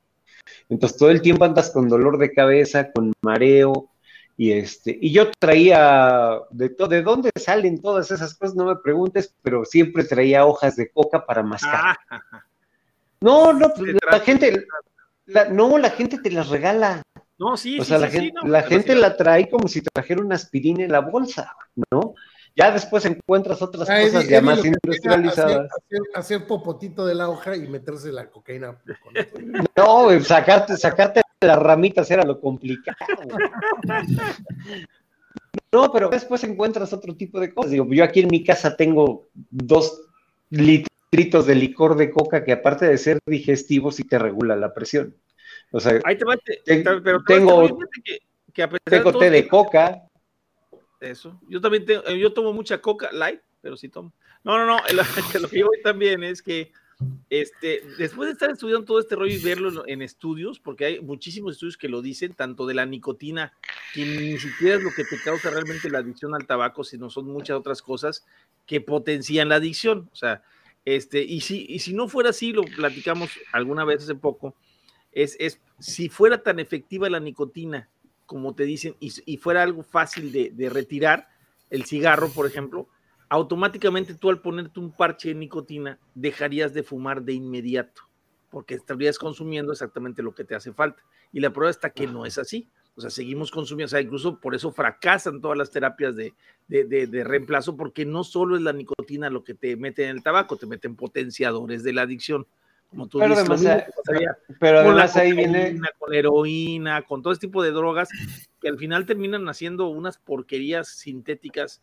[0.69, 3.91] Entonces todo el tiempo andas con dolor de cabeza, con mareo,
[4.35, 8.77] y este, y yo traía de todo, de dónde salen todas esas cosas, no me
[8.77, 11.97] preguntes, pero siempre traía hojas de coca para mascar.
[12.09, 12.19] Ah.
[13.21, 13.71] No, no,
[14.11, 14.65] la gente,
[15.51, 17.03] no, la gente te las regala.
[17.37, 20.83] No, sí, o sea, la, gente, la gente la trae como si trajera una aspirina
[20.83, 21.55] en la bolsa,
[21.91, 22.15] ¿no?
[22.55, 25.69] Ya después encuentras otras cosas ya más industrializadas.
[26.13, 28.81] Hacer, popotito de la hoja y meterse la cocaína.
[29.75, 32.97] no, sacarte, sacarte las ramitas era lo complicado.
[35.71, 37.71] No, pero después encuentras otro tipo de cosas.
[37.71, 40.03] Digo, yo aquí en mi casa tengo dos
[40.49, 45.15] litritos de licor de coca que aparte de ser digestivo sí te regula la presión.
[45.71, 46.25] O sea, Ahí te
[47.03, 47.67] pero tengo,
[48.53, 50.04] que, tengo té de coca,
[50.99, 51.39] eso.
[51.47, 54.13] Yo también tengo, yo tomo mucha coca light, pero sí tomo.
[54.43, 54.77] No, no, no,
[55.41, 56.71] lo, que yo también es que
[57.29, 61.53] este, después de estar estudiando todo este rollo y verlo en, estudios, porque hay muchísimos
[61.53, 63.53] estudios que lo dicen, tanto de la nicotina,
[63.93, 67.25] que ni siquiera es lo que te causa realmente la adicción al tabaco, sino son
[67.25, 68.25] muchas otras cosas
[68.65, 70.09] que potencian la adicción.
[70.13, 70.43] O sea,
[70.85, 74.55] este, y si, y si no fuera así, lo platicamos alguna vez hace poco,
[75.11, 77.89] es, es si fuera tan efectiva la nicotina
[78.25, 81.29] como te dicen, y, fuera algo fácil de, retirar,
[81.69, 82.87] el cigarro, por ejemplo,
[83.29, 88.03] automáticamente tú al ponerte un parche de nicotina dejarías de fumar de inmediato,
[88.49, 91.03] porque estarías consumiendo exactamente lo que te hace falta.
[91.31, 92.69] Y la prueba está que no es así.
[92.97, 96.33] O sea, seguimos consumiendo, o sea, incluso por eso fracasan todas las terapias de,
[96.67, 100.55] de, reemplazo, porque no solo es la nicotina lo que te mete en el tabaco,
[100.55, 102.47] te meten potenciadores de la adicción
[102.89, 103.83] como tú pero dices,
[104.59, 108.09] pero además ahí viene con heroína, con todo este tipo de drogas
[108.61, 111.81] que al final terminan haciendo unas porquerías sintéticas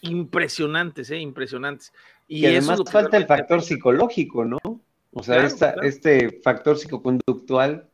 [0.00, 1.18] impresionantes, ¿eh?
[1.18, 1.92] impresionantes.
[2.28, 4.58] Y, además falta el factor psicológico, ¿no?
[5.12, 5.46] O sea,
[5.82, 7.88] este factor psicoconductual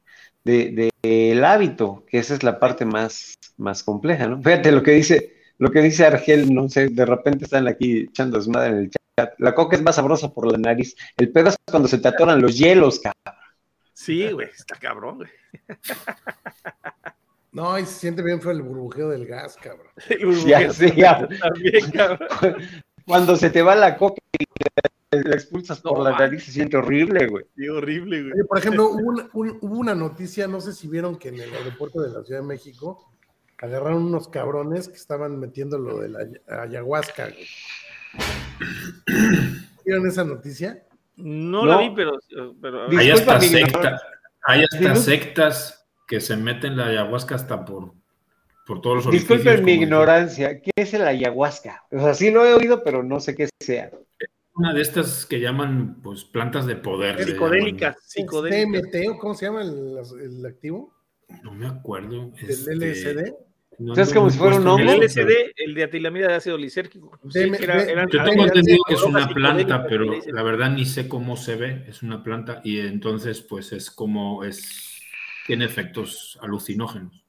[0.45, 4.41] del de, el hábito, que esa es la parte más, más compleja, ¿no?
[4.43, 8.39] Fíjate lo que dice, lo que dice Argel, no sé, de repente están aquí echando
[8.39, 9.00] desmadre en el chat
[9.39, 10.97] la coca es más sabrosa por la nariz.
[11.17, 13.41] El pedo es cuando se te atoran los hielos, cabrón.
[13.93, 15.31] Sí, güey, está cabrón, güey.
[17.53, 19.89] No, y se siente bien fue el burbujeo del gas, cabrón.
[20.47, 21.27] Ya, sí, ya.
[21.41, 22.57] También, cabrón.
[23.05, 24.45] Cuando se te va la coca y
[25.11, 27.45] la expulsas por la nariz, se siente horrible, güey.
[27.57, 28.47] Sí, horrible, güey.
[28.47, 32.01] por ejemplo, hubo una, hubo una, noticia, no sé si vieron que en el aeropuerto
[32.01, 33.11] de la Ciudad de México
[33.59, 37.31] agarraron unos cabrones que estaban metiendo lo de la ayahuasca.
[39.85, 40.85] ¿Vieron esa noticia?
[41.17, 42.19] No, la vi, pero...
[42.61, 44.03] pero hay hasta, sectas,
[44.43, 47.95] hay hasta sectas que se meten la ayahuasca hasta por,
[48.67, 51.85] por todos los Disculpen mi ignorancia, ¿qué es el ayahuasca?
[51.91, 53.91] O sea, sí lo he oído, pero no sé qué sea.
[54.55, 57.23] Una de estas que llaman pues plantas de poder.
[57.25, 57.97] Psicodélicas.
[58.17, 60.95] ¿DMT o cómo se llama el, activo?
[61.43, 62.33] No me acuerdo.
[62.37, 63.50] ¿El este, LSD?
[63.97, 64.91] Es como si fuera un hongo.
[64.91, 67.19] El LSD, el de atilamida de ácido lisérgico.
[67.25, 67.31] Yo
[68.25, 71.85] tengo entendido que es una planta, pero la verdad ni sé cómo se ve.
[71.89, 75.01] Es una planta y entonces pues es como es
[75.47, 77.25] tiene efectos alucinógenos.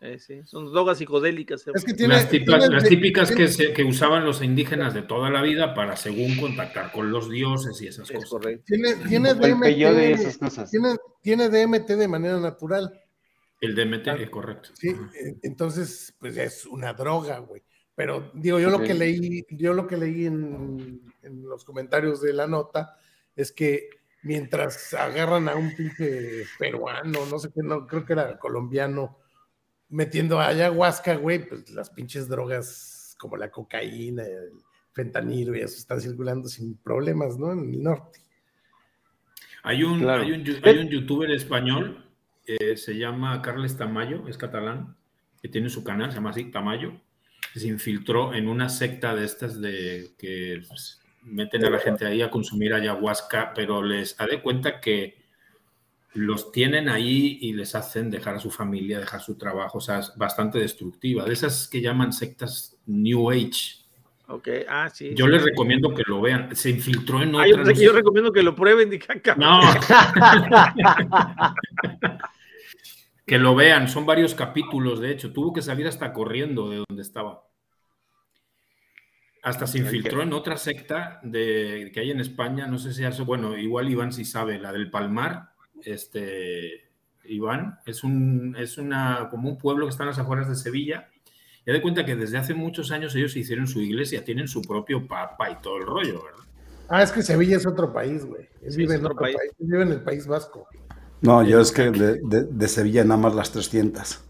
[0.00, 1.64] Eh, sí, son drogas psicodélicas.
[1.66, 2.28] las,
[2.88, 7.30] típicas, que, que, usaban los indígenas de toda la vida para, según, contactar con los
[7.30, 8.60] dioses y esas cosas.
[8.66, 10.70] Tiene, tiene, DMT, de esas cosas.
[10.70, 12.92] Tiene, tiene DMT de manera natural.
[13.60, 14.70] El DMT, es correcto.
[14.74, 17.62] Sí, eh, entonces, pues es una droga, güey.
[17.94, 22.46] Pero digo, yo lo que leí, yo lo que leí en, los comentarios de la
[22.46, 22.96] nota
[23.36, 23.88] es que
[24.22, 29.18] mientras agarran a un pinche peruano, no sé qué, no, creo que era colombiano,
[29.88, 34.52] metiendo ayahuasca, güey, pues las pinches drogas como la cocaína, el
[34.92, 37.52] fentanilo y eso están circulando sin problemas, ¿no?
[37.52, 38.20] En el norte.
[39.62, 42.03] Hay un, hay un, hay un youtuber español
[42.46, 44.96] eh, se llama Carles Tamayo, es catalán,
[45.40, 46.92] que tiene su canal, se llama así, Tamayo,
[47.54, 52.22] se infiltró en una secta de estas de que pues, meten a la gente ahí
[52.22, 55.24] a consumir ayahuasca, pero les ha de cuenta que
[56.14, 59.98] los tienen ahí y les hacen dejar a su familia, dejar su trabajo, o sea,
[59.98, 61.24] es bastante destructiva.
[61.24, 63.82] De esas que llaman sectas New Age.
[64.28, 65.12] Ok, ah, sí.
[65.14, 66.54] Yo les recomiendo que lo vean.
[66.56, 67.78] Se infiltró en ah, otras.
[67.78, 68.90] yo, recomiendo que lo prueben,
[69.36, 69.60] No.
[73.26, 75.32] que lo vean, son varios capítulos, de hecho.
[75.32, 77.44] Tuvo que salir hasta corriendo de donde estaba.
[79.42, 83.22] Hasta se infiltró en otra secta de, que hay en España, no sé si hace,
[83.22, 85.50] bueno, igual Iván si sabe, la del Palmar,
[85.82, 86.88] este,
[87.24, 91.10] Iván, es, un, es una, como un pueblo que está en las afueras de Sevilla.
[91.66, 95.06] Ya de cuenta que desde hace muchos años ellos hicieron su iglesia, tienen su propio
[95.06, 96.44] papa y todo el rollo, ¿verdad?
[96.88, 98.48] Ah, es que Sevilla es otro país, güey.
[98.76, 99.36] vive en otro país.
[99.58, 100.68] Vive en el País Vasco.
[101.24, 104.22] No, yo es que de, de, Sevilla nada más las 300.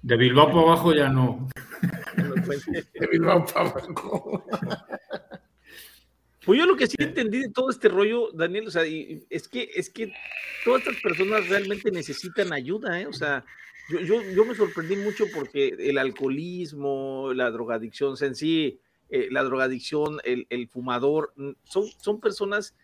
[0.00, 1.46] De Bilbao para abajo ya no.
[2.16, 4.44] de Bilbao para abajo.
[6.46, 9.68] Pues yo lo que sí entendí de todo este rollo, Daniel, o sea, es que
[9.74, 10.10] es que
[10.64, 13.06] todas estas personas realmente necesitan ayuda, ¿eh?
[13.06, 13.44] O sea,
[13.90, 18.80] yo, yo, yo me sorprendí mucho porque el alcoholismo, la drogadicción, o sea, en sí,
[19.10, 21.34] eh, la drogadicción, el, el, fumador,
[21.64, 22.74] son, son personas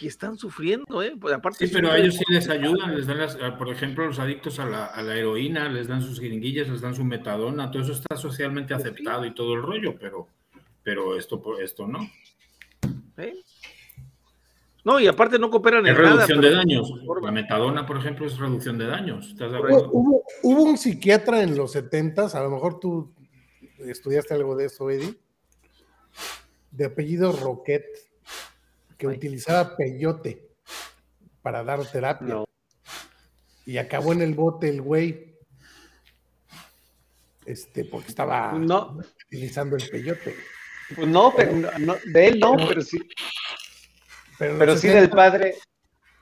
[0.00, 1.12] que están sufriendo, ¿eh?
[1.20, 4.18] Pues aparte sí, pero a ellos sí les ayudan, les dan las, por ejemplo, los
[4.18, 7.82] adictos a la, a la, heroína, les dan sus jeringuillas, les dan su metadona, todo
[7.82, 10.26] eso está socialmente pues aceptado y todo el rollo, pero,
[10.82, 12.10] pero esto, esto no.
[13.18, 13.34] ¿Eh?
[14.86, 16.90] No, y aparte no cooperan en reducción de daños.
[17.20, 19.36] La metadona, por ejemplo, es reducción de daños.
[19.38, 23.12] Hubo, hubo, un psiquiatra en los 70 a lo mejor tú
[23.80, 25.14] estudiaste algo de eso, Eddie,
[26.70, 27.84] de apellido Roquet
[29.00, 30.46] que utilizaba peyote
[31.40, 32.44] para dar terapia.
[33.64, 35.38] Y acabó en el bote el güey.
[37.46, 40.34] Este, porque estaba utilizando el peyote.
[40.94, 42.98] Pues no, pero no, de él no, pero sí.
[44.38, 45.54] Pero, sí del padre.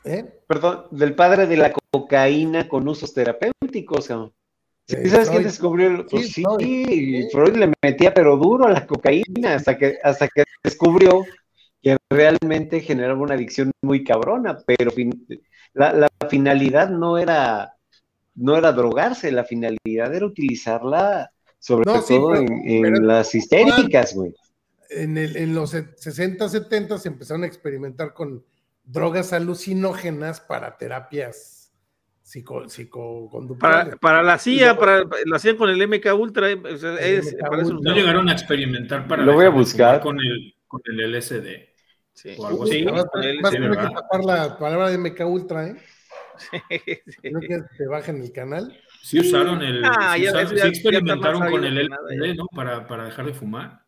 [0.05, 0.25] ¿Eh?
[0.47, 4.05] Perdón, del padre de la cocaína con usos terapéuticos.
[4.07, 6.07] ¿Sabes quién descubrió?
[6.07, 6.45] Pues sí,
[7.33, 11.25] Freud, le metía pero duro a la cocaína hasta que, hasta que descubrió
[11.89, 14.93] que realmente generaba una adicción muy cabrona, pero
[15.73, 17.75] la, finalidad no era,
[18.35, 24.35] no era drogarse, la finalidad era utilizarla sobre todo en, las histéricas, güey.
[24.91, 28.45] En, en los 60, 70 se empezaron a experimentar con
[28.85, 31.73] drogas alucinógenas para terapias
[32.23, 36.51] psico, Para, para, la CIA, para, lo hacían con el MK Ultra.
[36.51, 37.23] Eh,
[37.81, 41.78] no llegaron a experimentar para lo voy a buscar con el, con el LSD.
[42.19, 42.35] Sí.
[42.37, 42.85] O algo así.
[42.85, 45.77] Vas, a tener que tapar la palabra de MK Ultra, ¿eh?
[47.07, 48.77] Sí, Creo que te bajen el canal.
[49.03, 49.85] Sí usaron el.
[49.85, 52.47] Ah, sí, experimentaron con el LSD, ¿no?
[52.47, 53.83] Para, para dejar de fumar.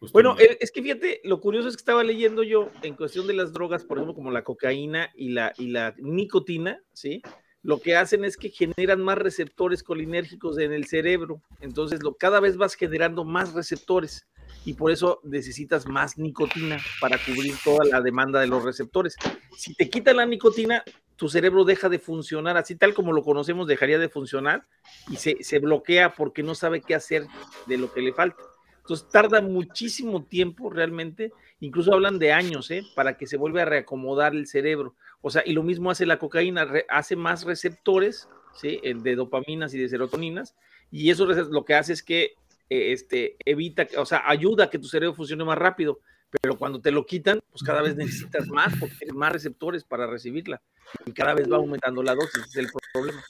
[0.00, 3.34] Pues bueno, es que fíjate, lo curioso es que estaba leyendo yo en cuestión de
[3.34, 7.22] las drogas, por ejemplo, como la cocaína y la, y la nicotina, ¿sí?
[7.62, 11.40] Lo que hacen es que generan más receptores colinérgicos en el cerebro.
[11.60, 14.26] Entonces, lo, cada vez vas generando más receptores
[14.64, 19.16] y por eso necesitas más nicotina para cubrir toda la demanda de los receptores.
[19.56, 20.82] Si te quitan la nicotina,
[21.16, 24.66] tu cerebro deja de funcionar, así tal como lo conocemos, dejaría de funcionar
[25.10, 27.26] y se, se bloquea porque no sabe qué hacer
[27.66, 28.42] de lo que le falta.
[28.84, 32.82] Entonces tarda muchísimo tiempo realmente, incluso hablan de años, ¿eh?
[32.94, 34.94] para que se vuelva a reacomodar el cerebro.
[35.22, 38.78] O sea, y lo mismo hace la cocaína, hace más receptores ¿sí?
[38.82, 40.54] de dopaminas y de serotoninas,
[40.90, 42.34] y eso lo que hace es que eh,
[42.68, 46.00] este, evita, o sea, ayuda a que tu cerebro funcione más rápido,
[46.40, 50.06] pero cuando te lo quitan, pues cada vez necesitas más porque tienes más receptores para
[50.06, 50.60] recibirla
[51.06, 53.22] y cada vez va aumentando la dosis, es el problema.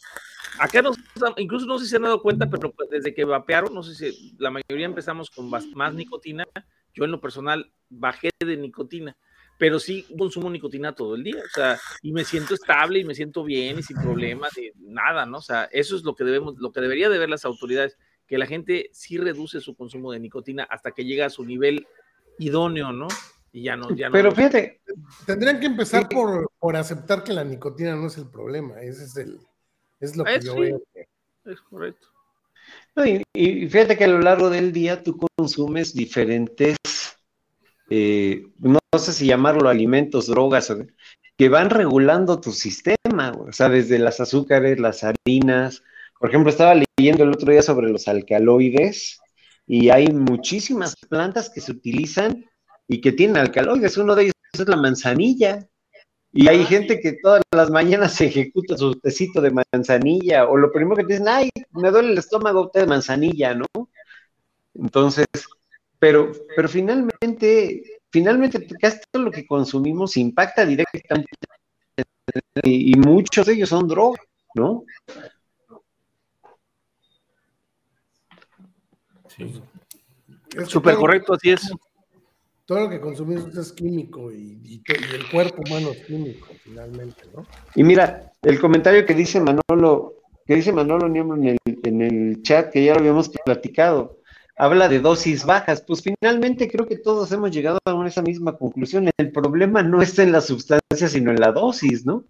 [0.59, 0.93] Acá no,
[1.36, 3.94] incluso no sé si se han dado cuenta, pero pues, desde que vapearon, no sé
[3.94, 6.47] si la mayoría empezamos con más, nicotina.
[6.94, 9.16] Yo en lo personal bajé de nicotina,
[9.59, 13.16] pero sí consumo nicotina todo el día, o sea, y me siento estable y me
[13.16, 15.39] siento bien y sin problemas, y nada, ¿no?
[15.39, 18.39] O sea, eso es lo que debemos, lo que debería de ver las autoridades, que
[18.39, 21.87] la gente sí reduce su consumo de nicotina hasta que llega a su nivel
[22.39, 23.09] idóneo, ¿no?
[23.53, 24.13] Y ya no, ya no.
[24.13, 24.81] Pero fíjate,
[25.27, 29.17] tendrían que empezar por, por aceptar que la nicotina no es el problema, ese es
[29.17, 29.39] el,
[30.01, 30.83] es lo que yo veo.
[31.45, 32.09] Es correcto.
[33.35, 36.77] y, fíjate que a lo largo del día tú consumes diferentes,
[37.91, 40.75] eh, no, sé si llamarlo alimentos, drogas,
[41.37, 45.83] que van regulando tu sistema, o sea, desde las azúcares, las harinas.
[46.25, 49.21] Por ejemplo, estaba leyendo el otro día sobre los alcaloides
[49.67, 52.47] y hay muchísimas plantas que se utilizan
[52.89, 53.99] y que tienen alcaloides.
[53.99, 55.69] Uno de ellos es la manzanilla.
[56.33, 60.73] Y hay gente que todas las mañanas se ejecuta su tecito de manzanilla, o lo
[60.73, 63.67] primero que te dicen, ay, me duele el estómago té de manzanilla, ¿no?
[64.73, 65.27] Entonces,
[65.99, 71.29] pero, pero finalmente, finalmente casi todo lo que consumimos impacta directamente
[72.63, 74.25] y, y muchos de ellos son drogas,
[74.55, 74.85] ¿no?
[79.36, 79.62] Sí.
[80.66, 81.70] Súper correcto, así es
[82.66, 87.47] todo lo que consumimos es químico y, el cuerpo humano es químico, finalmente, ¿no?
[87.74, 90.15] Y mira, el comentario que dice Manolo,
[90.47, 94.19] que dice Manolo en el, en el chat, que ya lo habíamos platicado,
[94.56, 95.82] habla de dosis bajas.
[95.82, 99.11] Pues finalmente creo que todos hemos llegado a esa misma conclusión.
[99.16, 102.24] El problema no está en la sustancia, sino en la dosis, ¿no?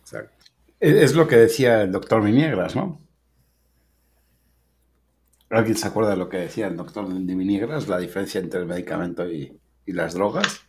[0.00, 0.44] Exacto.
[0.80, 3.00] Es lo que decía el doctor Viniegras, ¿no?
[5.52, 7.86] ¿Alguien se acuerda de lo que decía el doctor de Viniegras?
[7.86, 10.62] La diferencia entre el medicamento y, y las drogas.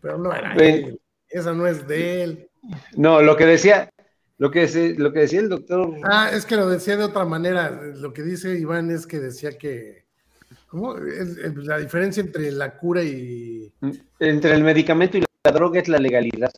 [0.00, 0.98] Pero no era él.
[1.28, 2.50] Esa no es de él.
[2.96, 3.92] No, lo que decía,
[4.38, 5.94] lo que, lo que decía el doctor.
[6.04, 7.70] Ah, es que lo decía de otra manera.
[7.70, 10.06] Lo que dice Iván es que decía que.
[10.68, 10.94] ¿Cómo?
[10.96, 13.70] la diferencia entre la cura y.
[14.18, 16.50] Entre el medicamento y la droga es la legalidad.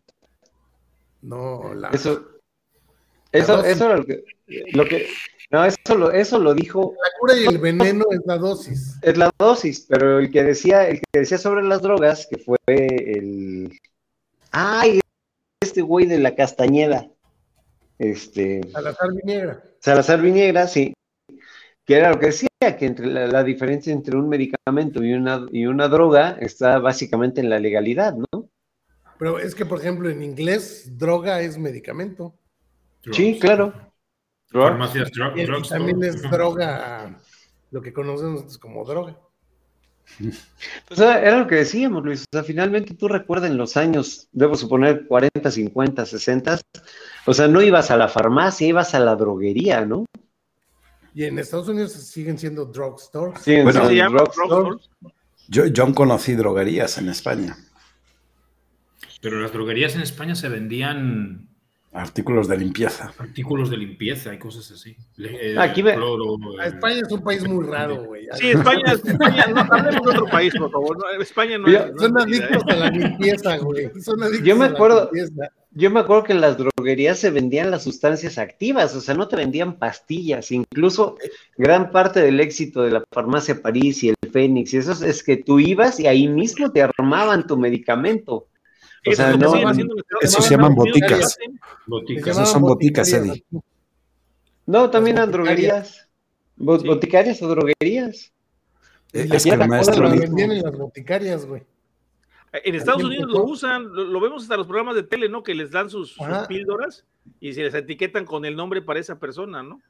[1.22, 1.89] No, la.
[1.89, 2.28] Eso.
[3.32, 4.24] Eso, eso lo que,
[4.72, 5.06] lo que,
[5.51, 6.94] no, eso lo, eso lo dijo.
[7.02, 8.97] La cura y el veneno es la dosis.
[9.02, 12.59] Es la dosis, pero el que decía, el que decía sobre las drogas, que fue
[12.68, 13.77] el.
[14.52, 15.01] ¡Ay!
[15.60, 17.09] Este güey de la Castañeda.
[17.98, 18.60] Este.
[18.72, 19.62] Salazar Viniegra.
[19.81, 20.94] Salazar Viniegra, sí.
[21.85, 22.48] Que era lo que decía,
[22.78, 27.51] que entre la, diferencia entre un medicamento y una, y una droga está básicamente en
[27.51, 28.48] la legalidad, ¿no?
[29.18, 32.35] Pero es que, por ejemplo, en inglés, droga es medicamento.
[33.12, 33.89] Sí, claro.
[34.51, 35.10] Farmacias,
[35.68, 37.16] también es droga,
[37.70, 39.16] lo que conocemos como droga.
[40.89, 42.22] Pues era lo que decíamos, Luis.
[42.22, 46.60] O sea, finalmente tú recuerdas en los años, debo suponer, 40, 50, 60,
[47.27, 50.05] o sea, no ibas a la farmacia, ibas a la droguería, ¿no?
[51.14, 53.40] Y en Estados Unidos siguen siendo drugstores.
[53.43, 54.90] Sí, bueno, drugstores.
[55.48, 57.56] Yo, yo conocí droguerías en España.
[59.20, 61.49] Pero las droguerías en España se vendían
[61.92, 63.12] Artículos de limpieza.
[63.18, 64.96] Artículos de limpieza y cosas así.
[65.18, 65.94] Eh, Aquí ve.
[65.94, 68.28] Eh, España es un país muy raro, güey.
[68.34, 70.98] Sí, España, España, no hablemos de otro país, por favor.
[71.20, 73.90] España no es, Son adictos a la limpieza, güey.
[74.00, 75.10] Son adictos yo me acuerdo,
[75.72, 79.26] yo me acuerdo que en las droguerías se vendían las sustancias activas, o sea, no
[79.26, 80.52] te vendían pastillas.
[80.52, 81.16] Incluso
[81.58, 85.38] gran parte del éxito de la farmacia París y el Fénix y eso es que
[85.38, 88.46] tú ibas y ahí mismo te armaban tu medicamento.
[89.06, 89.55] O sea, no,
[90.20, 91.39] eso se llaman boticas.
[92.27, 93.44] Esas son boticas, Eddie.
[94.66, 96.09] No, también eran droguerías.
[96.56, 98.32] ¿Boticarias o droguerías?
[99.12, 101.62] Eh, es que el maestro lo vendían en las boticarias, güey.
[102.52, 105.43] En Estados Unidos lo usan, lo, vemos hasta los programas de tele, ¿no?
[105.43, 106.16] Que les dan sus,
[106.48, 107.06] píldoras
[107.39, 109.81] y se les etiquetan con el nombre para esa persona, ¿no?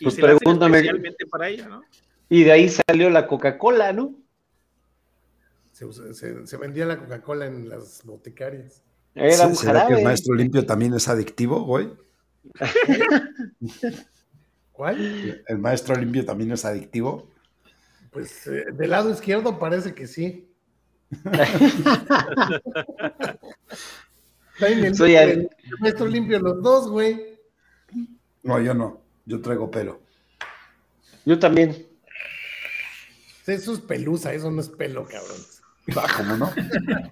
[0.00, 0.78] Y pues se pregúntame.
[0.78, 1.82] Especialmente para ella, ¿no?
[2.28, 4.14] Y de ahí salió la Coca-Cola, ¿no?
[5.78, 8.82] Se, vendía la Coca-Cola en las boticarias.
[9.14, 11.88] Era ¿Será que el maestro limpio también es adictivo, güey?
[14.72, 15.44] ¿Cuál?
[15.46, 17.30] ¿El maestro limpio también es adictivo?
[18.10, 20.52] Pues eh, del lado izquierdo parece que sí.
[24.94, 25.48] Soy el
[25.78, 27.38] maestro limpio los dos, güey.
[28.42, 29.00] No, yo no.
[29.26, 30.00] Yo traigo pelo.
[31.24, 31.86] Yo también.
[33.46, 35.38] Eso es pelusa, eso no es pelo, cabrón.
[35.96, 36.52] Ah, ¿cómo no?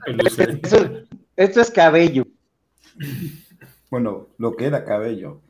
[1.37, 2.27] esto es cabello.
[3.91, 5.41] Bueno, lo que era cabello.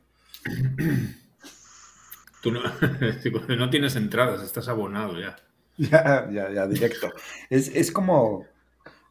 [2.41, 2.61] Tú no,
[3.57, 5.35] no tienes entradas, estás abonado ya.
[5.77, 7.09] Ya, ya, ya, directo.
[7.49, 8.45] Es, es como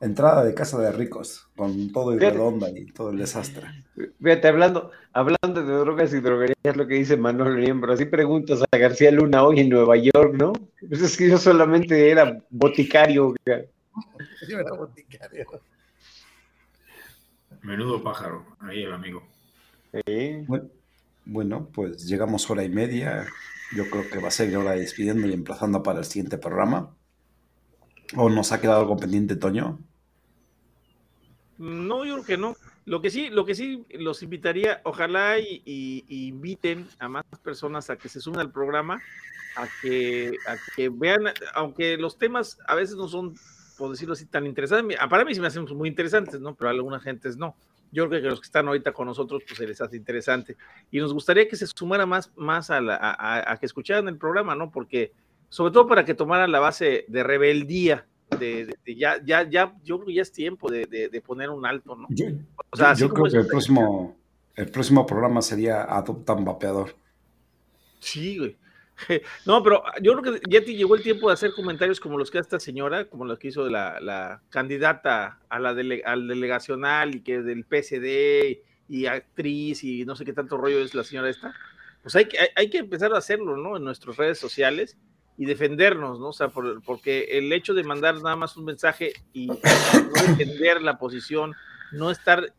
[0.01, 3.85] entrada de casa de ricos, con todo y redonda y todo el desastre.
[4.21, 8.77] Fíjate, hablando, hablando de drogas y droguerías, lo que dice Manuel Miembro, así preguntas a
[8.77, 10.53] García Luna hoy en Nueva York, ¿no?
[10.89, 13.35] Pues es que yo solamente era boticario.
[13.47, 13.55] Yo
[14.49, 15.47] era boticario.
[17.63, 19.23] Menudo pájaro, ahí el amigo.
[21.25, 23.27] Bueno, pues llegamos hora y media.
[23.75, 26.95] Yo creo que va a ser hora despidiendo y emplazando para el siguiente programa.
[28.15, 29.81] ¿O nos ha quedado algo pendiente, Toño?
[31.59, 32.57] No, yo creo que no.
[32.85, 37.97] Lo que sí, lo que sí los invitaría, ojalá y, inviten a más personas a
[37.97, 39.03] que se sumen al programa,
[39.57, 41.25] a que, a que vean,
[41.55, 43.35] aunque los temas a veces no son,
[43.77, 44.99] por decirlo así, tan interesantes.
[45.09, 46.55] Para mí sí me hacen muy interesantes, ¿no?
[46.55, 47.57] Pero a algunas gentes no.
[47.93, 50.57] Yo creo que los que están ahorita con nosotros, pues se les hace interesante.
[50.91, 52.81] Y nos gustaría que se sumara más, más a,
[53.51, 54.71] a que escucharan el programa, ¿no?
[54.71, 55.13] Porque
[55.49, 58.07] sobre todo para que tomaran la base de rebeldía,
[58.39, 62.07] de, ya, ya, ya, yo creo que ya es tiempo de, poner un alto, ¿no?
[62.11, 62.27] Yo,
[62.71, 64.17] o sea, yo creo que el próximo,
[64.55, 66.97] el próximo programa sería Adopta un Vapeador.
[68.01, 68.57] Sí, güey.
[69.47, 72.31] No, pero yo creo que ya te llegó el tiempo de hacer comentarios como los
[72.31, 75.71] que esta señora, como los que hizo la, candidata a la
[76.05, 80.95] al delegacional y que del PSD y actriz y no sé qué tanto rollo es
[80.95, 81.55] la señora esta.
[82.03, 83.77] Pues hay que, hay que empezar a hacerlo, ¿no?
[83.77, 84.97] En nuestras redes sociales
[85.37, 86.29] y defendernos, ¿no?
[86.29, 89.59] O sea, porque el hecho de mandar nada más un mensaje y no
[90.29, 91.55] defender la posición,
[91.93, 92.55] no estar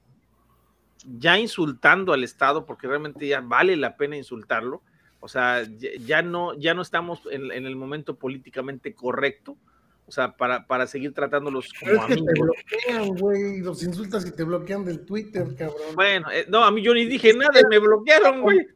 [1.17, 4.83] ya insultando al Estado, porque realmente ya vale la pena insultarlo,
[5.19, 5.67] o sea,
[5.99, 9.57] ya, no, ya no estamos en, el momento políticamente correcto,
[10.05, 14.25] o sea, para, para seguir tratándolos como Pero es que te bloquean, güey, los insultas
[14.25, 15.95] y te bloquean del Twitter, cabrón.
[15.95, 18.67] Bueno, eh, no, a mí yo ni dije nada y me bloquearon, güey.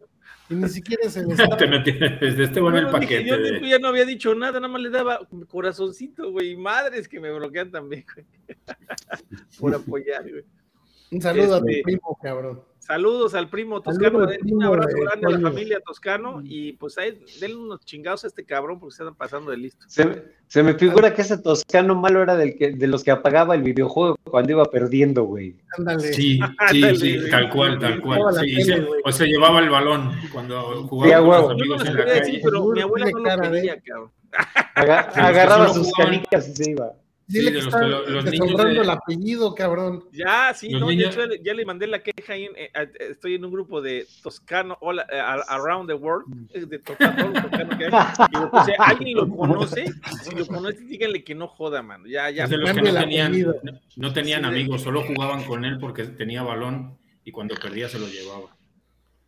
[0.50, 1.56] Y ni siquiera se me está.
[1.56, 3.26] Desde este bueno el paquete.
[3.26, 6.58] yo ya no había dicho nada, nada más le daba corazoncito, güey.
[6.58, 8.26] Madres que me bloquean también, güey.
[9.60, 10.44] Por apoyar, güey.
[11.12, 12.62] Un saludo a tu este, primo, cabrón.
[12.82, 17.56] Saludos al primo Toscano, un abrazo grande a la familia Toscano y pues ahí denle
[17.56, 19.86] unos chingados a este cabrón porque se están pasando de listo.
[19.88, 23.62] Se, me figura que ese Toscano malo era del que, de los que apagaba el
[23.62, 25.56] videojuego cuando iba perdiendo, güey.
[25.78, 26.12] Ándale.
[26.12, 26.40] Sí,
[26.72, 28.20] sí, sí, tal cual, tal cual.
[29.06, 32.42] o se llevaba el balón cuando jugaba con sus amigos en la calle.
[32.44, 34.12] pero mi abuela no lo quería, cabrón.
[34.74, 36.94] agarraba sus canicas y se iba.
[37.28, 40.04] Dile que, está el apellido, cabrón.
[40.12, 42.50] Ya, sí, no, ya le mandé la queja ahí.
[42.56, 47.32] Eh, estoy en un grupo de Toscano, hola, eh, Around the World, eh, de Toscano,
[47.32, 48.74] Toscano que hay.
[48.80, 49.86] alguien lo conoce,
[50.24, 52.06] si lo conoce, díganle que no joda, mano.
[52.06, 52.48] Ya, ya.
[52.48, 53.34] De los que no tenían,
[53.96, 58.08] no, tenían amigos, solo jugaban con él porque tenía balón y cuando perdía se lo
[58.08, 58.56] llevaba.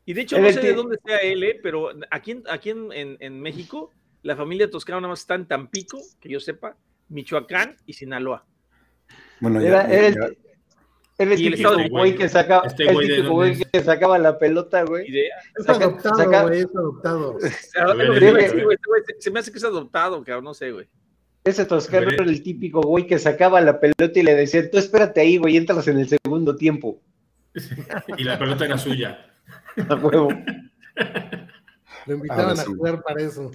[0.05, 3.39] Y de hecho, no sé de dónde sea él, pero aquí, aquí en, en, en
[3.39, 3.91] México,
[4.23, 6.75] la familia Toscano nada más está en Tampico, que yo sepa,
[7.09, 8.45] Michoacán y Sinaloa.
[9.39, 10.29] Bueno, ya, era,
[11.17, 15.05] el, el típico güey que sacaba, este el típico güey que sacaba la pelota, güey.
[15.57, 17.37] Es adoptado, güey, es adoptado.
[19.19, 20.87] Se me hace que es adoptado, cabrón, no sé, güey.
[21.43, 25.19] Ese toscano era el típico güey que sacaba la pelota y le decía, tú espérate
[25.21, 27.01] ahí, güey, entras en el segundo tiempo.
[28.17, 29.33] y la pelota era suya.
[29.89, 30.29] A huevo.
[32.05, 33.51] Lo invitaban a jugar para eso.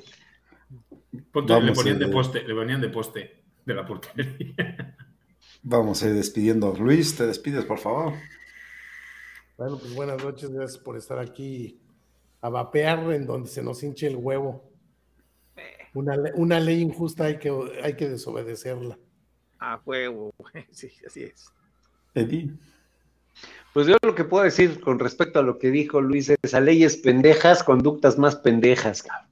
[1.35, 4.97] Le ponían de poste, le ponían de poste de la portería.
[5.63, 6.75] Vamos a ir despidiendo.
[6.79, 8.15] Luis, te despides, por favor.
[9.57, 11.81] Bueno, pues buenas noches, gracias por estar aquí
[12.41, 14.65] a vapear en donde se nos hinche el huevo.
[15.95, 17.51] Una, una ley injusta hay que,
[17.83, 18.99] hay que desobedecerla.
[19.59, 20.33] A huevo,
[20.71, 21.47] sí, así es.
[22.15, 22.51] Eddie.
[23.75, 26.61] Pues yo lo que puedo decir con respecto a lo que dijo Luis es a
[26.61, 29.29] leyes pendejas, conductas más pendejas, cabrón.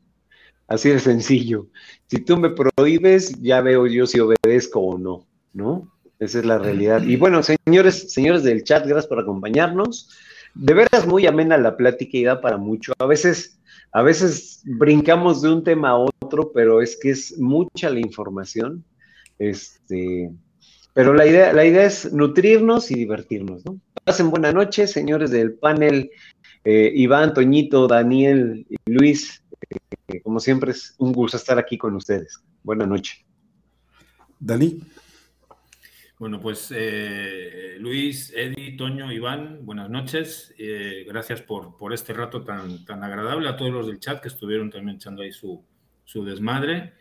[0.68, 1.68] Así de sencillo.
[2.06, 5.93] Si tú me prohíbes, ya veo yo si obedezco o no, ¿no?
[6.18, 7.02] Esa es la realidad.
[7.02, 10.10] Y bueno, señores, señores del chat, gracias por acompañarnos.
[10.55, 12.94] De veras muy amena la plática y da para mucho.
[12.98, 13.60] A veces,
[13.93, 18.84] a veces brincamos de un tema a otro, pero es que es mucha la información.
[19.38, 20.30] Este,
[20.94, 23.78] pero la idea, la idea es nutrirnos y divertirnos, ¿no?
[24.02, 26.10] Pasen buena noche, señores del panel,
[26.64, 29.43] eh, Iván, Toñito, Daniel y Luis
[30.23, 32.43] como siempre es un gusto estar aquí con ustedes.
[32.62, 33.24] Buenas noches.
[34.39, 34.83] Dalí.
[36.19, 40.55] Bueno, pues eh, Luis, Eddie, Toño, Iván, buenas noches.
[40.57, 44.28] Eh, gracias por, por, este rato tan, tan agradable a todos los del chat que
[44.28, 45.62] estuvieron también echando ahí su,
[46.05, 46.95] su desmadre.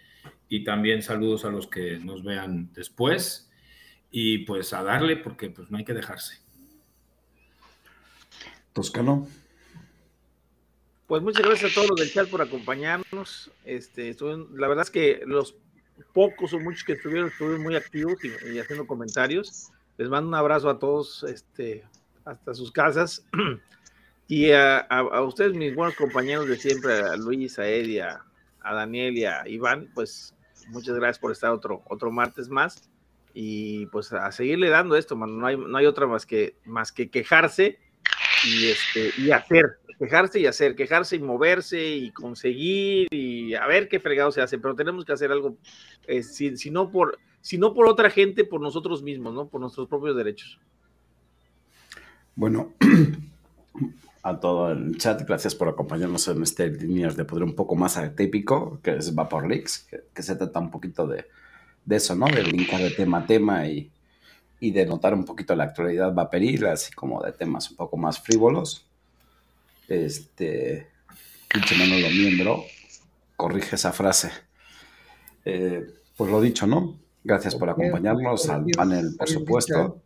[0.49, 3.49] Y también saludos a los que nos vean después.
[4.11, 6.39] Y pues a darle porque pues no hay que dejarse.
[8.73, 9.27] Toscano.
[11.07, 13.51] Pues muchas gracias a todos los del chat por acompañarnos.
[13.63, 14.15] Este,
[14.53, 15.55] la verdad es que los
[16.13, 19.71] pocos o muchos que estuvieron, estuvieron muy activos y, haciendo comentarios.
[19.97, 21.83] Les mando un abrazo a todos, este,
[22.25, 23.25] hasta sus casas.
[24.27, 24.87] Y a,
[25.21, 28.23] ustedes, mis buenos compañeros de siempre, a Luis, a Eddie, a,
[28.63, 30.33] Daniel y a Iván, pues
[30.69, 32.89] muchas gracias por estar otro, otro martes más.
[33.35, 37.11] Y pues a seguirle dando esto, No hay, no hay otra más que, más que
[37.11, 37.77] quejarse
[38.45, 43.87] y, este, y hacer, quejarse y hacer, quejarse y moverse y conseguir y a ver
[43.87, 45.57] qué fregado se hace, pero tenemos que hacer algo,
[46.07, 49.47] eh, si, no por, si no por otra gente, por nosotros mismos, ¿no?
[49.47, 50.59] Por nuestros propios derechos.
[52.35, 52.73] Bueno,
[54.23, 57.97] a todo el chat, gracias por acompañarnos en este líneas de poder un poco más
[57.97, 61.25] atípico, que es Vapor Leaks, que, se trata un poquito de,
[61.85, 62.25] de, eso, ¿no?
[62.27, 63.91] De brincar de tema a tema y,
[64.59, 68.19] y de notar un poquito la actualidad vaporil, así como de temas un poco más
[68.19, 68.84] frívolos.
[69.87, 70.87] Este,
[71.47, 72.63] pinche lo miembro,
[73.35, 74.31] corrige esa frase.
[75.43, 75.85] Eh,
[76.17, 76.99] pues lo dicho, ¿no?
[77.23, 80.01] Gracias por acompañarnos al panel, por supuesto.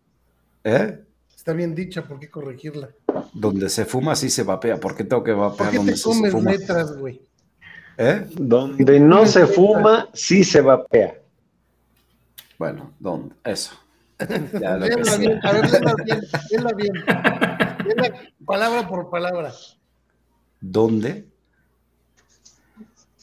[0.64, 1.00] ¿Eh?
[1.36, 2.90] Está bien dicha, ¿por qué corregirla?
[3.34, 4.80] Donde se fuma sí se vapea.
[4.80, 7.22] ¿Por qué tengo que vapear ¿Por qué donde te comes se letras, güey?
[7.98, 8.26] ¿Eh?
[8.36, 11.20] Donde no se fuma, sí se vapea.
[12.58, 13.36] Bueno, ¿dónde?
[13.44, 13.74] Eso.
[14.60, 14.86] Ya, lo
[15.18, 16.94] bien, a ver, léela bien, léela bien.
[18.46, 19.54] Palabra por palabra.
[20.62, 21.30] ¿Dónde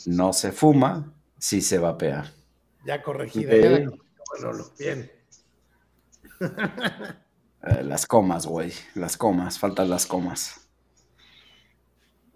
[0.06, 2.32] no se fuma, sí se vapea.
[2.84, 3.52] Ya corregida.
[3.52, 3.86] Eh,
[4.78, 5.10] bien.
[7.68, 8.72] Eh, las comas, güey.
[8.94, 10.68] Las comas, faltan las comas.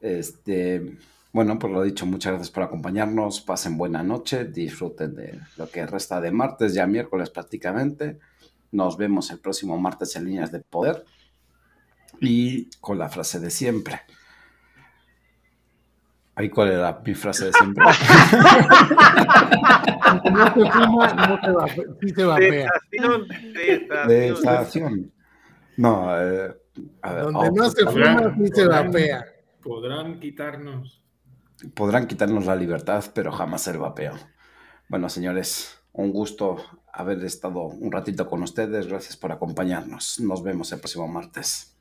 [0.00, 0.98] Este,
[1.32, 3.40] bueno, pues lo dicho, muchas gracias por acompañarnos.
[3.40, 8.18] Pasen buena noche, disfruten de lo que resta de martes, ya miércoles prácticamente.
[8.72, 11.04] Nos vemos el próximo martes en Líneas de Poder.
[12.20, 14.00] Y con la frase de siempre.
[16.34, 17.84] ¿Ahí cuál era mi frase de siempre?
[20.30, 21.66] no se fuma, no se va,
[22.00, 22.70] sí se vapea.
[24.06, 25.12] De estación.
[25.76, 26.56] No, eh,
[27.02, 29.26] a ver, Donde no se fuma, sí se vapea.
[29.62, 31.02] Podrán quitarnos.
[31.74, 34.14] Podrán quitarnos la libertad, pero jamás el vapeo.
[34.88, 36.56] Bueno, señores, un gusto
[36.92, 38.86] haber estado un ratito con ustedes.
[38.86, 40.20] Gracias por acompañarnos.
[40.20, 41.76] Nos vemos el próximo martes.